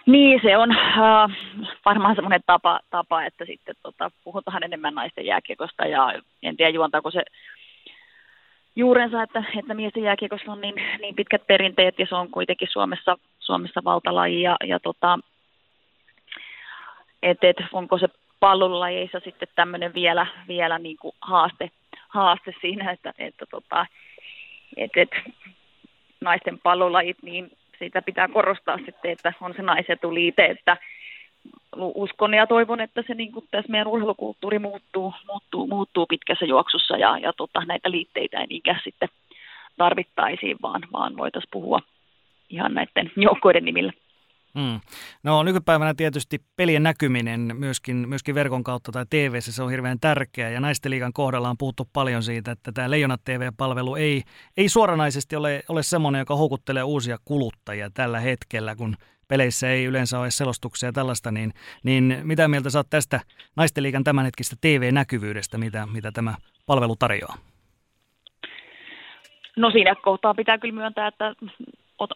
[0.06, 1.38] Niin, se on äh,
[1.86, 7.12] varmaan semmoinen tapa, tapa, että sitten tota, puhutaan enemmän naisten jääkiekosta ja en tiedä juontaako
[7.12, 7.24] se
[8.76, 13.18] juurensa, että, että miesten jääkiekossa on niin, niin pitkät perinteet ja se on kuitenkin Suomessa,
[13.40, 15.20] Suomessa valtalaji ja, ja tota,
[17.24, 18.08] et, et, onko se
[18.40, 21.72] pallolajeissa sitten tämmöinen vielä, vielä niin kuin haaste,
[22.18, 23.86] haaste siinä, että, että tota,
[24.78, 25.10] et, et,
[26.22, 30.78] naisten pallolajit, niin sitä pitää korostaa sitten, että on se naisetuliite, että
[31.76, 36.98] uskon ja toivon, että se niin kuin tässä meidän urheilukulttuuri muuttuu, muuttuu, muuttuu pitkässä juoksussa
[36.98, 39.10] ja, ja tota, näitä liitteitä ei niinkään sitten
[39.78, 41.80] tarvittaisiin, vaan, vaan voitaisiin puhua
[42.50, 43.94] ihan näiden joukkoiden nimillä.
[44.58, 44.80] Mm.
[45.24, 50.50] No nykypäivänä tietysti pelien näkyminen myöskin, myöskin verkon kautta tai tv se on hirveän tärkeää.
[50.50, 54.24] Ja naisten liigan kohdalla on puhuttu paljon siitä, että tämä Leijonat TV-palvelu ei,
[54.58, 58.96] ei suoranaisesti ole, ole semmoinen, joka houkuttelee uusia kuluttajia tällä hetkellä, kun
[59.28, 61.54] peleissä ei yleensä ole selostuksia ja tällaista, niin,
[61.84, 63.20] niin mitä mieltä saat tästä
[63.56, 66.36] naisten liigan tämänhetkistä TV-näkyvyydestä, mitä, mitä tämä
[66.66, 67.38] palvelu tarjoaa?
[69.58, 71.36] No siinä kohtaa pitää kyllä myöntää, että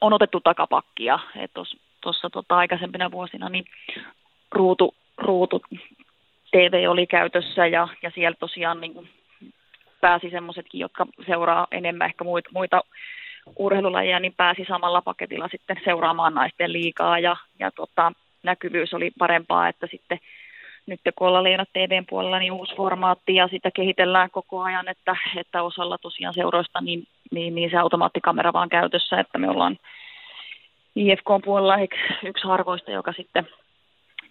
[0.01, 1.19] on otettu takapakkia.
[2.01, 3.65] Tuossa tota, aikaisempina vuosina, niin
[4.51, 5.61] ruutu, ruutu
[6.51, 9.09] TV oli käytössä ja, ja siellä tosiaan niin kuin
[10.01, 12.81] pääsi semmoisetkin, jotka seuraa enemmän ehkä muita, muita
[13.55, 18.11] urheilulajeja, niin pääsi samalla paketilla sitten seuraamaan naisten liikaa ja, ja tota,
[18.43, 20.19] näkyvyys oli parempaa, että sitten
[20.87, 25.15] nyt kun ollaan Leena TVn puolella, niin uusi formaatti ja sitä kehitellään koko ajan, että,
[25.37, 29.77] että osalla tosiaan seuroista niin, niin, niin se automaattikamera vaan käytössä, että me ollaan
[30.95, 31.77] IFK-puolella
[32.23, 33.47] yksi harvoista, joka sitten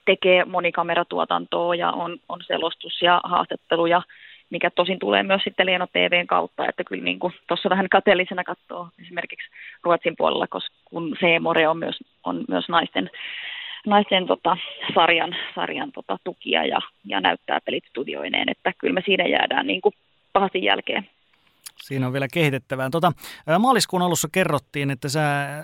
[0.04, 4.02] tekee monikameratuotantoa ja on, on selostus ja haastatteluja,
[4.50, 7.18] mikä tosin tulee myös sitten Leeno TVn kautta, että kyllä niin
[7.48, 9.48] tuossa vähän kateellisena katsoo esimerkiksi
[9.82, 13.10] Ruotsin puolella, koska kun C-more on myös, on myös naisten,
[13.86, 14.56] naisten tota,
[14.94, 19.80] sarjan, sarjan tota, tukia ja, ja näyttää pelit studioineen, että kyllä me siinä jäädään niin
[19.80, 19.92] kuin
[20.32, 21.08] pahasti jälkeen.
[21.76, 22.90] Siinä on vielä kehitettävää.
[22.90, 23.12] Tota,
[23.58, 25.22] maaliskuun alussa kerrottiin, että sä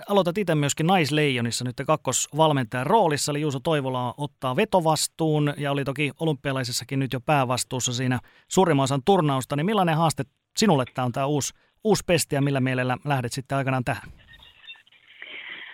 [0.09, 6.11] aloitat itse myöskin naisleijonissa nyt kakkosvalmentajan roolissa, eli Juuso Toivola ottaa vetovastuun ja oli toki
[6.19, 9.55] olympialaisessakin nyt jo päävastuussa siinä suurimman osan turnausta.
[9.55, 10.23] Niin millainen haaste
[10.57, 11.53] sinulle tämä on tämä uusi,
[11.83, 14.11] uusi pesti ja millä mielellä lähdet sitten aikanaan tähän?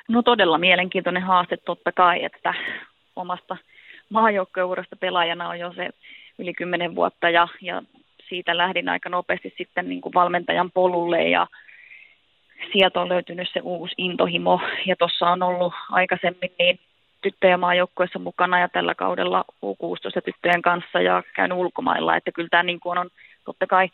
[0.10, 2.54] No todella mielenkiintoinen haaste totta kai, että
[3.16, 3.58] omasta,
[4.10, 5.90] maajoukkueurasta pelaajana on jo se
[6.40, 7.82] yli kymmenen vuotta ja, ja
[8.30, 11.48] siitä lähdin aika nopeasti sitten niin kuin valmentajan polulle ja
[12.72, 14.62] sieltä on löytynyt se uusi intohimo.
[14.86, 16.80] Ja tuossa on ollut aikaisemmin niin
[17.22, 22.64] tyttöjä maajoukkueessa mukana ja tällä kaudella U16 tyttöjen kanssa ja käynyt ulkomailla, että kyllä tämä
[22.64, 23.10] niin kuin on
[23.46, 23.90] totta kai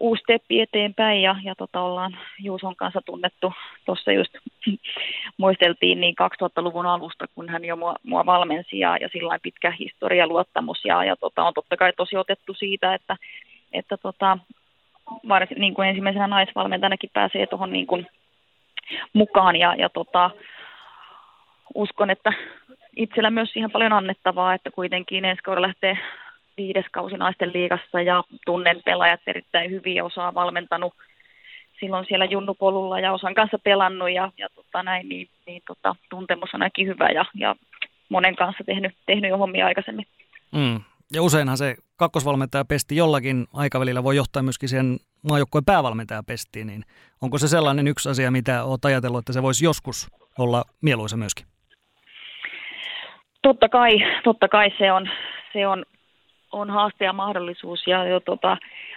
[0.00, 3.52] uusi steppi eteenpäin ja, ja tota, ollaan Juuson kanssa tunnettu.
[3.84, 4.34] Tuossa just
[5.38, 10.26] muisteltiin niin 2000-luvun alusta, kun hän jo mua, mua valmensi ja, ja sillä pitkä historia
[10.26, 13.16] luottamus ja, ja tota, on totta kai tosi otettu siitä, että,
[13.72, 14.38] että tota,
[15.28, 18.06] varsin, niin kuin ensimmäisenä naisvalmentajanakin pääsee tuohon niin kuin
[19.12, 20.30] mukaan ja, ja tota,
[21.74, 22.32] uskon, että
[22.96, 25.98] itsellä myös ihan paljon annettavaa, että kuitenkin ensi kaudella lähtee
[26.60, 30.94] viides kausi naisten liigassa ja tunnen pelaajat erittäin hyvin ja osaa valmentanut
[31.80, 36.54] silloin siellä junnupolulla ja osan kanssa pelannut ja, ja tota näin, niin, niin tota, tuntemus
[36.54, 37.56] on ainakin hyvä ja, ja
[38.08, 40.06] monen kanssa tehnyt, tehnyt jo hommia aikaisemmin.
[40.52, 40.80] Mm.
[41.12, 44.96] Ja useinhan se kakkosvalmentajapesti jollakin aikavälillä voi johtaa myöskin sen
[45.30, 46.82] maajoukkueen päävalmentajapestiin, niin
[47.22, 50.08] onko se sellainen yksi asia, mitä olet ajatellut, että se voisi joskus
[50.38, 51.46] olla mieluisa myöskin?
[53.42, 53.92] Totta kai,
[54.24, 55.10] totta kai se on,
[55.52, 55.84] se on
[56.52, 58.56] on haaste ja mahdollisuus ja jo tota,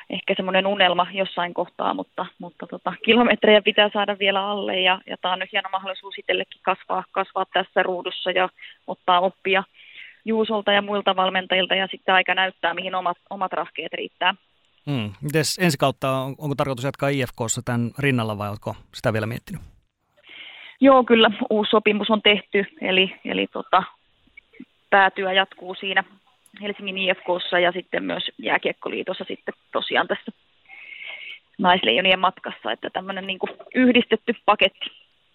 [0.09, 5.17] ehkä semmoinen unelma jossain kohtaa, mutta, mutta tota, kilometrejä pitää saada vielä alle ja, ja
[5.21, 8.49] tämä on nyt hieno mahdollisuus itsellekin kasvaa, kasvaa tässä ruudussa ja
[8.87, 9.63] ottaa oppia
[10.25, 14.35] Juusolta ja muilta valmentajilta ja sitten aika näyttää, mihin omat, omat rahkeet riittää.
[14.91, 15.11] Hmm.
[15.21, 19.61] Mites ensi kautta, on, onko tarkoitus jatkaa IFKssa tämän rinnalla vai oletko sitä vielä miettinyt?
[20.81, 23.83] Joo, kyllä uusi sopimus on tehty, eli, eli tota,
[24.89, 26.03] päätyä jatkuu siinä
[26.61, 30.31] Helsingin IFKssa ja sitten myös Jääkiekkoliitossa sitten tosiaan tässä
[31.57, 33.39] naisleijonien matkassa, että tämmöinen niin
[33.75, 34.85] yhdistetty paketti.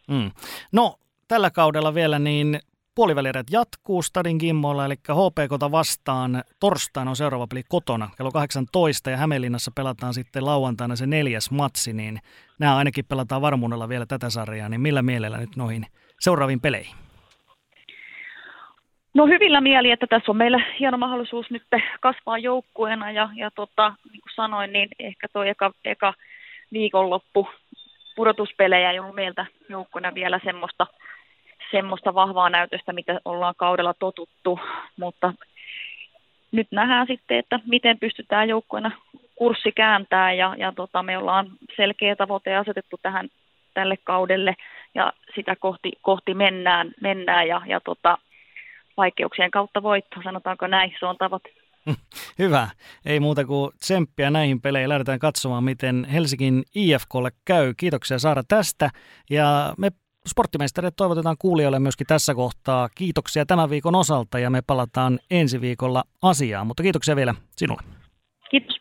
[0.09, 0.31] Mm.
[0.73, 0.95] No,
[1.29, 2.61] tällä kaudella vielä niin
[2.95, 9.17] puolivälierät jatkuu Stadin Kimmoilla, eli HPKta vastaan torstaina on seuraava peli kotona kello 18 ja
[9.17, 12.19] Hämeenlinnassa pelataan sitten lauantaina se neljäs matsi, niin
[12.59, 15.87] nämä ainakin pelataan varmuudella vielä tätä sarjaa, niin millä mielellä nyt noihin
[16.21, 17.08] seuraaviin peleihin?
[19.19, 21.63] No hyvillä mieli, että tässä on meillä hieno mahdollisuus nyt
[22.01, 26.15] kasvaa joukkueena ja, ja tota, niin kuin sanoin, niin ehkä tuo eka, eka
[26.73, 27.49] viikonloppu
[28.17, 30.87] pudotuspelejä ei ollut meiltä joukkueena vielä semmoista,
[31.71, 34.61] semmoista vahvaa näytöstä, mitä ollaan kaudella totuttu,
[34.97, 35.33] mutta
[36.53, 38.91] nyt nähdään sitten, että miten pystytään joukkueena
[39.35, 41.47] kurssi kääntää ja, ja tota, me ollaan
[41.77, 43.29] selkeä tavoite asetettu tähän
[43.75, 44.55] tälle kaudelle
[44.95, 48.19] ja sitä kohti, kohti mennään, mennään ja, ja tota,
[48.99, 51.51] vaikeuksien kautta voitto, sanotaanko näin, se on tavoite.
[52.39, 52.69] Hyvä.
[53.07, 54.89] Ei muuta kuin tsemppiä näihin peleihin.
[54.89, 57.75] Lähdetään katsomaan, miten Helsingin IFKlle käy.
[57.77, 58.91] Kiitoksia Saara tästä.
[59.31, 59.91] Ja me
[60.27, 62.89] sporttimeisterit toivotetaan kuulijoille myöskin tässä kohtaa.
[62.95, 66.67] Kiitoksia tämän viikon osalta ja me palataan ensi viikolla asiaan.
[66.67, 67.83] Mutta kiitoksia vielä sinulle.
[68.51, 68.81] Kiitos.